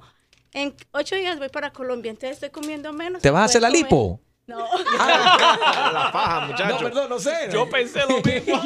en 0.53 0.73
ocho 0.91 1.15
días 1.15 1.39
voy 1.39 1.49
para 1.49 1.71
Colombia, 1.71 2.11
entonces 2.11 2.31
estoy 2.31 2.49
comiendo 2.49 2.93
menos. 2.93 3.21
¿Te 3.21 3.29
vas 3.29 3.41
a 3.41 3.45
hacer 3.45 3.61
la 3.61 3.69
lipo? 3.69 4.19
No. 4.47 4.59
La 4.97 6.09
faja, 6.13 6.41
muchacho. 6.47 6.73
No, 6.75 6.79
perdón, 6.79 7.09
no 7.09 7.19
sé. 7.19 7.31
Yo 7.51 7.67
pensé 7.67 8.01
lo 8.07 8.21
mismo. 8.21 8.61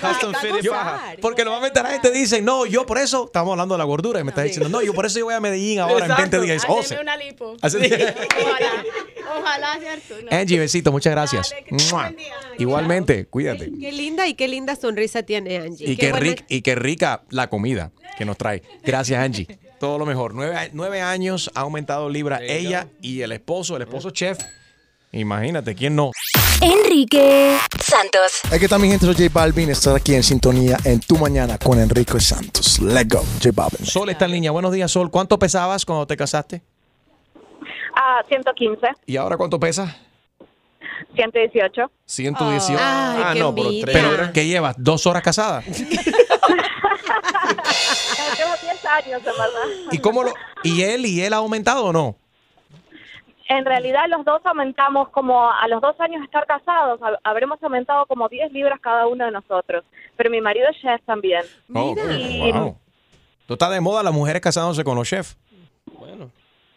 Custom 0.00 0.34
fitted 0.34 0.60
Yo- 0.62 0.72
faja. 0.72 1.14
porque 1.22 1.42
normalmente 1.44 1.82
la 1.82 1.88
gente 1.90 2.10
dice, 2.10 2.42
no, 2.42 2.66
yo 2.66 2.84
por 2.84 2.98
eso, 2.98 3.24
estamos 3.24 3.52
hablando 3.52 3.74
de 3.74 3.78
la 3.78 3.84
gordura, 3.84 4.20
y 4.20 4.24
me 4.24 4.30
estás 4.30 4.44
diciendo, 4.44 4.68
no, 4.68 4.82
yo 4.82 4.92
por 4.92 5.06
eso 5.06 5.18
yo 5.18 5.24
voy 5.24 5.34
a 5.34 5.40
Medellín 5.40 5.78
ahora 5.80 6.04
en 6.06 6.16
20 6.16 6.40
días. 6.40 6.62
Oh, 6.68 6.82
una 7.00 7.16
lipo. 7.16 7.56
Ojalá, 7.62 8.74
ojalá, 9.40 9.78
¿cierto? 9.80 10.14
No. 10.30 10.36
Angie, 10.36 10.58
besito, 10.58 10.92
muchas 10.92 11.12
gracias. 11.12 11.54
Dale. 11.90 12.16
Igualmente, 12.58 13.26
cuídate. 13.26 13.70
Qué 13.80 13.92
linda 13.92 14.26
y 14.26 14.34
qué 14.34 14.48
linda 14.48 14.76
sonrisa 14.76 15.22
tiene 15.22 15.56
Angie. 15.58 15.90
Y 15.90 15.96
qué, 15.96 16.10
buena- 16.10 16.26
ric- 16.26 16.44
y 16.48 16.60
qué 16.62 16.74
rica 16.74 17.22
la 17.30 17.48
comida 17.48 17.90
que 18.18 18.24
nos 18.24 18.36
trae. 18.36 18.62
Gracias, 18.84 19.18
Angie. 19.18 19.46
Todo 19.80 19.98
lo 19.98 20.06
mejor. 20.06 20.34
Nueve 20.34 21.00
años 21.02 21.50
ha 21.54 21.60
aumentado 21.60 22.08
libra 22.10 22.42
ella 22.42 22.88
y 23.00 23.22
el 23.22 23.32
esposo, 23.32 23.76
el 23.76 23.82
esposo 23.82 24.10
chef. 24.10 24.38
Imagínate, 25.16 25.74
¿quién 25.74 25.96
no? 25.96 26.10
Enrique 26.60 27.56
Santos. 27.82 28.40
Aquí 28.52 28.64
está 28.64 28.78
mi 28.78 28.88
gente, 28.88 29.06
soy 29.06 29.14
J 29.14 29.28
Balvin. 29.32 29.70
Estás 29.70 29.94
aquí 29.96 30.14
en 30.14 30.22
sintonía 30.22 30.76
en 30.84 31.00
Tu 31.00 31.16
Mañana 31.16 31.56
con 31.58 31.80
Enrique 31.80 32.20
Santos. 32.20 32.78
Let's 32.80 33.08
go, 33.08 33.24
J 33.42 33.50
Balvin. 33.54 33.86
Sol 33.86 34.10
está 34.10 34.26
en 34.26 34.32
línea. 34.32 34.50
Buenos 34.50 34.72
días, 34.72 34.90
Sol. 34.90 35.10
¿Cuánto 35.10 35.38
pesabas 35.38 35.86
cuando 35.86 36.06
te 36.06 36.16
casaste? 36.16 36.62
Ah, 37.94 38.22
115, 38.28 38.88
¿Y 39.06 39.16
ahora 39.16 39.38
cuánto 39.38 39.58
pesas? 39.58 39.96
118. 41.14 41.90
118. 42.04 42.78
Ay, 42.78 42.78
ah, 42.78 43.30
qué 43.32 43.40
no, 43.40 43.54
pero, 43.54 43.68
envidia. 43.68 43.86
pero 43.92 44.32
¿qué 44.34 44.46
llevas? 44.46 44.76
¿Dos 44.78 45.06
horas 45.06 45.22
casada? 45.22 45.62
Llevo 45.66 45.80
10 48.62 48.84
años, 48.84 49.20
en 49.20 49.24
verdad. 49.24 49.92
¿Y 49.92 49.98
cómo 49.98 50.22
lo, 50.24 50.34
y 50.62 50.82
él 50.82 51.06
y 51.06 51.22
él 51.22 51.32
ha 51.32 51.36
aumentado 51.36 51.86
o 51.86 51.92
no? 51.92 52.18
En 53.48 53.64
realidad 53.64 54.02
los 54.08 54.24
dos 54.24 54.40
aumentamos 54.44 55.08
como 55.10 55.48
a 55.50 55.66
los 55.68 55.80
dos 55.80 55.94
años 56.00 56.18
de 56.20 56.24
estar 56.24 56.46
casados, 56.46 56.98
hab- 57.00 57.18
habremos 57.22 57.62
aumentado 57.62 58.04
como 58.06 58.28
10 58.28 58.50
libras 58.52 58.80
cada 58.80 59.06
uno 59.06 59.24
de 59.24 59.30
nosotros. 59.30 59.84
Pero 60.16 60.30
mi 60.30 60.40
marido 60.40 60.66
es 60.68 60.76
chef 60.80 61.00
también. 61.04 61.42
Oh, 61.72 61.94
Y- 62.18 62.52
wow. 62.52 62.76
Tú 63.46 63.52
estás 63.54 63.70
de 63.70 63.80
moda 63.80 64.02
las 64.02 64.12
mujeres 64.12 64.42
casándose 64.42 64.82
con 64.82 64.96
los 64.96 65.08
chefs. 65.08 65.36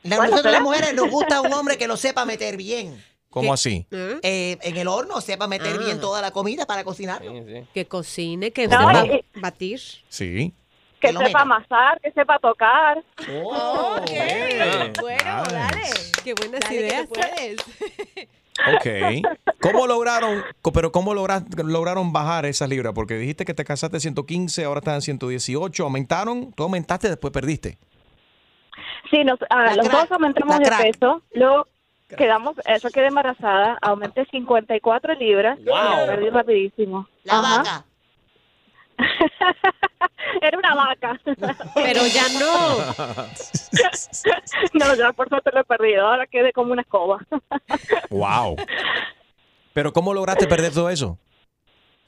La- 0.04 0.18
Bueno, 0.18 0.30
nosotros 0.30 0.54
las 0.54 0.62
mujeres 0.62 0.94
nos 0.94 1.10
gusta 1.10 1.42
un 1.42 1.52
hombre 1.54 1.78
que 1.78 1.88
lo 1.88 1.98
sepa 1.98 2.24
meter 2.26 2.56
bien. 2.58 3.04
¿Cómo 3.32 3.54
así? 3.54 3.86
Eh, 3.92 4.58
en 4.62 4.78
el 4.78 4.88
horno 4.88 5.22
sepa 5.22 5.48
meter 5.48 5.76
Ah. 5.76 5.84
bien 5.84 6.00
toda 6.00 6.22
la 6.22 6.32
comida 6.32 6.66
para 6.66 6.84
cocinar. 6.84 7.22
Que 7.74 7.86
cocine, 7.86 8.52
que 8.52 8.68
No, 8.68 8.88
sepa 8.88 9.06
y- 9.08 9.40
batir. 9.40 9.80
Sí. 10.08 10.54
Que 11.00 11.08
sepa 11.10 11.24
meta. 11.24 11.42
amasar, 11.42 12.00
que 12.02 12.12
sepa 12.12 12.40
tocar. 12.40 12.98
Ok. 13.00 14.12
Bueno, 15.02 15.44
dale. 15.52 15.84
Qué 16.24 16.34
buenas 16.34 16.60
Dale 16.62 16.76
ideas. 16.76 17.08
puedes. 17.08 17.58
Ok. 18.76 19.26
¿Cómo 19.62 19.88
lograron, 19.88 20.44
pero 20.74 20.92
cómo 20.92 21.14
logra- 21.14 21.46
lograron 21.64 22.12
bajar 22.12 22.46
esas 22.46 22.68
libras? 22.70 22.94
Porque 22.94 23.16
dijiste 23.16 23.46
que 23.46 23.54
te 23.54 23.64
casaste 23.64 23.98
en 23.98 24.02
115, 24.02 24.66
ahora 24.66 24.80
estás 24.80 24.96
en 24.96 25.02
118. 25.02 25.84
¿Aumentaron? 25.84 26.52
¿Tú 26.54 26.64
aumentaste, 26.64 27.08
después 27.08 27.32
perdiste? 27.32 27.78
Sí, 29.10 29.24
nos, 29.24 29.40
ah, 29.50 29.76
los 29.76 29.88
crack, 29.88 30.02
dos 30.02 30.12
aumentamos 30.12 30.60
de 30.60 30.70
peso. 30.92 31.22
Luego 31.34 31.68
quedamos, 32.18 32.56
eso 32.66 32.90
quedé 32.90 33.08
embarazada, 33.08 33.78
aumenté 33.82 34.26
54 34.26 35.14
libras. 35.16 35.58
Wow. 35.64 36.04
y 36.04 36.08
Perdí 36.08 36.30
rapidísimo. 36.30 37.08
La 37.24 37.40
Ajá. 37.40 37.58
vaca. 37.58 37.86
Era 40.42 40.58
una 40.58 40.76
vaca. 40.76 41.20
Pero 41.76 42.02
ya 42.08 42.28
no. 42.40 42.78
no, 44.74 44.96
ya 44.96 45.14
por 45.14 45.30
suerte 45.30 45.52
lo 45.54 45.62
he 45.62 45.64
perdido. 45.64 46.08
Ahora 46.08 46.28
quedé 46.28 46.54
como 46.54 46.74
una 46.74 46.82
escoba. 46.82 47.20
Wow. 48.10 48.56
Pero 49.74 49.94
¿cómo 49.94 50.14
lograste 50.14 50.48
perder 50.48 50.74
todo 50.74 50.90
eso? 50.90 51.18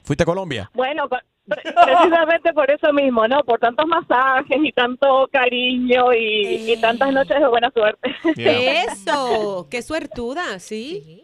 ¿Fuiste 0.02 0.24
a 0.24 0.26
Colombia? 0.26 0.70
Bueno, 0.74 1.08
precisamente 1.46 2.52
por 2.52 2.70
eso 2.70 2.92
mismo, 2.92 3.26
¿no? 3.28 3.42
Por 3.44 3.60
tantos 3.60 3.86
masajes 3.86 4.58
y 4.62 4.72
tanto 4.72 5.28
cariño 5.32 6.12
y, 6.12 6.72
y 6.72 6.80
tantas 6.80 7.12
noches 7.12 7.38
de 7.38 7.48
buena 7.48 7.70
suerte. 7.70 8.14
Eso. 8.36 9.68
Qué 9.70 9.80
suertuda, 9.82 10.58
¿sí? 10.58 11.22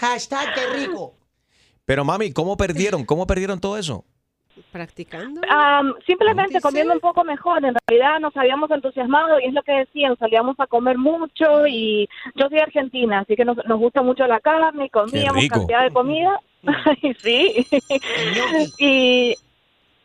Hashtag 0.00 0.54
qué 0.54 0.66
rico. 0.78 1.14
Pero 1.84 2.04
mami, 2.04 2.32
¿cómo 2.32 2.56
perdieron? 2.56 3.04
¿Cómo 3.04 3.26
perdieron 3.26 3.58
todo 3.58 3.78
eso? 3.78 4.04
Practicando. 4.72 5.40
Simplemente 6.06 6.60
comiendo 6.60 6.92
un 6.92 7.00
poco 7.00 7.24
mejor. 7.24 7.64
En 7.64 7.74
realidad 7.86 8.20
nos 8.20 8.36
habíamos 8.36 8.70
entusiasmado 8.70 9.40
y 9.40 9.46
es 9.46 9.54
lo 9.54 9.62
que 9.62 9.72
decían, 9.72 10.16
salíamos 10.18 10.58
a 10.60 10.66
comer 10.66 10.98
mucho 10.98 11.66
y 11.66 12.08
yo 12.34 12.48
soy 12.48 12.58
argentina, 12.58 13.20
así 13.20 13.36
que 13.36 13.44
nos, 13.44 13.56
nos 13.66 13.78
gusta 13.78 14.02
mucho 14.02 14.26
la 14.26 14.40
carne 14.40 14.86
y 14.86 14.90
comíamos 14.90 15.46
cantidad 15.48 15.82
de 15.82 15.90
comida. 15.90 16.40
Sí. 17.22 17.66
y 18.78 19.34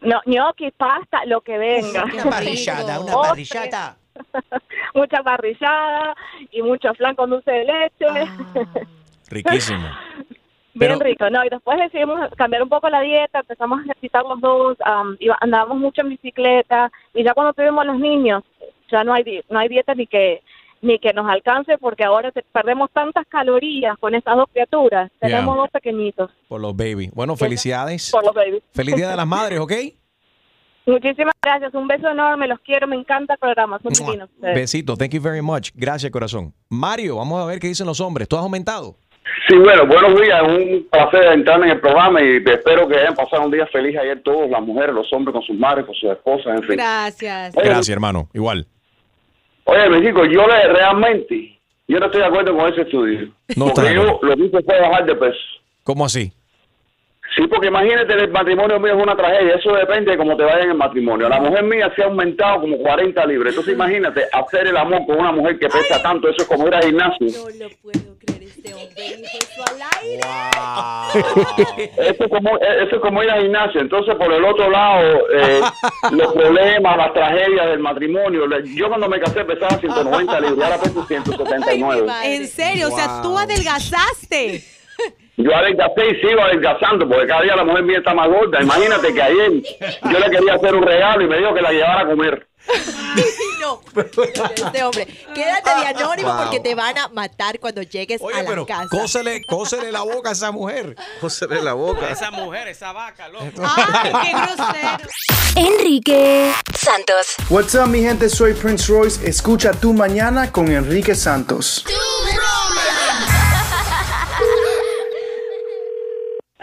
no, 0.02 0.22
gnocchi, 0.26 0.72
pasta, 0.72 1.26
lo 1.26 1.41
que 1.41 1.58
venga. 1.58 2.06
Una 2.06 2.24
parrillada, 2.30 3.00
una 3.00 3.14
parrillada. 3.14 3.98
Mucha 4.93 5.24
parrillada 5.24 6.16
y 6.52 6.62
mucho 6.62 6.93
flan 6.93 7.16
con 7.16 7.30
dulce 7.30 7.52
de 7.52 7.66
leche. 7.66 8.32
Riquísimo. 9.30 9.89
Bien 10.76 10.99
rico, 10.99 11.30
no, 11.30 11.43
y 11.45 11.49
después 11.49 11.78
decidimos 11.80 12.19
cambiar 12.36 12.61
un 12.61 12.69
poco 12.69 12.89
la 12.89 13.01
dieta, 13.01 13.39
empezamos 13.39 13.80
a 13.80 13.84
ejercitar 13.84 14.23
los 14.26 14.39
dos, 14.41 14.78
am, 14.84 15.15
iba- 15.19 15.38
andábamos 15.41 15.78
mucho 15.78 16.01
en 16.01 16.09
bicicleta, 16.09 16.91
y 17.13 17.23
ya 17.23 17.34
cuando 17.34 17.53
tuvimos 17.53 17.86
los 17.86 17.97
niños, 17.97 18.43
ya 18.91 19.03
no 19.03 19.13
hay, 19.13 19.41
no 19.49 19.57
hay 19.59 19.69
dieta 19.69 19.95
ni 19.95 20.05
que 20.07 20.41
ni 20.82 20.99
que 20.99 21.13
nos 21.13 21.28
alcance, 21.28 21.80
porque 21.80 22.03
ahora 22.03 22.32
perdemos 22.51 22.91
tantas 22.91 23.26
calorías 23.28 23.97
con 23.97 24.13
estas 24.13 24.36
dos 24.36 24.45
criaturas, 24.51 25.09
tenemos 25.19 25.55
Yeah. 25.55 25.61
dos 25.63 25.69
pequeñitos, 25.71 26.30
Por 26.47 26.61
los 26.61 26.76
baby. 26.76 27.09
Bueno, 27.13 27.36
felicidades. 27.36 28.11
por 28.11 28.23
los 28.23 28.36
babies. 28.36 28.61
Feliz 28.71 28.95
Día 28.95 29.09
de 29.09 29.15
las 29.15 29.26
Madres, 29.26 29.59
¿ok? 29.61 29.71
Muchísimas 30.86 31.34
gracias, 31.41 31.73
un 31.73 31.88
beso 31.88 32.07
enorme, 32.09 32.47
los 32.47 32.59
quiero, 32.59 32.86
me 32.88 32.95
encanta 32.95 33.34
el 33.34 33.39
programa, 33.39 33.80
son 33.82 33.93
divinos. 33.93 34.30
Besitos. 34.39 34.95
Thank 34.99 35.13
you 35.13 35.21
very 35.21 35.41
much. 35.41 35.71
Gracias, 35.73 36.11
corazón. 36.11 36.53
Mario, 36.69 37.15
vamos 37.15 37.41
a 37.41 37.45
ver 37.47 37.59
qué 37.59 37.67
dicen 37.67 37.88
los 37.88 37.99
hombres. 37.99 38.28
¿Tú 38.28 38.36
has 38.36 38.43
aumentado? 38.43 38.95
Sí, 39.48 39.56
bueno, 39.58 39.86
buenos 39.86 40.20
días. 40.20 40.41
Un 40.41 40.88
placer 40.89 41.26
entrar 41.34 41.62
en 41.64 41.70
el 41.70 41.80
programa 41.80 42.22
y 42.22 42.38
espero 42.38 42.88
que 42.88 42.98
hayan 42.98 43.14
pasado 43.14 43.43
un 43.43 43.52
día 43.52 43.68
feliz 43.68 43.96
ayer 43.98 44.22
todos, 44.24 44.50
las 44.50 44.62
mujeres, 44.62 44.96
los 44.96 45.12
hombres 45.14 45.34
con 45.34 45.43
sus 45.43 45.56
madres, 45.56 45.86
con 45.86 45.93
sus 45.93 46.10
esposas, 46.10 46.58
en 46.58 46.64
fin. 46.64 46.78
Gracias. 46.78 47.54
Gracias, 47.54 47.89
hermano. 47.89 48.28
Igual. 48.34 48.66
Oye, 49.66 49.89
mi 49.89 50.06
chico, 50.06 50.26
yo 50.26 50.48
le, 50.48 50.74
realmente, 50.74 51.60
yo 51.88 52.00
no 52.00 52.08
estoy 52.08 52.22
de 52.22 52.28
acuerdo 52.28 52.58
con 52.58 52.72
ese 52.72 52.82
estudio. 52.82 53.30
No 53.56 53.68
está 53.68 53.82
porque 53.82 53.96
yo 53.96 54.20
lo 54.22 54.36
que 54.36 54.43
hice 54.46 54.64
fue 54.64 54.82
bajar 54.82 55.06
de 55.06 55.16
peso. 55.16 55.39
¿Cómo 55.84 56.06
así? 56.06 56.32
Sí, 57.36 57.45
porque 57.47 57.67
imagínate, 57.67 58.13
el 58.13 58.31
matrimonio 58.31 58.79
mío 58.79 58.95
es 58.95 59.03
una 59.03 59.15
tragedia. 59.15 59.55
Eso 59.55 59.73
depende 59.73 60.11
de 60.11 60.17
cómo 60.17 60.38
te 60.38 60.43
vaya 60.43 60.63
en 60.63 60.71
el 60.71 60.77
matrimonio. 60.77 61.27
La 61.27 61.41
mujer 61.41 61.63
mía 61.63 61.91
se 61.93 62.01
ha 62.01 62.05
aumentado 62.05 62.61
como 62.61 62.77
40 62.77 63.25
libras. 63.25 63.49
Entonces, 63.49 63.73
imagínate, 63.73 64.23
hacer 64.31 64.67
el 64.67 64.77
amor 64.77 65.05
con 65.05 65.19
una 65.19 65.33
mujer 65.33 65.59
que 65.59 65.67
pesa 65.67 66.01
tanto. 66.01 66.29
Eso 66.29 66.43
es 66.43 66.47
como 66.47 66.67
ir 66.67 66.75
al 66.75 66.83
gimnasio. 66.83 67.27
Eso 67.27 67.49
es 72.23 72.29
como, 72.29 72.57
eso 72.57 72.95
es 72.95 73.01
como 73.01 73.23
ir 73.23 73.29
al 73.29 73.41
gimnasio. 73.41 73.81
Entonces, 73.81 74.15
por 74.15 74.31
el 74.31 74.45
otro 74.45 74.69
lado, 74.69 75.27
eh, 75.33 75.61
los 76.11 76.33
problemas, 76.33 76.97
las 76.97 77.13
tragedias 77.13 77.67
del 77.67 77.79
matrimonio. 77.79 78.43
Yo 78.63 78.88
cuando 78.88 79.09
me 79.09 79.19
casé 79.19 79.43
pesaba 79.43 79.77
190 79.77 80.39
libras, 80.39 80.57
y 80.57 80.63
ahora 80.63 80.81
peso 80.81 81.05
179. 81.05 82.07
En 82.23 82.47
serio, 82.47 82.88
o 82.88 82.91
sea, 82.91 83.21
tú 83.21 83.38
adelgazaste. 83.38 84.74
Yo 85.38 85.53
adelgacé 85.55 86.07
y 86.11 86.15
sigo 86.21 86.41
adelgazando 86.41 87.07
porque 87.09 87.27
cada 87.27 87.41
día 87.41 87.55
la 87.57 87.65
mujer 87.65 87.83
mía 87.83 87.97
está 87.97 88.13
más 88.13 88.27
gorda. 88.29 88.61
Imagínate 88.61 89.13
que 89.13 89.21
ayer 89.21 89.51
yo 90.03 90.19
le 90.19 90.29
quería 90.29 90.53
hacer 90.55 90.73
un 90.75 90.83
regalo 90.83 91.23
y 91.23 91.27
me 91.27 91.38
dijo 91.38 91.53
que 91.53 91.61
la 91.61 91.71
llevara 91.71 92.01
a 92.01 92.05
comer. 92.07 92.47
No, 93.61 93.81
este 93.95 94.83
hombre, 94.83 95.07
quédate 95.33 95.69
de 95.79 95.86
anónimo 95.88 96.31
Wow. 96.33 96.43
porque 96.43 96.59
te 96.59 96.75
van 96.75 96.95
a 96.99 97.07
matar 97.07 97.59
cuando 97.59 97.81
llegues 97.81 98.21
a 98.21 98.43
la 98.43 98.47
Pero 98.49 98.65
casa. 98.65 98.88
cósele, 98.91 99.41
cósele 99.47 99.91
la 99.91 100.01
boca 100.01 100.29
a 100.29 100.31
esa 100.33 100.51
mujer. 100.51 100.95
Cósele 101.19 101.63
la 101.63 101.73
boca. 101.73 102.09
Esa 102.11 102.29
mujer, 102.29 102.67
esa 102.67 102.91
vaca, 102.91 103.27
loco. 103.29 103.45
¡Qué 103.45 104.31
grosero! 104.31 105.09
Enrique 105.55 106.51
Santos. 106.77 107.36
What's 107.49 107.73
up, 107.73 107.88
mi 107.88 108.01
gente? 108.01 108.29
Soy 108.29 108.53
Prince 108.53 108.91
Royce. 108.91 109.27
Escucha 109.27 109.71
tu 109.71 109.91
mañana 109.93 110.51
con 110.51 110.67
Enrique 110.71 111.15
Santos. 111.15 111.86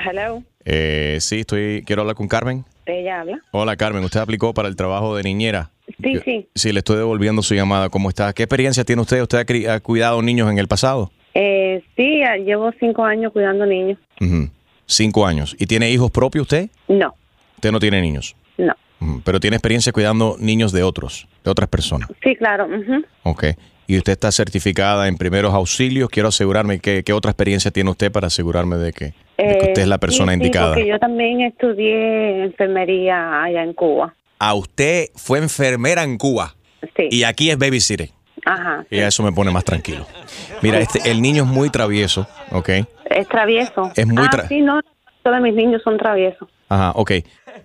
Hello, 0.04 0.42
Eh, 0.64 1.18
sí, 1.20 1.40
estoy. 1.40 1.82
Quiero 1.86 2.02
hablar 2.02 2.16
con 2.16 2.28
Carmen. 2.28 2.64
ella 2.86 3.20
habla. 3.20 3.40
Hola, 3.52 3.76
Carmen. 3.76 4.02
Usted 4.04 4.20
aplicó 4.20 4.54
para 4.54 4.68
el 4.68 4.76
trabajo 4.76 5.16
de 5.16 5.22
niñera. 5.22 5.70
Sí, 6.02 6.14
Yo- 6.14 6.20
sí. 6.24 6.48
Sí, 6.54 6.72
le 6.72 6.78
estoy 6.78 6.96
devolviendo 6.96 7.42
su 7.42 7.54
llamada. 7.54 7.88
¿Cómo 7.88 8.08
está? 8.08 8.32
¿Qué 8.32 8.44
experiencia 8.44 8.84
tiene 8.84 9.02
usted? 9.02 9.20
¿Usted 9.22 9.66
ha, 9.68 9.80
cuidado 9.80 10.22
niños 10.22 10.50
en 10.50 10.58
el 10.58 10.68
pasado? 10.68 11.10
Eh, 11.34 11.82
sí, 11.96 12.20
llevo 12.44 12.70
cinco 12.78 13.04
años 13.04 13.32
cuidando 13.32 13.66
niños. 13.66 13.98
Cinco 14.86 15.26
años. 15.26 15.56
¿Y 15.58 15.66
tiene 15.66 15.90
hijos 15.90 16.10
propios 16.10 16.42
usted? 16.42 16.68
No, 16.88 17.14
Usted 17.56 17.72
no 17.72 17.80
tiene 17.80 18.00
niños. 18.00 18.34
no. 18.58 18.74
Pero 19.24 19.40
tiene 19.40 19.56
experiencia 19.56 19.92
cuidando 19.92 20.36
niños 20.38 20.70
de 20.70 20.84
otros, 20.84 21.26
de 21.42 21.50
otras 21.50 21.68
personas. 21.68 22.08
Sí, 22.22 22.36
claro. 22.36 22.66
ujú. 22.66 23.04
Ok. 23.24 23.44
Y 23.88 23.98
usted 23.98 24.12
está 24.12 24.30
certificada 24.30 25.08
en 25.08 25.16
primeros 25.16 25.52
auxilios. 25.52 26.08
Quiero 26.08 26.28
asegurarme 26.28 26.78
que, 26.78 27.02
qué 27.02 27.12
otra 27.12 27.32
experiencia 27.32 27.72
tiene 27.72 27.90
usted 27.90 28.12
para 28.12 28.28
asegurarme 28.28 28.76
de 28.76 28.92
que, 28.92 29.12
de 29.38 29.58
que 29.58 29.66
usted 29.68 29.82
es 29.82 29.88
la 29.88 29.96
Eh, 29.96 29.98
persona 29.98 30.32
sí, 30.32 30.38
sí, 30.38 30.42
indicada. 30.44 30.74
porque 30.74 30.86
yo 30.88 30.98
también 30.98 31.40
estudié 31.42 32.44
enfermería 32.44 33.42
allá 33.42 33.62
en 33.62 33.72
Cuba. 33.74 34.14
A 34.38 34.54
usted 34.54 35.06
fue 35.14 35.38
enfermera 35.38 36.02
en 36.02 36.18
Cuba. 36.18 36.54
Sí. 36.96 37.08
Y 37.10 37.22
aquí 37.24 37.50
es 37.50 37.58
babysitter. 37.58 38.08
Ajá. 38.44 38.84
Y 38.90 38.98
eso 38.98 39.22
me 39.22 39.30
pone 39.32 39.50
más 39.52 39.64
tranquilo. 39.64 40.04
Mira, 40.62 40.78
este, 40.80 41.10
el 41.10 41.22
niño 41.22 41.44
es 41.44 41.48
muy 41.48 41.70
travieso, 41.70 42.26
¿ok? 42.50 42.68
Es 43.04 43.28
travieso. 43.28 43.92
Es 43.94 44.06
muy 44.06 44.24
ah, 44.24 44.30
tra- 44.32 44.48
sí, 44.48 44.60
no, 44.62 44.80
todos 45.22 45.40
mis 45.40 45.54
niños 45.54 45.80
son 45.84 45.96
traviesos. 45.96 46.48
Ajá, 46.68 46.90
ok. 46.96 47.12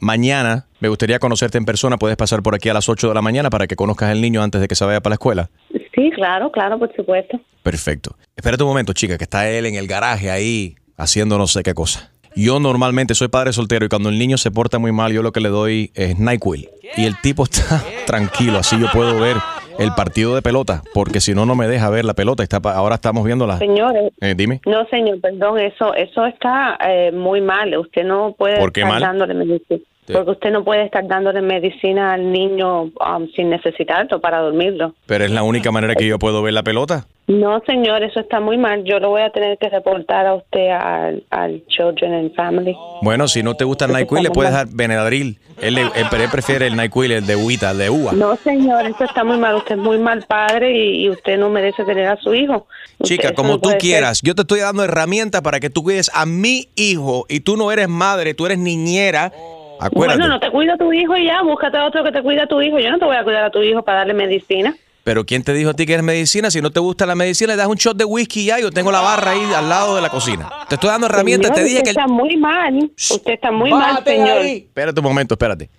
Mañana 0.01 0.67
me 0.79 0.89
gustaría 0.89 1.17
conocerte 1.17 1.57
en 1.57 1.65
persona. 1.65 1.97
Puedes 1.97 2.17
pasar 2.17 2.43
por 2.43 2.53
aquí 2.53 2.69
a 2.69 2.73
las 2.73 2.89
8 2.89 3.07
de 3.07 3.13
la 3.15 3.21
mañana 3.21 3.49
para 3.49 3.65
que 3.65 3.75
conozcas 3.75 4.09
al 4.11 4.21
niño 4.21 4.43
antes 4.43 4.61
de 4.61 4.67
que 4.67 4.75
se 4.75 4.85
vaya 4.85 4.99
para 5.01 5.11
la 5.11 5.15
escuela. 5.15 5.49
Sí, 5.95 6.11
claro, 6.13 6.51
claro, 6.51 6.77
por 6.77 6.93
supuesto. 6.95 7.39
Perfecto. 7.63 8.15
Espérate 8.35 8.61
un 8.63 8.69
momento, 8.69 8.93
chica, 8.93 9.17
que 9.17 9.23
está 9.23 9.49
él 9.49 9.65
en 9.65 9.75
el 9.75 9.87
garaje 9.87 10.29
ahí 10.29 10.75
haciendo 10.97 11.37
no 11.37 11.47
sé 11.47 11.63
qué 11.63 11.73
cosa. 11.73 12.11
Yo 12.35 12.59
normalmente 12.59 13.15
soy 13.15 13.29
padre 13.29 13.51
soltero 13.53 13.85
y 13.85 13.89
cuando 13.89 14.09
el 14.09 14.19
niño 14.19 14.37
se 14.37 14.51
porta 14.51 14.77
muy 14.77 14.91
mal, 14.91 15.11
yo 15.11 15.23
lo 15.23 15.31
que 15.31 15.39
le 15.39 15.49
doy 15.49 15.91
es 15.95 16.19
NyQuil. 16.19 16.69
Y 16.95 17.05
el 17.05 17.19
tipo 17.21 17.43
está 17.45 17.83
tranquilo, 18.05 18.59
así 18.59 18.79
yo 18.79 18.87
puedo 18.93 19.19
ver 19.19 19.37
el 19.79 19.91
partido 19.93 20.33
de 20.35 20.41
pelota, 20.41 20.81
porque 20.93 21.19
si 21.19 21.33
no, 21.35 21.45
no 21.45 21.55
me 21.55 21.67
deja 21.67 21.89
ver 21.89 22.03
la 22.05 22.13
pelota. 22.13 22.43
Está, 22.43 22.59
pa- 22.59 22.73
ahora 22.73 22.95
estamos 22.95 23.23
viendo 23.23 23.45
la... 23.47 23.57
Señores. 23.59 24.11
Eh, 24.21 24.33
dime. 24.35 24.59
No, 24.65 24.85
señor, 24.89 25.19
perdón, 25.21 25.59
eso 25.59 25.93
eso 25.95 26.25
está 26.25 26.77
eh, 26.87 27.11
muy 27.11 27.41
mal. 27.41 27.75
Usted 27.77 28.03
no 28.03 28.33
puede 28.37 28.57
¿Por 28.57 28.71
qué 28.71 28.81
estar 28.81 28.93
mal? 28.93 29.01
dándole 29.01 29.33
medicina. 29.33 29.79
Sí. 30.07 30.13
Porque 30.13 30.31
usted 30.31 30.51
no 30.51 30.63
puede 30.63 30.85
estar 30.85 31.05
dándole 31.05 31.41
medicina 31.41 32.13
al 32.13 32.31
niño 32.31 32.83
um, 32.83 33.27
sin 33.35 33.49
necesitarlo 33.49 34.21
para 34.21 34.39
dormirlo. 34.39 34.95
Pero 35.05 35.25
es 35.25 35.31
la 35.31 35.43
única 35.43 35.69
manera 35.69 35.95
que 35.95 36.07
yo 36.07 36.17
puedo 36.17 36.41
ver 36.41 36.53
la 36.53 36.63
pelota. 36.63 37.05
No, 37.27 37.61
señor, 37.67 38.03
eso 38.03 38.21
está 38.21 38.39
muy 38.39 38.57
mal. 38.57 38.85
Yo 38.85 38.99
lo 38.99 39.09
voy 39.09 39.21
a 39.21 39.31
tener 39.31 39.57
que 39.57 39.67
reportar 39.67 40.25
a 40.25 40.35
usted 40.35 40.69
al, 40.69 41.25
al 41.29 41.61
Children 41.67 42.13
and 42.13 42.35
Family. 42.35 42.73
Bueno, 43.01 43.27
si 43.27 43.43
no 43.43 43.55
te 43.55 43.65
gusta 43.65 43.83
el 43.83 43.91
NyQuil, 43.91 44.23
le 44.23 44.29
puedes 44.29 44.53
dar 44.53 44.67
Benadryl. 44.71 45.37
Él, 45.61 45.73
le- 45.75 45.81
él- 45.81 45.91
él 45.95 46.29
prefiere 46.31 46.67
el 46.67 46.77
NyQuil, 46.77 47.11
el 47.11 47.25
de 47.25 47.35
Uita, 47.35 47.71
el 47.71 47.79
de 47.79 47.89
uva. 47.89 48.13
No, 48.13 48.37
señor, 48.37 48.85
eso 48.87 49.03
está 49.03 49.25
muy 49.25 49.37
mal. 49.37 49.55
Usted 49.55 49.75
es 49.75 49.81
muy 49.81 49.97
mal 49.97 50.23
padre 50.25 50.71
y, 50.71 51.03
y 51.03 51.09
usted 51.09 51.37
no 51.37 51.49
merece 51.49 51.83
tener 51.83 52.07
a 52.07 52.15
su 52.15 52.33
hijo. 52.33 52.65
Usted- 52.99 53.15
Chica, 53.15 53.33
como 53.33 53.49
no 53.55 53.59
tú 53.59 53.69
ser. 53.71 53.77
quieras. 53.79 54.21
Yo 54.23 54.33
te 54.33 54.43
estoy 54.43 54.61
dando 54.61 54.85
herramientas 54.85 55.41
para 55.41 55.59
que 55.59 55.69
tú 55.69 55.83
cuides 55.83 56.09
a 56.13 56.25
mi 56.25 56.69
hijo 56.77 57.25
y 57.27 57.41
tú 57.41 57.57
no 57.57 57.73
eres 57.73 57.89
madre, 57.89 58.35
tú 58.35 58.45
eres 58.45 58.57
niñera. 58.57 59.33
Acuérdate. 59.79 60.19
Bueno, 60.19 60.33
no 60.33 60.39
te 60.39 60.49
cuida 60.51 60.77
tu 60.77 60.91
hijo 60.93 61.15
y 61.17 61.25
ya, 61.25 61.41
búscate 61.43 61.77
a 61.77 61.85
otro 61.85 62.03
que 62.03 62.11
te 62.11 62.21
cuida 62.23 62.43
a 62.43 62.47
tu 62.47 62.61
hijo. 62.61 62.79
Yo 62.79 62.89
no 62.91 62.97
te 62.99 63.05
voy 63.05 63.15
a 63.15 63.23
cuidar 63.23 63.43
a 63.45 63.51
tu 63.51 63.61
hijo 63.61 63.83
para 63.83 63.99
darle 63.99 64.13
medicina. 64.13 64.75
Pero 65.03 65.25
¿quién 65.25 65.41
te 65.43 65.53
dijo 65.53 65.69
a 65.69 65.73
ti 65.73 65.85
que 65.85 65.95
es 65.95 66.03
medicina? 66.03 66.51
Si 66.51 66.61
no 66.61 66.69
te 66.69 66.79
gusta 66.81 67.05
la 67.05 67.15
medicina, 67.15 67.53
le 67.53 67.57
das 67.57 67.67
un 67.67 67.75
shot 67.77 67.95
de 67.95 68.03
whisky 68.03 68.41
y 68.41 68.45
ya. 68.47 68.59
Yo 68.59 68.71
tengo 68.71 68.91
la 68.91 68.99
barra 69.01 69.31
ahí 69.31 69.53
al 69.55 69.69
lado 69.69 69.95
de 69.95 70.01
la 70.01 70.09
cocina. 70.09 70.49
Te 70.67 70.75
estoy 70.75 70.89
dando 70.89 71.07
herramientas. 71.07 71.51
Señor, 71.55 71.63
te 71.63 71.63
dije 71.63 71.77
usted 71.77 71.83
que... 71.85 71.89
el- 71.91 71.97
está 71.97 72.07
muy 72.13 72.35
mal. 72.37 72.91
Usted 72.95 73.31
está 73.33 73.51
muy 73.51 73.69
mal, 73.71 73.79
Bájate 73.81 74.09
de 74.11 74.17
señor. 74.17 74.37
ahí. 74.39 74.57
Espérate 74.67 74.99
un 74.99 75.03
momento, 75.05 75.33
espérate. 75.35 75.69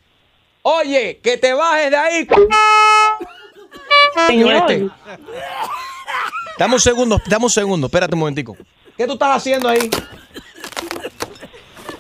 Oye, 0.63 1.21
que 1.23 1.37
te 1.37 1.53
bajes 1.53 1.91
de 1.91 1.97
ahí. 1.97 2.29
Señor. 4.27 4.55
Este. 4.55 4.89
Dame 6.59 6.75
un 6.75 6.81
segundo, 6.81 7.21
dame 7.27 7.45
un 7.45 7.51
segundo, 7.51 7.87
espérate 7.87 8.15
un 8.15 8.21
momentico. 8.21 8.57
¿Qué 8.97 9.07
tú 9.07 9.13
estás 9.13 9.37
haciendo 9.37 9.69
ahí? 9.69 9.91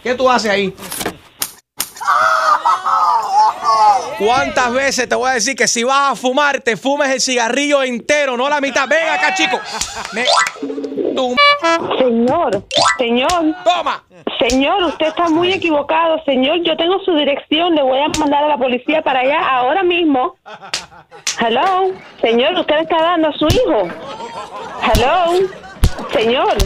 ¿Qué 0.03 0.14
tú 0.14 0.28
haces 0.30 0.51
ahí? 0.51 0.74
¿Cuántas 4.18 4.72
veces 4.72 5.09
te 5.09 5.14
voy 5.14 5.30
a 5.30 5.34
decir 5.34 5.55
que 5.55 5.68
si 5.68 5.84
vas 5.84 6.12
a 6.12 6.16
fumar, 6.16 6.61
te 6.61 6.76
fumes 6.76 7.09
el 7.11 7.20
cigarrillo 7.20 7.82
entero, 7.82 8.36
no 8.36 8.49
la 8.49 8.61
mitad? 8.61 8.88
Ven 8.88 9.09
acá, 9.09 9.34
chico. 9.34 9.59
Me- 10.12 10.24
tu- 11.14 11.36
Señor, 11.99 12.64
señor. 12.99 13.55
Toma. 13.64 14.03
Señor, 14.40 14.82
usted 14.84 15.07
está 15.09 15.28
muy 15.28 15.53
equivocado. 15.53 16.22
Señor, 16.24 16.59
yo 16.64 16.76
tengo 16.76 16.99
su 17.05 17.14
dirección. 17.14 17.74
Le 17.74 17.82
voy 17.82 17.99
a 18.01 18.09
mandar 18.18 18.44
a 18.44 18.49
la 18.49 18.57
policía 18.57 19.03
para 19.03 19.20
allá 19.20 19.38
ahora 19.49 19.82
mismo. 19.82 20.36
Hello. 21.40 21.92
Señor, 22.20 22.55
usted 22.59 22.74
le 22.74 22.82
está 22.82 22.96
dando 23.01 23.28
a 23.28 23.32
su 23.32 23.46
hijo. 23.46 23.88
Hello. 24.94 25.49
Señor. 26.12 26.57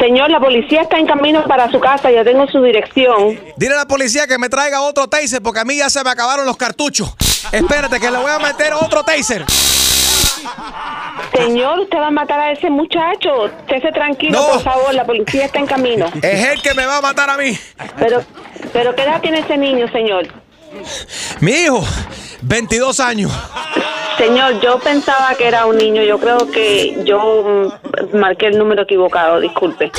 Señor, 0.00 0.30
la 0.30 0.40
policía 0.40 0.82
está 0.82 0.98
en 0.98 1.06
camino 1.06 1.42
para 1.44 1.70
su 1.70 1.80
casa. 1.80 2.10
Yo 2.10 2.22
tengo 2.24 2.46
su 2.48 2.62
dirección. 2.62 3.38
Dile 3.56 3.74
a 3.74 3.78
la 3.78 3.86
policía 3.86 4.26
que 4.26 4.36
me 4.38 4.48
traiga 4.48 4.82
otro 4.82 5.08
taser 5.08 5.40
porque 5.42 5.60
a 5.60 5.64
mí 5.64 5.76
ya 5.78 5.88
se 5.88 6.02
me 6.04 6.10
acabaron 6.10 6.44
los 6.44 6.56
cartuchos. 6.56 7.14
Espérate 7.52 7.98
que 8.00 8.10
le 8.10 8.18
voy 8.18 8.30
a 8.30 8.38
meter 8.38 8.72
otro 8.74 9.02
taser. 9.04 9.44
Señor, 11.34 11.80
usted 11.80 11.98
va 11.98 12.08
a 12.08 12.10
matar 12.10 12.38
a 12.40 12.52
ese 12.52 12.70
muchacho. 12.70 13.46
Estése 13.46 13.90
tranquilo, 13.92 14.38
No. 14.40 14.46
por 14.54 14.62
favor. 14.62 14.94
La 14.94 15.04
policía 15.04 15.46
está 15.46 15.58
en 15.58 15.66
camino. 15.66 16.06
Es 16.22 16.44
él 16.48 16.62
que 16.62 16.74
me 16.74 16.84
va 16.86 16.98
a 16.98 17.00
matar 17.00 17.30
a 17.30 17.36
mí. 17.36 17.56
Pero, 17.98 18.22
pero 18.72 18.94
¿qué 18.94 19.02
edad 19.02 19.20
tiene 19.20 19.40
ese 19.40 19.56
niño, 19.56 19.88
señor? 19.92 20.26
Mi 21.40 21.52
hijo, 21.52 21.84
22 22.42 23.00
años. 23.00 23.32
Señor, 24.18 24.60
yo 24.60 24.78
pensaba 24.78 25.34
que 25.34 25.46
era 25.46 25.66
un 25.66 25.76
niño. 25.76 26.02
Yo 26.02 26.18
creo 26.18 26.50
que 26.50 27.02
yo 27.04 27.70
mm, 28.12 28.16
marqué 28.16 28.46
el 28.46 28.58
número 28.58 28.82
equivocado. 28.82 29.40
Disculpe. 29.40 29.92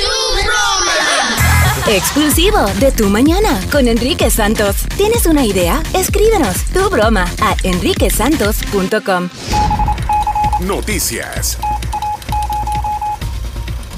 Exclusivo 1.86 2.58
de 2.80 2.92
Tu 2.92 3.08
Mañana 3.08 3.60
con 3.70 3.86
Enrique 3.86 4.30
Santos. 4.30 4.76
¿Tienes 4.96 5.26
una 5.26 5.44
idea? 5.44 5.82
Escríbenos 5.94 6.64
tu 6.72 6.90
broma 6.90 7.24
a 7.40 7.54
enriquesantos.com. 7.62 9.30
Noticias. 10.60 11.56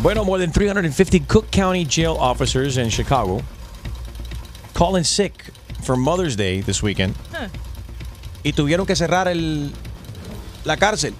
Bueno, 0.03 0.25
more 0.25 0.39
than 0.39 0.53
350 0.53 1.27
Cook 1.27 1.51
County 1.51 1.85
jail 1.85 2.17
officers 2.19 2.77
in 2.79 2.91
Chicago 2.91 3.43
calling 4.81 5.05
sick 5.05 5.51
for 5.83 5.97
Mother's 5.97 6.37
Day 6.37 6.63
this 6.63 6.83
weekend 6.83 7.15
y 8.43 8.53
tuvieron 8.53 8.87
que 8.87 8.97
cerrar 8.97 9.29
el, 9.29 9.71
la 10.65 10.77
cárcel. 10.77 11.15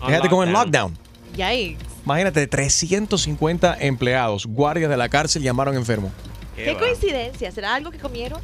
On 0.00 0.08
Fíjate 0.08 0.28
con 0.28 0.46
el 0.46 0.52
lockdown. 0.52 0.92
lockdown. 0.92 1.50
Yikes. 1.50 1.84
Imagínate, 2.04 2.46
350 2.46 3.76
empleados, 3.80 4.46
guardias 4.46 4.90
de 4.90 4.96
la 4.96 5.08
cárcel 5.08 5.42
llamaron 5.42 5.76
enfermos. 5.76 6.12
Qué 6.56 6.76
coincidencia. 6.78 7.50
¿Será 7.52 7.74
algo 7.74 7.90
que 7.90 7.98
comieron? 7.98 8.40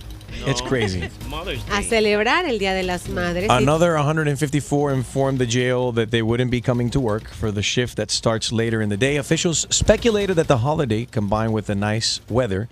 It's 0.46 0.62
crazy. 0.62 1.02
A 1.70 1.82
celebrar 1.82 2.46
el 2.46 2.58
Día 2.58 2.72
de 2.74 2.82
las 2.82 3.08
Madres. 3.08 3.48
y- 3.48 3.52
Another 3.54 3.96
154 3.96 4.92
informed 4.92 5.38
the 5.38 5.46
jail 5.46 5.92
that 5.94 6.08
they 6.10 6.22
wouldn't 6.22 6.50
be 6.50 6.60
coming 6.60 6.90
to 6.90 7.00
work 7.00 7.28
for 7.30 7.52
the 7.52 7.62
shift 7.62 7.96
that 7.96 8.10
starts 8.10 8.50
later 8.52 8.82
in 8.82 8.88
the 8.88 8.96
day. 8.96 9.16
Officials 9.18 9.66
speculated 9.70 10.36
that 10.36 10.46
the 10.48 10.58
holiday, 10.58 11.06
combined 11.06 11.52
with 11.54 11.66
the 11.66 11.74
nice 11.74 12.20
weather, 12.28 12.68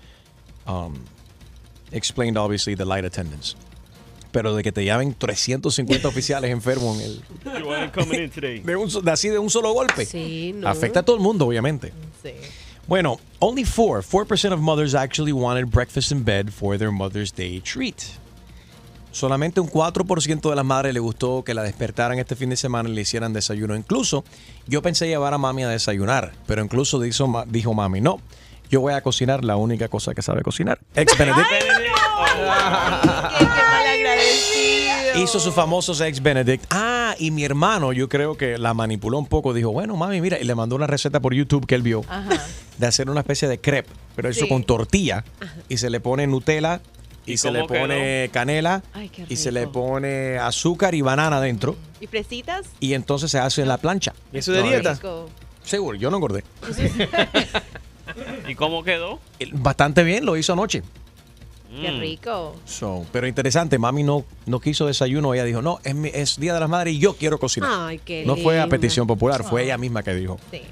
um, 0.66 1.05
explained 1.93 2.36
obviously 2.38 2.74
the 2.76 2.84
light 2.84 3.05
attendance. 3.05 3.55
Pero 4.32 4.55
de 4.55 4.62
que 4.62 4.70
te 4.70 4.84
llamen 4.84 5.14
350 5.14 6.07
oficiales 6.09 6.51
enfermos 6.51 6.99
en 7.01 7.05
el, 7.05 7.22
de, 8.64 8.76
un 8.76 8.91
so- 8.91 9.01
de 9.03 9.11
así 9.11 9.28
de 9.28 9.38
un 9.38 9.51
solo 9.51 9.72
golpe. 9.72 10.07
Sí, 10.07 10.53
no. 10.55 10.68
Afecta 10.68 11.01
a 11.01 11.03
todo 11.03 11.16
el 11.16 11.22
mundo, 11.22 11.47
obviamente. 11.47 11.93
Bueno, 12.86 13.18
only 13.38 13.64
four, 13.64 14.03
4% 14.03 14.53
of 14.53 14.61
mothers 14.61 14.95
actually 14.95 15.32
wanted 15.32 15.66
breakfast 15.70 16.12
in 16.12 16.24
bed 16.24 16.51
for 16.51 16.76
their 16.78 16.91
Mother's 16.91 17.32
Day 17.32 17.61
treat. 17.61 17.97
Solamente 19.12 19.61
un 19.61 19.68
4% 19.68 20.51
de 20.51 20.57
las 20.57 20.64
madres 20.64 20.95
le 20.95 21.01
gustó 21.01 21.43
que 21.43 21.53
la 21.53 21.62
despertaran 21.64 22.18
este 22.20 22.36
fin 22.36 22.51
de 22.51 22.57
semana 22.57 22.88
y 22.88 22.93
le 22.93 23.01
hicieran 23.01 23.32
desayuno. 23.32 23.74
Incluso 23.76 24.24
yo 24.68 24.82
pensé 24.82 25.09
llevar 25.09 25.34
a 25.34 25.38
mami 25.38 25.64
a 25.64 25.68
desayunar, 25.68 26.32
pero 26.47 26.62
incluso 26.62 27.01
dijo, 27.01 27.45
dijo 27.49 27.74
mami, 27.74 28.01
no, 28.01 28.20
yo 28.71 28.81
voy 28.81 28.95
a 28.95 29.03
cocinar 29.03 29.45
la 29.45 29.57
única 29.57 29.89
cosa 29.89 30.14
que 30.14 30.23
sabe 30.23 30.43
cocinar. 30.43 30.79
Ex 30.95 31.16
Benedict 31.18 31.49
hizo 35.16 35.41
sus 35.41 35.53
famosos 35.55 36.01
ex 36.01 36.23
Benedict. 36.23 36.64
Ah, 36.71 37.14
y 37.18 37.31
mi 37.31 37.45
hermano, 37.45 37.93
yo 37.93 38.09
creo 38.09 38.37
que 38.37 38.59
la 38.59 38.75
manipuló 38.75 39.18
un 39.18 39.27
poco. 39.27 39.53
Dijo, 39.53 39.71
bueno, 39.73 39.97
mami, 39.97 40.21
mira, 40.21 40.39
y 40.39 40.45
le 40.45 40.55
mandó 40.55 40.77
una 40.77 40.87
receta 40.87 41.21
por 41.21 41.35
YouTube 41.35 41.66
que 41.66 41.75
él 41.75 41.83
vio 41.83 42.03
de 42.79 42.87
hacer 42.87 43.11
una 43.11 43.21
especie 43.21 43.49
de 43.49 43.61
crepe, 43.61 43.91
pero 44.16 44.29
eso 44.29 44.45
Sí. 44.45 44.49
con 44.49 44.64
tortilla. 44.64 45.25
Y 45.68 45.77
se 45.77 45.91
le 45.91 46.01
pone 46.01 46.27
Nutella, 46.27 46.81
y, 47.27 47.33
¿Y 47.33 47.37
se 47.37 47.51
le 47.51 47.64
pone 47.64 48.31
canela, 48.33 48.83
Ay, 48.95 49.09
qué 49.11 49.27
y 49.29 49.37
se 49.37 49.53
le 49.53 49.66
pone 49.66 50.39
azúcar 50.39 50.95
y 50.95 51.03
banana 51.03 51.41
dentro. 51.41 51.77
¿Y 52.01 52.07
fresitas? 52.07 52.66
Y 52.81 52.95
entonces 52.95 53.31
se 53.31 53.39
hace 53.39 53.62
en 53.62 53.68
la 53.68 53.77
plancha. 53.77 54.14
¿Y 54.33 54.39
eso 54.39 54.53
de 54.53 54.62
No, 54.62 54.68
dieta? 54.68 54.99
Seguro, 55.62 55.97
yo 55.99 56.11
no 56.11 56.16
engordé. 56.16 56.45
¿Y 58.48 58.54
cómo 58.54 58.82
quedó? 58.84 59.18
Bastante 59.52 60.02
bien, 60.04 60.24
lo 60.24 60.36
hizo 60.36 60.52
anoche. 60.52 60.82
Qué 61.80 61.90
rico. 61.92 62.56
So, 62.64 63.06
pero 63.12 63.28
interesante, 63.28 63.78
mami 63.78 64.02
no, 64.02 64.24
no 64.46 64.58
quiso 64.61 64.86
desayuno, 64.86 65.32
ella 65.34 65.44
dijo, 65.44 65.62
no, 65.62 65.78
es, 65.84 65.94
mi- 65.94 66.11
es 66.12 66.38
Día 66.40 66.52
de 66.52 66.58
las 66.61 66.68
Madres 66.68 66.94
y 66.94 66.98
yo 66.98 67.14
quiero 67.14 67.38
cocinar. 67.38 67.70
Ay, 67.72 68.00
qué 68.04 68.24
no 68.26 68.36
fue 68.36 68.58
a 68.58 68.62
linda. 68.64 68.76
petición 68.76 69.06
popular, 69.06 69.44
fue 69.44 69.62
ella 69.64 69.78
misma 69.78 70.02
que 70.02 70.12
dijo. 70.14 70.38
Sí. 70.50 70.62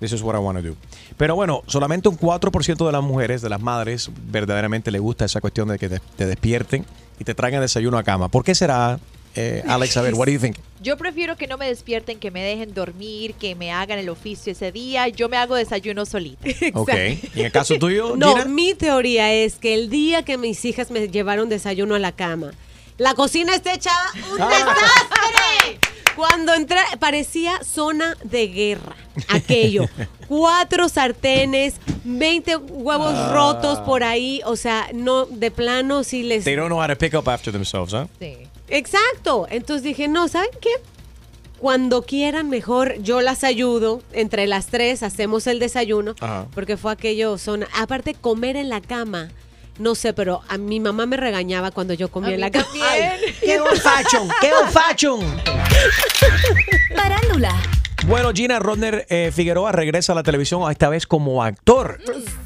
This 0.00 0.12
is 0.12 0.22
what 0.22 0.34
I 0.34 0.38
want 0.38 0.58
to 0.58 0.66
do. 0.66 0.74
Pero 1.16 1.36
bueno, 1.36 1.62
solamente 1.66 2.08
un 2.08 2.18
4% 2.18 2.84
de 2.86 2.90
las 2.92 3.02
mujeres, 3.02 3.42
de 3.42 3.48
las 3.50 3.60
madres, 3.60 4.10
verdaderamente 4.26 4.90
le 4.90 4.98
gusta 4.98 5.24
esa 5.26 5.40
cuestión 5.40 5.68
de 5.68 5.78
que 5.78 5.88
te, 5.88 6.00
te 6.16 6.26
despierten 6.26 6.84
y 7.20 7.24
te 7.24 7.34
traigan 7.34 7.60
desayuno 7.60 7.96
a 7.98 8.02
cama. 8.02 8.28
¿Por 8.28 8.42
qué 8.42 8.54
será, 8.54 8.98
eh, 9.36 9.62
Alex? 9.68 9.96
A 9.98 10.02
ver, 10.02 10.14
what 10.14 10.26
do 10.26 10.32
you 10.32 10.40
think? 10.40 10.56
Yo 10.82 10.96
prefiero 10.96 11.36
que 11.36 11.46
no 11.46 11.58
me 11.58 11.66
despierten, 11.66 12.18
que 12.18 12.30
me 12.30 12.42
dejen 12.42 12.72
dormir, 12.72 13.34
que 13.34 13.54
me 13.54 13.70
hagan 13.70 13.98
el 13.98 14.08
oficio 14.08 14.52
ese 14.52 14.72
día. 14.72 15.08
Yo 15.08 15.28
me 15.28 15.36
hago 15.36 15.54
desayuno 15.54 16.06
solita. 16.06 16.48
Ok. 16.74 16.88
¿Y 17.34 17.40
en 17.40 17.46
el 17.46 17.52
caso 17.52 17.74
tuyo, 17.78 18.14
No, 18.16 18.30
Gina? 18.34 18.44
mi 18.46 18.74
teoría 18.74 19.30
es 19.32 19.56
que 19.56 19.74
el 19.74 19.90
día 19.90 20.24
que 20.24 20.38
mis 20.38 20.64
hijas 20.64 20.90
me 20.90 21.06
llevaron 21.08 21.48
desayuno 21.50 21.96
a 21.96 21.98
la 21.98 22.12
cama, 22.12 22.52
la 22.96 23.14
cocina 23.14 23.54
está 23.54 23.74
hecha 23.74 23.90
un 24.32 24.40
Ah. 24.40 24.48
desastre. 24.48 25.78
Cuando 26.16 26.54
entré, 26.54 26.78
parecía 26.98 27.62
zona 27.62 28.16
de 28.24 28.48
guerra. 28.48 28.96
Aquello. 29.28 29.84
Cuatro 30.28 30.88
sartenes, 30.88 31.74
20 32.04 32.56
huevos 32.56 33.12
Ah. 33.14 33.30
rotos 33.32 33.78
por 33.80 34.02
ahí. 34.02 34.40
O 34.44 34.56
sea, 34.56 34.88
no, 34.92 35.26
de 35.26 35.50
plano, 35.50 36.04
si 36.04 36.22
les. 36.22 36.44
They 36.44 36.56
don't 36.56 36.68
know 36.68 36.80
how 36.82 36.88
to 36.88 36.96
pick 36.96 37.14
up 37.14 37.28
after 37.28 37.52
themselves, 37.52 37.92
¿ah? 37.94 38.06
Exacto. 38.70 39.46
Entonces 39.50 39.82
dije, 39.82 40.08
no, 40.08 40.28
¿saben 40.28 40.50
qué? 40.60 40.70
Cuando 41.58 42.02
quieran, 42.02 42.48
mejor 42.48 42.94
yo 43.02 43.20
las 43.20 43.44
ayudo. 43.44 44.02
Entre 44.12 44.46
las 44.46 44.68
tres 44.68 45.02
hacemos 45.02 45.46
el 45.46 45.58
desayuno. 45.58 46.14
Ajá. 46.20 46.46
Porque 46.54 46.76
fue 46.76 46.92
aquello 46.92 47.36
zona. 47.36 47.68
Aparte, 47.74 48.14
comer 48.14 48.56
en 48.56 48.70
la 48.70 48.80
cama. 48.80 49.28
No 49.78 49.94
sé, 49.94 50.12
pero 50.12 50.42
a 50.48 50.58
mi 50.58 50.78
mamá 50.78 51.06
me 51.06 51.16
regañaba 51.16 51.70
cuando 51.70 51.94
yo 51.94 52.10
comía 52.10 52.34
en 52.34 52.40
la 52.40 52.50
cama. 52.50 52.66
¡Qué 53.40 53.60
old 53.60 53.80
fashion! 53.80 54.28
¡Qué 54.40 54.52
old 54.52 54.70
fashion! 54.70 55.20
Parándula. 56.94 57.79
Bueno, 58.06 58.32
Gina 58.34 58.58
Rodner 58.58 59.06
eh, 59.08 59.30
Figueroa 59.32 59.72
regresa 59.72 60.12
a 60.12 60.14
la 60.16 60.22
televisión, 60.22 60.68
esta 60.70 60.88
vez 60.88 61.06
como 61.06 61.42
actor. 61.44 61.98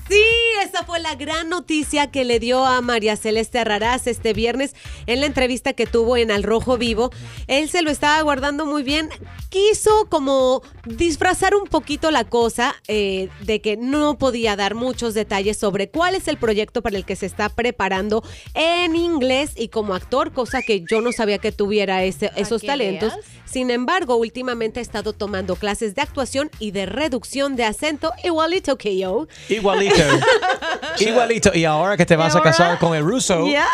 Sí, 0.08 0.20
esa 0.62 0.84
fue 0.84 0.98
la 1.00 1.14
gran 1.14 1.48
noticia 1.48 2.10
que 2.10 2.24
le 2.24 2.38
dio 2.38 2.64
a 2.66 2.80
María 2.82 3.16
Celeste 3.16 3.58
Arraraz 3.60 4.06
este 4.06 4.34
viernes 4.34 4.74
en 5.06 5.20
la 5.20 5.26
entrevista 5.26 5.72
que 5.72 5.86
tuvo 5.86 6.16
en 6.18 6.30
Al 6.30 6.42
Rojo 6.42 6.76
Vivo. 6.76 7.10
Él 7.46 7.70
se 7.70 7.80
lo 7.82 7.90
estaba 7.90 8.20
guardando 8.22 8.66
muy 8.66 8.82
bien. 8.82 9.08
Quiso 9.48 10.08
como 10.10 10.62
disfrazar 10.84 11.54
un 11.54 11.64
poquito 11.68 12.10
la 12.10 12.24
cosa 12.24 12.74
eh, 12.88 13.28
de 13.42 13.60
que 13.60 13.76
no 13.78 14.18
podía 14.18 14.56
dar 14.56 14.74
muchos 14.74 15.14
detalles 15.14 15.56
sobre 15.56 15.88
cuál 15.88 16.14
es 16.16 16.28
el 16.28 16.36
proyecto 16.36 16.82
para 16.82 16.96
el 16.98 17.04
que 17.06 17.16
se 17.16 17.26
está 17.26 17.48
preparando 17.48 18.22
en 18.54 18.96
inglés 18.96 19.52
y 19.56 19.68
como 19.68 19.94
actor, 19.94 20.32
cosa 20.32 20.60
que 20.60 20.84
yo 20.90 21.00
no 21.00 21.12
sabía 21.12 21.38
que 21.38 21.52
tuviera 21.52 22.02
ese- 22.04 22.32
esos 22.36 22.60
talentos. 22.62 23.14
veas. 23.14 23.26
Sin 23.46 23.70
embargo, 23.70 24.16
últimamente 24.16 24.80
ha 24.80 24.82
estado 24.82 25.12
tomando 25.12 25.53
clases 25.56 25.94
de 25.94 26.02
actuación 26.02 26.50
y 26.58 26.70
de 26.70 26.86
reducción 26.86 27.56
de 27.56 27.64
acento 27.64 28.12
igualito 28.22 28.76
que 28.76 28.96
yo. 28.98 29.26
Igualito. 29.48 29.94
Igualito. 30.98 31.50
Y 31.54 31.64
ahora 31.64 31.96
que 31.96 32.06
te 32.06 32.16
vas 32.16 32.34
a 32.36 32.42
casar 32.42 32.78
con 32.78 32.94
el 32.94 33.04
ruso. 33.04 33.46
Ya, 33.46 33.68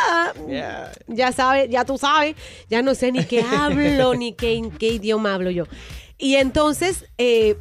ya 1.07 1.33
sabes, 1.33 1.69
ya 1.71 1.85
tú 1.85 1.99
sabes, 1.99 2.37
ya 2.69 2.83
no 2.83 2.95
sé 2.95 3.13
ni 3.13 3.25
qué 3.25 3.43
hablo, 3.59 4.15
ni 4.15 4.33
qué, 4.33 4.55
en 4.55 4.71
qué 4.71 4.89
idioma 4.89 5.35
hablo 5.35 5.51
yo. 5.51 5.65
Y 6.19 6.37
entonces, 6.37 7.07
eh, 7.17 7.57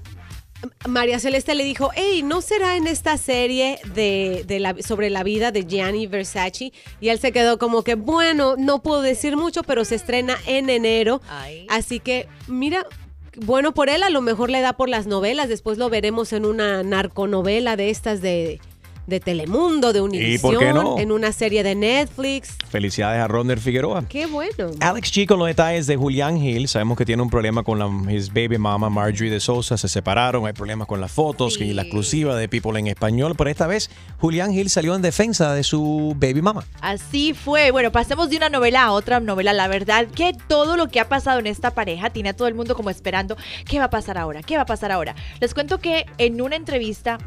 María 0.87 1.19
Celeste 1.19 1.55
le 1.55 1.63
dijo, 1.63 1.91
hey, 1.95 2.21
¿no 2.23 2.41
será 2.41 2.75
en 2.75 2.87
esta 2.87 3.17
serie 3.17 3.79
de, 3.93 4.43
de 4.45 4.59
la, 4.59 4.75
sobre 4.85 5.09
la 5.09 5.23
vida 5.23 5.51
de 5.51 5.65
Gianni 5.65 6.07
Versace? 6.07 6.73
Y 6.99 7.09
él 7.09 7.19
se 7.19 7.31
quedó 7.31 7.57
como 7.57 7.83
que, 7.83 7.95
bueno, 7.95 8.55
no 8.57 8.81
puedo 8.81 9.01
decir 9.01 9.37
mucho, 9.37 9.63
pero 9.63 9.85
se 9.85 9.95
estrena 9.95 10.37
en 10.45 10.69
enero. 10.69 11.21
Así 11.69 12.01
que, 12.01 12.27
mira, 12.47 12.85
bueno 13.45 13.73
por 13.73 13.89
él, 13.89 14.03
a 14.03 14.09
lo 14.09 14.21
mejor 14.21 14.49
le 14.49 14.61
da 14.61 14.73
por 14.73 14.89
las 14.89 15.07
novelas, 15.07 15.49
después 15.49 15.77
lo 15.77 15.89
veremos 15.89 16.33
en 16.33 16.45
una 16.45 16.83
narconovela 16.83 17.75
de 17.75 17.89
estas 17.89 18.21
de, 18.21 18.59
de 19.09 19.19
Telemundo, 19.19 19.93
de 19.93 20.01
Univision, 20.01 20.73
no? 20.73 20.99
en 20.99 21.11
una 21.11 21.31
serie 21.31 21.63
de 21.63 21.75
Netflix. 21.75 22.55
Felicidades 22.69 23.21
a 23.21 23.27
Rodner 23.27 23.59
Figueroa. 23.59 24.05
Qué 24.07 24.25
bueno. 24.27 24.71
Alex 24.79 25.11
G 25.11 25.25
con 25.27 25.39
los 25.39 25.47
detalles 25.47 25.87
de 25.87 25.95
Julián 25.95 26.37
Hill. 26.37 26.67
Sabemos 26.67 26.97
que 26.97 27.05
tiene 27.05 27.21
un 27.21 27.29
problema 27.29 27.63
con 27.63 27.79
la, 27.79 27.89
his 28.11 28.29
baby 28.29 28.57
mama 28.57 28.89
Marjorie 28.89 29.31
de 29.31 29.39
Sousa. 29.39 29.77
Se 29.77 29.87
separaron. 29.87 30.45
Hay 30.45 30.53
problemas 30.53 30.87
con 30.87 31.01
las 31.01 31.11
fotos 31.11 31.59
y 31.59 31.73
la 31.73 31.81
exclusiva 31.81 32.35
de 32.35 32.47
People 32.47 32.79
en 32.79 32.87
español. 32.87 33.33
Pero 33.37 33.49
esta 33.49 33.67
vez 33.67 33.89
Julián 34.19 34.53
Hill 34.53 34.69
salió 34.69 34.95
en 34.95 35.01
defensa 35.01 35.53
de 35.53 35.63
su 35.63 36.15
baby 36.17 36.41
mama. 36.41 36.63
Así 36.81 37.33
fue. 37.33 37.71
Bueno, 37.71 37.91
pasemos 37.91 38.29
de 38.29 38.37
una 38.37 38.49
novela 38.49 38.83
a 38.83 38.91
otra 38.91 39.19
novela. 39.19 39.53
La 39.53 39.67
verdad 39.67 40.07
que 40.07 40.33
todo 40.47 40.77
lo 40.77 40.89
que 40.89 40.99
ha 40.99 41.09
pasado 41.09 41.39
en 41.39 41.47
esta 41.47 41.71
pareja 41.71 42.09
tiene 42.11 42.29
a 42.29 42.35
todo 42.35 42.47
el 42.47 42.55
mundo 42.55 42.75
como 42.75 42.89
esperando 42.89 43.35
qué 43.65 43.79
va 43.79 43.85
a 43.85 43.89
pasar 43.89 44.17
ahora, 44.17 44.43
qué 44.43 44.55
va 44.55 44.63
a 44.63 44.65
pasar 44.65 44.91
ahora. 44.91 45.15
Les 45.39 45.53
cuento 45.53 45.79
que 45.79 46.05
en 46.17 46.41
una 46.41 46.55
entrevista 46.55 47.17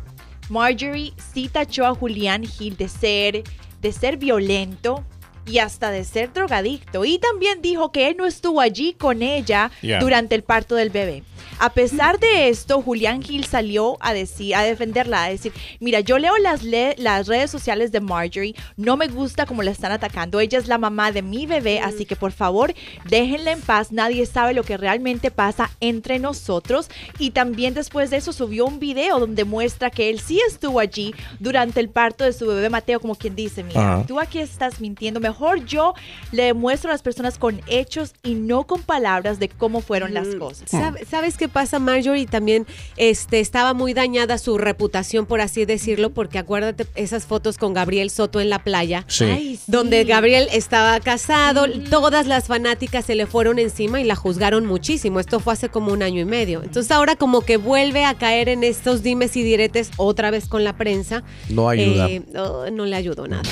Marjorie 0.53 1.15
sí 1.33 1.49
tachó 1.49 1.87
a 1.87 1.95
Julián 1.95 2.45
Hill 2.45 2.77
de 2.77 2.89
ser 2.89 3.43
de 3.81 3.91
ser 3.91 4.19
violento 4.19 5.03
y 5.47 5.59
hasta 5.59 5.91
de 5.91 6.05
ser 6.05 6.31
drogadicto 6.31 7.07
y 7.07 7.19
también 7.19 7.63
dijo 7.63 7.91
que 7.91 8.09
él 8.09 8.17
no 8.19 8.27
estuvo 8.27 8.61
allí 8.61 8.93
con 8.93 9.23
ella 9.23 9.71
Yeah. 9.81 9.99
durante 9.99 10.35
el 10.35 10.43
parto 10.43 10.75
del 10.75 10.91
bebé. 10.91 11.25
A 11.59 11.71
pesar 11.71 12.19
de 12.19 12.49
esto, 12.49 12.83
Julián 12.83 13.23
Gil 13.23 13.45
salió 13.45 13.97
a 14.01 14.13
decir, 14.13 14.55
a 14.55 14.63
defenderla, 14.63 15.25
a 15.25 15.29
decir, 15.29 15.53
mira, 15.81 16.01
yo 16.01 16.19
leo 16.19 16.37
las, 16.39 16.63
le- 16.63 16.95
las 16.99 17.27
redes 17.29 17.51
sociales 17.51 17.93
de 17.93 18.01
Marjorie, 18.01 18.55
no 18.77 18.97
me 18.97 19.09
gusta 19.09 19.47
cómo 19.47 19.63
la 19.63 19.71
están 19.71 19.93
atacando. 19.93 20.41
Ella 20.41 20.59
es 20.59 20.69
la 20.69 20.79
mamá 20.79 21.13
de 21.13 21.23
mi 21.23 21.47
bebé, 21.47 21.81
así 21.81 22.05
que 22.05 22.17
por 22.17 22.33
favor, 22.33 22.75
déjenla 23.09 23.53
en 23.53 23.61
paz. 23.61 23.93
Nadie 23.93 24.27
sabe 24.27 24.55
lo 24.55 24.63
que 24.65 24.77
realmente 24.77 25.31
pasa 25.31 25.71
entre 25.81 26.19
nosotros. 26.19 26.89
Y 27.19 27.31
también 27.31 27.75
después 27.75 28.11
de 28.11 28.17
eso 28.17 28.33
subió 28.33 28.65
un 28.67 28.79
video 28.79 29.19
donde 29.21 29.45
muestra 29.45 29.91
que 29.91 30.11
él 30.11 30.21
sí 30.21 30.41
estuvo 30.49 30.81
allí 30.81 31.15
durante 31.39 31.81
el 31.81 31.89
parto 31.89 32.25
de 32.25 32.33
su 32.33 32.47
bebé 32.47 32.69
Mateo, 32.71 33.01
como 33.01 33.15
quien 33.15 33.35
dice, 33.37 33.63
mira, 33.63 33.81
tú 34.07 34.19
aquí 34.21 34.39
estás 34.39 34.81
mintiendo. 34.81 35.21
Mejor 35.21 35.65
yo 35.65 35.95
le 36.33 36.45
demuestro 36.45 36.91
a 36.91 36.95
las 36.95 37.03
personas 37.03 37.39
con 37.39 37.61
hechos 37.67 38.15
y 38.23 38.35
no 38.35 38.65
con 38.65 38.83
palabras 38.83 39.39
de 39.39 39.49
cómo 39.49 39.81
fueron 39.81 40.15
las 40.15 40.29
cosas. 40.39 40.71
¿Sabe- 40.71 41.05
¿Sabes 41.33 41.39
qué 41.39 41.49
pasa, 41.49 41.79
Marjorie? 41.79 42.27
También 42.27 42.67
este, 42.99 43.41
estaba 43.41 43.73
muy 43.73 43.95
dañada 43.95 44.37
su 44.37 44.59
reputación, 44.59 45.25
por 45.25 45.41
así 45.41 45.65
decirlo, 45.65 46.11
porque 46.11 46.37
acuérdate 46.37 46.87
esas 46.95 47.25
fotos 47.25 47.57
con 47.57 47.73
Gabriel 47.73 48.11
Soto 48.11 48.39
en 48.39 48.51
la 48.51 48.63
playa. 48.63 49.07
Sí. 49.09 49.25
Ay, 49.25 49.61
Donde 49.67 50.05
Gabriel 50.05 50.47
estaba 50.53 51.01
casado, 51.01 51.65
todas 51.89 52.27
las 52.27 52.49
fanáticas 52.49 53.07
se 53.07 53.15
le 53.15 53.25
fueron 53.25 53.59
encima 53.59 53.99
y 53.99 54.05
la 54.05 54.15
juzgaron 54.15 54.67
muchísimo. 54.67 55.21
Esto 55.21 55.41
fue 55.41 55.55
hace 55.55 55.71
como 55.71 55.91
un 55.91 56.03
año 56.03 56.21
y 56.21 56.27
medio. 56.27 56.63
Entonces 56.63 56.93
ahora 56.93 57.17
como 57.17 57.41
que 57.41 57.57
vuelve 57.57 58.05
a 58.05 58.13
caer 58.13 58.51
en 58.51 58.63
estos 58.63 59.03
dimes 59.03 59.35
y 59.35 59.43
diretes 59.43 59.91
otra 59.97 60.31
vez 60.31 60.49
con 60.49 60.65
la 60.65 60.77
prensa. 60.77 61.23
No 61.49 61.67
ayuda. 61.71 62.11
Eh, 62.11 62.21
no, 62.31 62.71
no 62.71 62.85
le 62.85 62.95
ayudó 62.95 63.27
nada. 63.27 63.43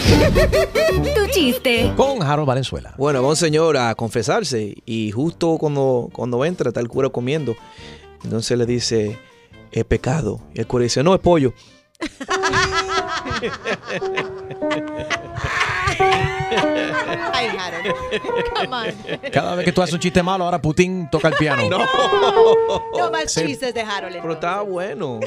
Tu 0.91 1.27
chiste. 1.33 1.95
Con 1.97 2.23
Harold 2.23 2.47
Valenzuela. 2.47 2.93
Bueno, 2.99 3.23
va 3.23 3.29
un 3.31 3.37
señor 3.37 3.79
a 3.79 3.95
confesarse 3.95 4.75
y 4.85 5.13
justo 5.13 5.57
cuando, 5.57 6.11
cuando 6.13 6.45
entra 6.45 6.69
está 6.69 6.81
el 6.81 6.89
cura 6.89 7.09
comiendo. 7.09 7.57
Entonces 8.25 8.59
le 8.59 8.67
dice, 8.67 9.19
es 9.73 9.85
pecado. 9.85 10.41
Y 10.55 10.61
el 10.61 10.67
cura 10.67 10.85
dice, 10.85 11.03
no, 11.03 11.15
es 11.15 11.21
pollo. 11.21 11.53
Ay, 17.33 17.49
Harold. 17.59 17.95
Come 18.55 18.77
on. 18.77 18.95
Cada 19.33 19.55
vez 19.55 19.65
que 19.65 19.73
tú 19.73 19.83
haces 19.83 19.95
un 19.95 20.01
chiste 20.01 20.23
malo, 20.23 20.45
ahora 20.45 20.61
Putin 20.61 21.09
toca 21.11 21.29
el 21.29 21.35
piano. 21.35 21.69
No. 21.69 21.79
No 22.99 23.11
más 23.11 23.35
chistes 23.35 23.75
de 23.75 23.81
Harold. 23.81 24.19
Pero 24.21 24.33
estaba 24.35 24.63
bueno. 24.63 25.21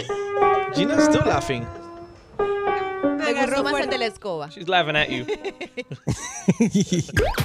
Gina's 0.74 1.06
still 1.06 1.26
laughing. 1.26 1.66
Me 3.24 3.34
gustó 3.34 3.64
más 3.64 3.80
el 3.80 3.90
de 3.90 3.98
la 3.98 4.06
escoba. 4.06 4.50
She's 4.50 4.68
laughing 4.68 4.96
at 4.96 5.08
you. 5.10 5.26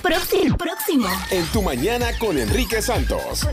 Próximo, 0.03 0.57
próximo. 0.57 1.09
En 1.31 1.45
tu 1.47 1.62
mañana 1.62 2.11
con 2.18 2.37
Enrique 2.39 2.83
Santos. 2.83 3.47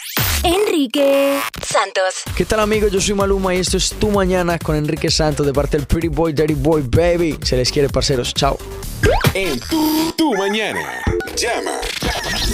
Enrique 0.44 1.40
Santos. 1.66 2.24
¿Qué 2.36 2.46
tal 2.46 2.60
amigos? 2.62 2.92
Yo 2.92 3.02
soy 3.02 3.16
Maluma 3.16 3.54
y 3.56 3.60
esto 3.60 3.78
es 3.78 3.90
Tu 3.90 4.10
Mañana 4.10 4.58
con 4.60 4.76
Enrique 4.76 5.10
Santos 5.12 5.46
de 5.46 5.54
parte 5.54 5.78
del 5.78 5.86
Pretty 5.86 6.08
Boy, 6.08 6.32
Dirty 6.34 6.54
Boy, 6.54 6.82
Baby. 6.84 7.38
Se 7.44 7.58
les 7.58 7.72
quiere, 7.72 7.90
parceros. 7.90 8.34
Chao. 8.34 8.58
En 9.50 9.60
tu, 9.62 10.12
tu 10.16 10.36
mañana. 10.36 11.02
Llama. 11.36 11.80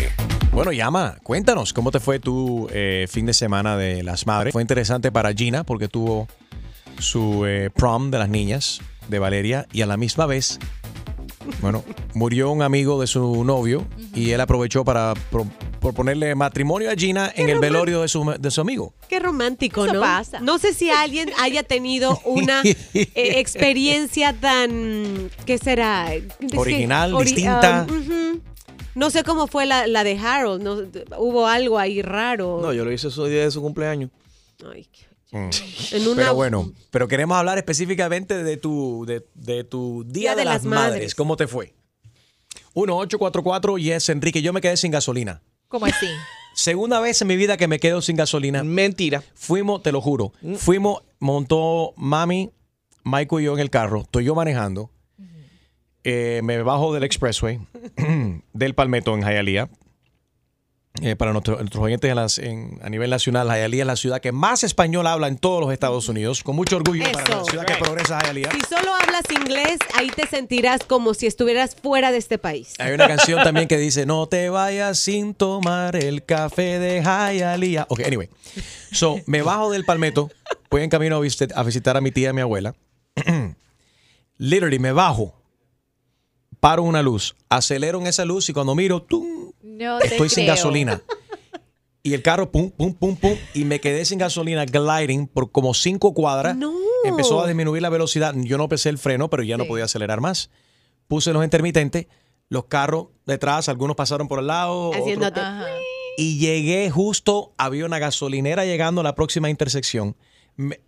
Bueno, 0.51 0.71
llama, 0.71 1.17
cuéntanos 1.21 1.71
cómo 1.71 1.91
te 1.91 1.99
fue 1.99 2.19
tu 2.19 2.67
eh, 2.71 3.05
fin 3.07 3.27
de 3.27 3.35
semana 3.35 3.77
de 3.77 4.01
las 4.01 4.25
madres. 4.25 4.53
Fue 4.53 4.63
interesante 4.63 5.11
para 5.11 5.31
Gina 5.33 5.63
porque 5.63 5.87
tuvo 5.87 6.27
su 6.97 7.45
eh, 7.45 7.69
prom 7.69 8.09
de 8.09 8.17
las 8.17 8.29
niñas 8.29 8.81
de 9.07 9.19
Valeria 9.19 9.67
y 9.71 9.83
a 9.83 9.85
la 9.85 9.97
misma 9.97 10.25
vez, 10.25 10.57
bueno, 11.61 11.83
murió 12.15 12.49
un 12.49 12.63
amigo 12.63 12.99
de 12.99 13.05
su 13.05 13.43
novio 13.43 13.85
y 14.15 14.31
él 14.31 14.41
aprovechó 14.41 14.83
para 14.83 15.13
pro- 15.87 15.93
proponerle 15.93 16.35
matrimonio 16.35 16.89
a 16.91 16.95
Gina 16.95 17.31
en 17.35 17.49
el 17.49 17.59
velorio 17.59 18.01
de 18.01 18.07
su, 18.07 18.23
de 18.39 18.51
su 18.51 18.61
amigo. 18.61 18.93
Qué 19.09 19.19
romántico, 19.19 19.85
Eso 19.85 19.93
¿no? 19.95 20.01
pasa. 20.01 20.39
No 20.39 20.57
sé 20.59 20.73
si 20.73 20.89
alguien 20.89 21.29
haya 21.39 21.63
tenido 21.63 22.19
una 22.25 22.61
eh, 22.93 23.07
experiencia 23.39 24.33
tan, 24.33 25.29
¿qué 25.45 25.57
será? 25.57 26.13
Es 26.13 26.23
Original, 26.55 27.15
distinta. 27.23 27.85
um, 27.89 27.97
ujú. 27.97 28.41
No 28.95 29.09
sé 29.11 29.23
cómo 29.23 29.45
fue 29.47 29.65
la, 29.67 29.85
la 29.85 30.03
de 30.03 30.17
Harold, 30.17 30.63
no, 30.63 30.73
hubo 31.19 31.45
algo 31.47 31.77
ahí 31.77 32.01
raro. 32.01 32.59
No, 32.61 32.73
yo 32.73 32.83
lo 32.83 32.91
hice 32.91 33.11
su 33.11 33.25
día 33.25 33.43
de 33.43 33.51
su 33.51 33.61
cumpleaños. 33.61 34.09
Ay, 34.71 34.85
qué- 34.91 35.05
Mm. 35.29 35.49
en 35.91 36.07
una- 36.07 36.15
Pero 36.23 36.35
bueno, 36.35 36.71
pero 36.89 37.07
queremos 37.09 37.37
hablar 37.37 37.57
específicamente 37.57 38.45
de 38.45 38.55
tu, 38.55 39.03
de, 39.05 39.27
de 39.35 39.65
tu 39.65 40.05
Día, 40.07 40.35
de, 40.35 40.45
las, 40.45 40.63
madres. 40.63 41.15
¿Cómo 41.15 41.35
te 41.35 41.47
fue? 41.47 41.73
1-844 42.73 43.77
Yes, 43.77 44.07
Enrique. 44.09 44.41
Yo 44.41 44.53
me 44.53 44.61
quedé 44.61 44.77
sin 44.77 44.91
gasolina. 44.91 45.41
¿Cómo 45.67 45.85
así? 45.85 46.07
Segunda 46.53 46.99
vez 46.99 47.21
en 47.21 47.27
mi 47.27 47.35
vida 47.35 47.57
que 47.57 47.67
me 47.67 47.79
quedo 47.79 48.01
sin 48.01 48.15
gasolina. 48.15 48.63
Mentira. 48.63 49.21
Fuimos, 49.35 49.83
te 49.83 49.91
lo 49.91 50.01
juro. 50.01 50.33
Fuimos, 50.57 51.03
montó 51.19 51.93
mami, 51.97 52.51
Michael 53.03 53.41
y 53.41 53.45
yo 53.45 53.53
en 53.53 53.59
el 53.59 53.69
carro. 53.69 54.01
Estoy 54.01 54.25
yo 54.25 54.33
manejando. 54.33 54.89
Eh, 56.03 56.41
me 56.43 56.61
bajo 56.63 56.93
del 56.93 57.03
expressway, 57.03 57.59
del 58.53 58.73
Palmetto 58.73 59.13
en 59.13 59.21
Hialeah. 59.21 59.69
Eh, 61.01 61.15
para 61.15 61.31
nuestro- 61.31 61.57
nuestros 61.57 61.83
oyentes 61.83 62.09
en 62.09 62.15
las- 62.15 62.39
en- 62.39 62.79
a 62.81 62.89
nivel 62.89 63.11
nacional, 63.11 63.47
Hialeah 63.47 63.81
es 63.83 63.87
la 63.87 63.95
ciudad 63.95 64.19
que 64.19 64.31
más 64.31 64.63
español 64.63 65.05
habla 65.05 65.27
en 65.27 65.37
todos 65.37 65.61
los 65.61 65.71
Estados 65.71 66.09
Unidos. 66.09 66.41
Con 66.41 66.55
mucho 66.55 66.77
orgullo 66.77 67.03
para 67.11 67.37
la 67.37 67.43
ciudad 67.43 67.65
que 67.65 67.75
progresa 67.75 68.19
Hialeah. 68.23 68.51
Si 68.51 68.61
solo 68.61 68.91
hablas 68.95 69.21
inglés, 69.29 69.77
ahí 69.93 70.09
te 70.09 70.25
sentirás 70.25 70.83
como 70.83 71.13
si 71.13 71.27
estuvieras 71.27 71.75
fuera 71.75 72.11
de 72.11 72.17
este 72.17 72.39
país. 72.39 72.73
Hay 72.79 72.93
una 72.93 73.07
canción 73.07 73.43
también 73.43 73.67
que 73.67 73.77
dice, 73.77 74.07
no 74.07 74.25
te 74.27 74.49
vayas 74.49 74.97
sin 74.97 75.35
tomar 75.35 75.95
el 75.95 76.23
café 76.25 76.79
de 76.79 77.01
Hialeah. 77.03 77.85
Ok, 77.89 77.99
anyway. 78.05 78.29
So, 78.91 79.21
me 79.27 79.43
bajo 79.43 79.69
del 79.71 79.85
palmeto, 79.85 80.31
voy 80.71 80.81
en 80.81 80.89
camino 80.89 81.17
a, 81.17 81.19
visit- 81.19 81.53
a 81.55 81.61
visitar 81.61 81.95
a 81.95 82.01
mi 82.01 82.09
tía 82.11 82.23
y 82.25 82.27
a 82.29 82.33
mi 82.33 82.41
abuela. 82.41 82.73
Literally, 84.37 84.79
me 84.79 84.91
bajo, 84.93 85.35
paro 86.59 86.83
una 86.83 87.01
luz, 87.03 87.35
acelero 87.49 87.99
en 87.99 88.07
esa 88.07 88.25
luz 88.25 88.49
y 88.49 88.53
cuando 88.53 88.73
miro, 88.75 89.01
¡tum! 89.01 89.46
No 89.77 89.99
te 89.99 90.07
estoy 90.07 90.29
sin 90.29 90.45
gasolina. 90.47 91.01
Y 92.03 92.13
el 92.13 92.21
carro, 92.21 92.51
pum, 92.51 92.71
pum, 92.71 92.93
pum, 92.93 93.15
pum, 93.17 93.35
y 93.53 93.65
me 93.65 93.81
quedé 93.81 94.05
sin 94.05 94.17
gasolina 94.19 94.65
gliding 94.65 95.27
por 95.27 95.51
como 95.51 95.73
cinco 95.73 96.13
cuadras. 96.13 96.55
Empezó 97.03 97.41
a 97.41 97.47
disminuir 97.47 97.81
la 97.81 97.89
velocidad. 97.89 98.33
Yo 98.35 98.57
no 98.57 98.69
pesé 98.69 98.89
el 98.89 98.97
freno, 98.97 99.29
pero 99.29 99.43
ya 99.43 99.57
no 99.57 99.65
podía 99.65 99.83
acelerar 99.85 100.21
más. 100.21 100.49
Puse 101.07 101.33
los 101.33 101.43
intermitentes, 101.43 102.07
los 102.49 102.65
carros 102.65 103.07
detrás, 103.25 103.67
algunos 103.69 103.95
pasaron 103.95 104.27
por 104.27 104.39
el 104.39 104.47
lado. 104.47 104.91
otros- 105.13 105.31
y 106.17 106.39
llegué 106.39 106.89
justo, 106.89 107.53
había 107.57 107.85
una 107.85 107.99
gasolinera 107.99 108.65
llegando 108.65 109.01
a 109.01 109.03
la 109.03 109.13
próxima 109.13 109.49
intersección. 109.49 110.15
Me- 110.55 110.79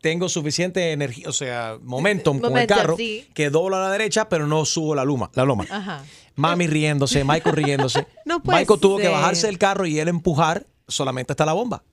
tengo 0.00 0.28
suficiente 0.28 0.92
energía, 0.92 1.28
o 1.28 1.32
sea, 1.32 1.78
momentum 1.80 2.38
con 2.38 2.52
el 2.58 2.66
carro, 2.66 2.96
sí. 2.96 3.26
que 3.34 3.48
doblo 3.50 3.76
a 3.76 3.80
la 3.80 3.90
derecha, 3.90 4.28
pero 4.28 4.46
no 4.46 4.64
subo 4.66 4.94
la 4.94 5.04
luma. 5.04 5.30
La 5.34 5.44
loma. 5.44 5.66
Ajá. 5.70 6.04
Mami 6.36 6.66
riéndose, 6.66 7.24
Michael 7.24 7.56
riéndose. 7.56 8.06
No 8.24 8.42
puede 8.42 8.60
Michael 8.60 8.80
tuvo 8.80 8.96
que 8.98 9.08
bajarse 9.08 9.46
del 9.46 9.58
carro 9.58 9.86
y 9.86 9.98
él 10.00 10.08
empujar 10.08 10.66
solamente 10.88 11.32
hasta 11.32 11.46
la 11.46 11.52
bomba. 11.52 11.84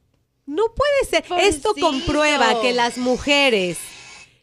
No 0.45 0.63
puede 0.75 1.05
ser. 1.09 1.23
Esto 1.41 1.73
comprueba 1.79 2.61
que 2.61 2.73
las 2.73 2.97
mujeres 2.97 3.77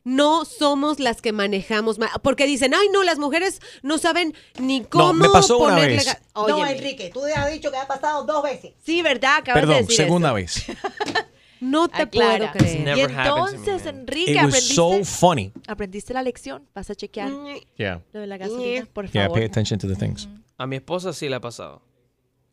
no 0.05 0.45
somos 0.45 1.01
las 1.01 1.21
que 1.21 1.33
manejamos. 1.33 1.99
ma- 1.99 2.11
Porque 2.23 2.47
dicen, 2.47 2.73
ay, 2.75 2.89
no, 2.93 3.03
las 3.03 3.19
mujeres 3.19 3.61
no 3.83 3.99
saben 3.99 4.35
ni 4.59 4.83
cómo 4.85 5.13
me 5.13 5.29
pasó 5.29 5.59
una 5.59 5.75
ponerle 5.75 5.97
vez. 5.97 6.17
No, 6.35 6.65
Enrique, 6.67 7.11
tú 7.13 7.21
has 7.35 7.51
dicho 7.51 7.71
que 7.71 7.77
ha 7.77 7.87
pasado 7.87 8.25
dos 8.25 8.43
veces. 8.43 8.73
Sí, 8.85 9.03
¿verdad? 9.03 9.39
Acabas 9.39 9.63
de 9.63 9.67
Perdón, 9.67 9.87
decir 9.87 9.97
segunda 10.05 10.29
eso. 10.29 10.35
vez. 10.35 10.67
no 11.61 11.89
te 11.89 12.03
Aclara. 12.03 12.53
puedo 12.53 12.65
creer. 12.67 12.97
Y 12.99 13.01
entonces. 13.01 13.87
Enrique, 13.87 14.31
It 14.33 14.37
was 14.37 14.45
aprendiste, 14.47 14.75
so 14.75 15.05
funny. 15.05 15.53
aprendiste 15.67 16.13
la 16.15 16.23
lección. 16.23 16.65
Vas 16.75 16.91
a 16.91 16.95
chequear 16.95 17.31
Yeah. 17.77 18.03
lo 18.13 18.21
de 18.21 18.27
la 18.27 18.37
gasolina, 18.37 18.87
por 18.93 19.11
Yeah, 19.11 19.25
favor. 19.25 19.39
pay 19.39 19.47
attention 19.47 19.79
to 19.79 19.89
the 19.89 19.97
things. 19.97 20.29
A 20.57 20.67
mi 20.67 20.77
esposa 20.77 21.13
sí 21.13 21.29
le 21.29 21.37
ha 21.37 21.41
pasado. 21.41 21.83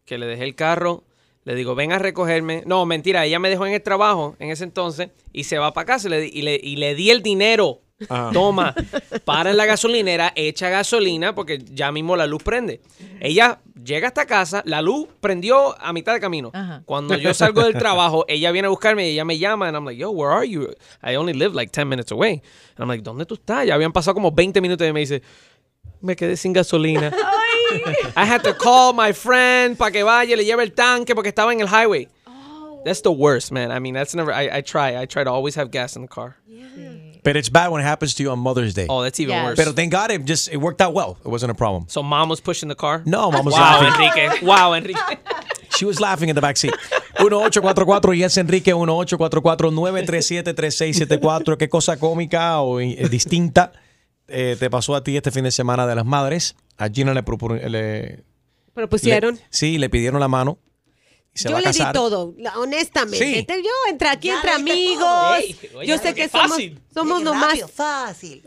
Que 0.05 0.17
le 0.17 0.25
dejé 0.27 0.43
el 0.43 0.55
carro, 0.55 1.03
le 1.43 1.55
digo, 1.55 1.73
ven 1.75 1.91
a 1.91 1.99
recogerme. 1.99 2.63
No, 2.65 2.85
mentira, 2.85 3.25
ella 3.25 3.39
me 3.39 3.49
dejó 3.49 3.65
en 3.65 3.73
el 3.73 3.81
trabajo 3.81 4.35
en 4.39 4.51
ese 4.51 4.63
entonces 4.63 5.09
y 5.33 5.45
se 5.45 5.57
va 5.57 5.73
para 5.73 5.85
casa 5.85 6.07
y 6.07 6.11
le, 6.11 6.21
di- 6.21 6.31
y 6.33 6.41
le, 6.43 6.59
y 6.61 6.75
le 6.75 6.95
di 6.95 7.09
el 7.11 7.21
dinero. 7.23 7.81
Ajá. 8.09 8.29
Toma, 8.33 8.75
para 9.23 9.51
en 9.51 9.57
la 9.57 9.65
gasolinera, 9.65 10.33
echa 10.35 10.69
gasolina 10.69 11.33
porque 11.33 11.59
ya 11.59 11.91
mismo 11.91 12.15
la 12.15 12.27
luz 12.27 12.43
prende. 12.43 12.81
Ella 13.19 13.59
llega 13.83 14.07
hasta 14.07 14.25
casa, 14.25 14.61
la 14.65 14.81
luz 14.81 15.07
prendió 15.21 15.79
a 15.81 15.93
mitad 15.93 16.13
de 16.13 16.19
camino. 16.19 16.51
Ajá. 16.53 16.83
Cuando 16.85 17.15
yo 17.15 17.33
salgo 17.33 17.63
del 17.63 17.77
trabajo, 17.77 18.25
ella 18.27 18.51
viene 18.51 18.67
a 18.67 18.69
buscarme 18.69 19.07
y 19.07 19.13
ella 19.13 19.25
me 19.25 19.37
llama 19.37 19.67
and 19.67 19.77
I'm 19.77 19.85
like, 19.85 19.97
yo, 19.97 20.11
where 20.11 20.31
are 20.31 20.47
you? 20.47 20.67
I 21.01 21.15
only 21.15 21.33
live 21.33 21.55
like 21.55 21.71
10 21.71 21.87
minutes 21.87 22.11
away. 22.11 22.41
And 22.75 22.79
I'm 22.79 22.87
like, 22.87 23.03
¿dónde 23.03 23.25
tú 23.25 23.35
estás? 23.35 23.65
Ya 23.65 23.75
habían 23.75 23.93
pasado 23.93 24.13
como 24.13 24.31
20 24.31 24.59
minutos 24.61 24.87
y 24.87 24.91
me 24.91 24.99
dice, 24.99 25.21
me 26.01 26.15
quedé 26.15 26.35
sin 26.37 26.53
gasolina. 26.53 27.11
I 28.15 28.25
had 28.25 28.43
to 28.43 28.53
call 28.53 28.93
my 28.93 29.11
friend 29.11 29.77
para 29.77 29.91
que 29.91 30.03
vaya 30.03 30.33
y 30.33 30.37
le 30.37 30.45
lleve 30.45 30.63
el 30.63 30.73
tanque 30.73 31.15
porque 31.15 31.29
estaba 31.29 31.51
en 31.51 31.61
el 31.61 31.67
highway. 31.67 32.07
That's 32.85 33.01
the 33.01 33.11
worst, 33.11 33.51
man. 33.51 33.71
I 33.71 33.79
mean, 33.79 33.95
that's 33.95 34.13
never. 34.13 34.31
I, 34.31 34.57
I 34.57 34.61
try. 34.61 34.95
I 34.95 35.07
try 35.07 35.23
to 35.23 35.31
always 35.31 35.55
have 35.55 35.71
gas 35.71 35.95
in 35.95 36.03
the 36.03 36.07
car. 36.07 36.35
But 37.25 37.35
it's 37.35 37.49
bad 37.49 37.71
when 37.71 37.81
it 37.81 37.85
happens 37.85 38.13
to 38.15 38.23
you 38.23 38.29
on 38.31 38.39
Mother's 38.39 38.73
Day. 38.73 38.85
Oh, 38.87 39.01
that's 39.01 39.19
even 39.19 39.35
Yes. 39.35 39.45
worse. 39.45 39.55
Pero 39.57 39.73
thank 39.73 39.91
God 39.91 40.11
it 40.11 40.23
just 40.25 40.47
it 40.47 40.57
worked 40.61 40.79
out 40.79 40.93
well. 40.93 41.17
It 41.25 41.29
wasn't 41.29 41.51
a 41.51 41.55
problem. 41.55 41.85
so 41.89 42.01
mom 42.03 42.29
was 42.29 42.39
pushing 42.39 42.69
the 42.69 42.75
car. 42.75 43.01
No, 43.05 43.29
mom 43.31 43.43
was 43.45 43.53
wow, 43.55 43.81
laughing. 43.81 44.05
Enrique. 44.05 44.45
Wow, 44.45 44.73
Enrique. 44.75 45.17
She 45.77 45.83
was 45.85 45.99
laughing 45.99 46.29
in 46.29 46.35
the 46.35 46.41
back 46.41 46.55
seat. 46.55 46.73
1844 47.19 48.13
y 48.13 48.23
es 48.23 48.37
Enrique 48.37 48.73
1844-937-3674. 48.73 51.57
¿Qué 51.57 51.69
cosa 51.69 51.97
cómica 51.97 52.59
o 52.61 52.79
eh, 52.79 53.07
distinta 53.09 53.71
eh, 54.27 54.55
te 54.59 54.69
pasó 54.69 54.95
a 54.95 55.03
ti 55.03 55.17
este 55.17 55.31
fin 55.31 55.43
de 55.43 55.51
semana 55.51 55.85
de 55.87 55.95
las 55.95 56.05
madres? 56.05 56.55
A 56.77 56.89
Gina 56.89 57.13
le, 57.13 57.23
Propusieron. 58.73 59.35
le- 59.35 59.41
sí, 59.49 59.77
le 59.77 59.89
pidieron 59.89 60.19
la 60.19 60.27
mano. 60.27 60.57
Y 61.35 61.39
se 61.39 61.49
yo 61.49 61.53
va 61.53 61.59
a 61.59 61.61
le 61.63 61.71
di 61.71 61.83
todo, 61.93 62.33
honestamente. 62.55 63.45
Sí. 63.47 63.61
Yo 63.61 63.69
entre 63.89 64.07
aquí, 64.07 64.27
Ya 64.29 64.35
entre 64.35 64.51
amigos. 64.51 65.05
oye, 65.37 65.85
yo 65.85 65.97
sé 65.97 66.13
que 66.15 66.29
somos, 66.29 66.51
fácil. 66.51 66.79
somos 66.93 67.17
Qué 67.19 67.23
nomás. 67.25 67.47
rápido, 67.49 67.67
fácil. 67.67 68.41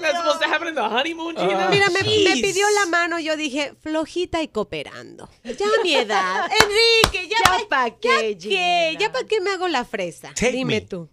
That's 0.00 0.18
supposed 0.18 0.42
to 0.42 0.48
happen 0.48 0.68
in 0.68 0.74
the 0.74 0.82
honeymoon, 0.82 1.36
Gina. 1.36 1.68
Mira, 1.70 1.88
me, 1.90 2.02
me 2.02 2.34
pidió 2.42 2.66
la 2.80 2.86
mano, 2.86 3.18
yo 3.18 3.36
dije, 3.36 3.74
flojita 3.80 4.42
y 4.42 4.48
cooperando. 4.48 5.28
Ya 5.44 5.66
a 5.66 5.82
mi 5.82 5.94
edad. 5.96 6.50
Enrique, 6.62 7.28
ya, 7.28 7.36
Ya 7.44 7.58
pa- 7.68 7.68
pa' 7.68 7.90
qué, 7.98 8.36
ya 8.36 8.48
qué, 8.48 8.96
ya 8.98 9.12
para 9.12 9.26
qué 9.26 9.40
me 9.40 9.50
hago 9.50 9.68
la 9.68 9.84
fresa. 9.84 10.28
Take 10.34 10.52
Dime 10.52 10.74
me. 10.74 10.80
tú. 10.82 11.08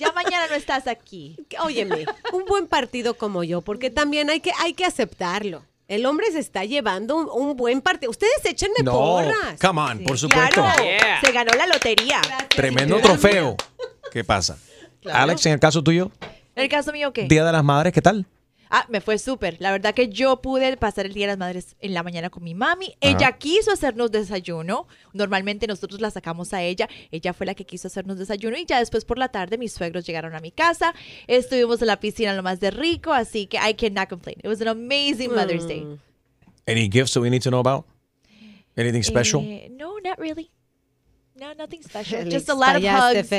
Ya 0.00 0.10
mañana 0.12 0.48
no 0.48 0.54
estás 0.56 0.88
aquí. 0.88 1.36
Óyeme, 1.60 2.04
un 2.32 2.44
buen 2.46 2.66
partido 2.66 3.14
como 3.16 3.44
yo, 3.44 3.62
porque 3.62 3.90
también 3.90 4.28
hay 4.28 4.40
que, 4.40 4.50
hay 4.58 4.74
que 4.74 4.84
aceptarlo. 4.84 5.64
El 5.92 6.06
hombre 6.06 6.30
se 6.32 6.38
está 6.38 6.64
llevando 6.64 7.16
un, 7.16 7.28
un 7.30 7.54
buen 7.54 7.82
partido. 7.82 8.10
Ustedes 8.10 8.42
échenme 8.44 8.76
No, 8.82 8.92
porras. 8.92 9.58
come 9.60 9.78
on, 9.80 9.98
por 10.04 10.16
supuesto. 10.18 10.62
Claro, 10.62 10.82
Yeah. 10.82 11.20
se 11.22 11.32
ganó 11.32 11.50
la 11.54 11.66
lotería. 11.66 12.22
Tremendo 12.48 12.98
trofeo. 13.00 13.56
¿Qué 14.10 14.24
pasa? 14.24 14.56
Alex, 15.12 15.44
en 15.46 15.52
el 15.52 15.60
caso 15.60 15.82
tuyo, 15.82 16.10
En 16.54 16.62
el 16.64 16.68
caso 16.70 16.92
mío, 16.92 17.12
¿qué? 17.12 17.24
Día 17.24 17.44
de 17.44 17.52
las 17.52 17.62
Madres, 17.62 17.92
¿qué 17.92 18.00
tal? 18.00 18.24
Ah, 18.74 18.86
me 18.88 19.02
fue 19.02 19.18
súper. 19.18 19.58
La 19.60 19.70
verdad 19.70 19.92
que 19.92 20.08
yo 20.08 20.40
pude 20.40 20.78
pasar 20.78 21.04
el 21.04 21.12
Día 21.12 21.26
de 21.26 21.32
las 21.32 21.38
Madres 21.38 21.76
en 21.80 21.92
la 21.92 22.02
mañana 22.02 22.30
con 22.30 22.42
mi 22.42 22.54
mami. 22.54 22.94
Ella 23.02 23.32
quiso 23.32 23.70
hacernos 23.70 24.10
desayuno. 24.10 24.88
Normalmente 25.12 25.66
nosotros 25.66 26.00
la 26.00 26.10
sacamos 26.10 26.54
a 26.54 26.62
ella. 26.62 26.88
Ella 27.10 27.34
fue 27.34 27.44
la 27.44 27.54
que 27.54 27.66
quiso 27.66 27.88
hacernos 27.88 28.18
desayuno. 28.18 28.56
Y 28.56 28.64
ya 28.64 28.78
después 28.78 29.04
por 29.04 29.18
la 29.18 29.28
tarde 29.28 29.58
mis 29.58 29.74
suegros 29.74 30.06
llegaron 30.06 30.34
a 30.34 30.40
mi 30.40 30.52
casa. 30.52 30.94
Estuvimos 31.26 31.82
en 31.82 31.88
la 31.88 32.00
piscina 32.00 32.32
lo 32.32 32.42
más 32.42 32.60
de 32.60 32.70
rico. 32.70 33.12
Así 33.12 33.46
que 33.46 33.58
I 33.58 33.74
cannot 33.74 34.08
complain. 34.08 34.38
It 34.42 34.48
was 34.48 34.62
an 34.62 34.68
amazing 34.68 35.34
Mother's 35.34 35.66
Day. 35.66 35.86
Any 36.66 36.88
gifts 36.88 37.12
that 37.12 37.20
we 37.20 37.28
need 37.28 37.42
to 37.42 37.50
know 37.50 37.60
about? 37.60 37.84
Anything 38.74 39.02
special? 39.02 39.42
Eh, 39.42 39.68
no, 39.70 39.98
not 40.02 40.18
really. 40.18 40.50
No, 41.38 41.52
nothing 41.52 41.82
special. 41.82 42.20
Félix, 42.20 42.30
Just 42.30 42.48
a 42.48 42.54
lot 42.54 42.76
of 42.76 42.82
hugs. 42.82 43.30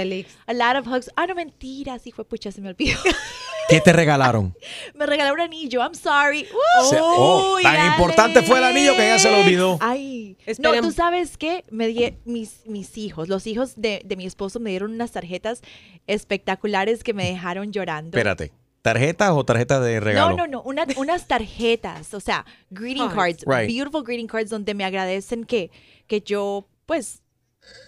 A 0.47 0.53
lot 0.53 0.75
of 0.75 0.86
hugs. 0.86 1.09
Ah, 1.17 1.25
no, 1.25 1.34
mentira. 1.34 1.97
Sí 1.97 2.11
fue 2.11 2.23
pucha, 2.23 2.51
se 2.51 2.61
me 2.61 2.69
olvidó. 2.69 2.99
¿Qué 3.70 3.82
te 3.82 3.93
regalaron? 3.93 4.55
me 4.95 5.05
regaló 5.05 5.34
un 5.34 5.41
anillo. 5.41 5.82
I'm 5.82 5.95
sorry. 5.95 6.45
Se- 6.89 6.97
oh, 7.01 7.55
Uy, 7.55 7.64
tan 7.64 7.93
importante 7.93 8.41
fue 8.43 8.57
el 8.59 8.64
anillo 8.66 8.95
que 8.95 9.07
ya 9.07 9.20
se 9.20 9.32
lo 9.32 9.39
olvidó. 9.39 9.78
Ay, 9.82 10.38
no, 10.59 10.74
tú 10.82 10.91
sabes 10.91 11.38
qué, 11.38 11.64
me 11.72 11.88
di 11.88 12.16
mis, 12.26 12.66
mis 12.66 12.97
hijos, 12.97 13.30
los 13.30 13.47
hijos 13.47 13.74
de, 13.76 14.01
de 14.05 14.16
mi 14.16 14.26
esposo 14.26 14.59
me 14.59 14.70
dieron 14.72 14.91
unas 14.93 15.11
tarjetas 15.11 15.61
espectaculares 16.07 17.03
que 17.03 17.14
me 17.14 17.26
dejaron 17.26 17.72
llorando. 17.72 18.18
Espérate. 18.18 18.51
¿Tarjetas 18.82 19.32
o 19.32 19.45
tarjetas 19.45 19.82
de 19.84 19.95
No, 19.95 19.99
regalo? 20.01 20.36
no, 20.36 20.47
no, 20.47 20.61
una- 20.64 20.86
unas 20.97 21.26
tarjetas, 21.28 22.14
o 22.14 22.20
sea, 22.20 22.45
greeting 22.70 23.07
cards, 23.09 23.45
Right. 23.47 23.68
beautiful 23.68 24.03
greeting 24.03 24.28
cards 24.28 24.49
donde 24.49 24.74
me 24.74 24.84
agradecen 24.84 25.45
que, 25.45 25.72
que 26.05 26.20
yo, 26.20 26.68
pues, 26.86 27.22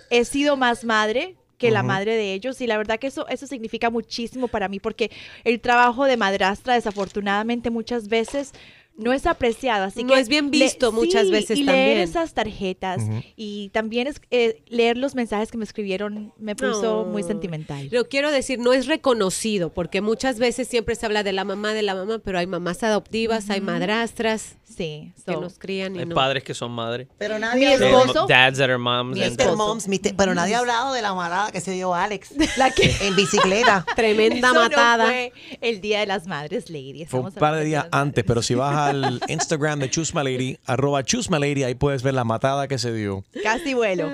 he 0.09 0.23
sido 0.23 0.55
más 0.55 0.85
madre 0.85 1.35
que 1.57 1.71
la 1.71 1.83
madre 1.83 2.15
de 2.15 2.33
ellos 2.33 2.59
y 2.61 2.67
la 2.67 2.77
verdad 2.77 2.99
que 2.99 3.07
eso, 3.07 3.27
eso 3.27 3.47
significa 3.47 3.89
muchísimo 3.89 4.47
para 4.47 4.67
mí 4.67 4.79
porque 4.79 5.11
el 5.43 5.59
trabajo 5.61 6.05
de 6.05 6.17
madrastra 6.17 6.75
desafortunadamente 6.75 7.69
muchas 7.69 8.07
veces 8.07 8.51
no 8.97 9.11
es 9.11 9.25
apreciado, 9.25 9.83
así 9.83 10.05
No 10.05 10.13
que 10.13 10.19
es 10.21 10.29
bien 10.29 10.51
visto 10.51 10.93
muchas 10.93 11.25
sí, 11.25 11.31
veces 11.31 11.57
y 11.59 11.63
leer 11.63 11.97
también. 11.97 11.99
esas 11.99 12.33
tarjetas 12.33 13.03
y 13.35 13.67
también 13.73 14.07
es, 14.07 14.21
eh, 14.31 14.63
leer 14.67 14.95
los 14.97 15.15
mensajes 15.15 15.51
que 15.51 15.57
me 15.57 15.65
escribieron 15.65 16.31
me 16.37 16.55
puso 16.55 17.03
muy 17.03 17.21
sentimental. 17.21 17.89
Lo 17.91 18.07
quiero 18.07 18.31
decir, 18.31 18.57
no 18.57 18.71
es 18.71 18.87
reconocido, 18.87 19.73
porque 19.73 19.99
muchas 19.99 20.39
veces 20.39 20.69
siempre 20.69 20.95
se 20.95 21.05
habla 21.05 21.23
de 21.23 21.33
la 21.33 21.43
mamá, 21.43 21.73
de 21.73 21.81
la 21.81 21.93
mamá, 21.93 22.19
pero 22.19 22.39
hay 22.39 22.47
mamás 22.47 22.83
adoptivas, 22.83 23.49
hay 23.49 23.59
madrastras 23.59 24.55
Sí, 24.67 25.13
que 25.25 25.33
so- 25.33 25.41
los 25.41 25.59
crían 25.59 25.95
y 25.95 25.99
Hay 25.99 26.05
no. 26.07 26.15
padres 26.15 26.43
que 26.43 26.53
son 26.53 26.71
madres. 26.71 27.07
Pero 27.17 27.35
Mi 27.35 27.41
nadie 27.41 27.67
ha 27.71 27.73
hablado, 27.75 28.05
esposo- 28.05 28.27
Dads 28.27 28.57
that 28.57 28.65
are 28.65 28.77
moms. 28.77 29.15
Mi 29.15 29.23
and- 29.23 29.39
Mr. 29.39 29.55
Moms, 29.55 29.87
Mr. 29.87 30.15
pero 30.17 30.33
nadie 30.33 30.55
ha 30.55 30.59
hablado 30.59 30.91
de 30.93 31.01
la 31.01 31.13
marada 31.13 31.51
que 31.51 31.61
se 31.61 31.71
dio 31.71 31.93
Alex 31.93 32.31
La 32.57 32.71
que 32.71 32.93
en 33.01 33.15
bicicleta. 33.15 33.85
Tremenda 33.95 34.47
Eso 34.49 34.53
no 34.53 34.61
matada. 34.61 35.05
fue 35.05 35.31
el 35.61 35.81
Día 35.81 35.99
de 35.99 36.07
las 36.07 36.25
Madres, 36.27 36.69
Lady. 36.69 37.05
Fue 37.05 37.19
un 37.19 37.27
Estamos 37.27 37.33
par 37.51 37.55
de 37.59 37.63
días 37.65 37.85
antes, 37.91 38.23
pero 38.25 38.41
si 38.41 38.55
vas 38.55 38.75
al 38.75 39.21
Instagram 39.27 39.79
de 39.79 39.89
Chusma 39.89 40.23
Lady, 40.23 40.57
arroba 40.65 41.03
Chusma 41.03 41.37
Lady, 41.39 41.63
ahí 41.63 41.75
puedes 41.75 42.01
ver 42.03 42.15
la 42.15 42.23
matada 42.23 42.67
que 42.67 42.77
se 42.77 42.91
dio. 42.91 43.23
Casi 43.43 43.73
vuelo. 43.75 44.09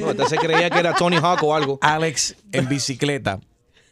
No, 0.00 0.10
hasta 0.10 0.26
se 0.28 0.36
creía 0.38 0.70
que 0.70 0.78
era 0.78 0.94
Tony 0.94 1.16
Hawk 1.16 1.42
o 1.42 1.54
algo. 1.54 1.78
Alex 1.82 2.36
en 2.52 2.68
bicicleta. 2.68 3.40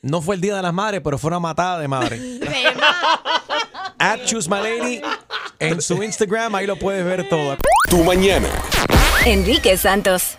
No 0.03 0.23
fue 0.23 0.37
el 0.37 0.41
Día 0.41 0.55
de 0.55 0.63
las 0.63 0.73
Madres, 0.73 1.01
pero 1.03 1.19
fue 1.19 1.29
una 1.29 1.41
matada 1.41 1.81
de 1.81 1.89
madre. 1.89 2.21
At 3.99 4.25
Chusma 4.27 4.61
Lady 4.61 5.01
en 5.59 5.81
su 5.81 6.03
Instagram, 6.03 6.55
ahí 6.55 6.67
lo 6.67 6.77
puedes 6.77 7.05
ver 7.05 7.29
todo. 7.29 7.57
Tu 7.89 8.03
mañana. 8.05 8.49
Enrique 9.25 9.77
Santos. 9.77 10.37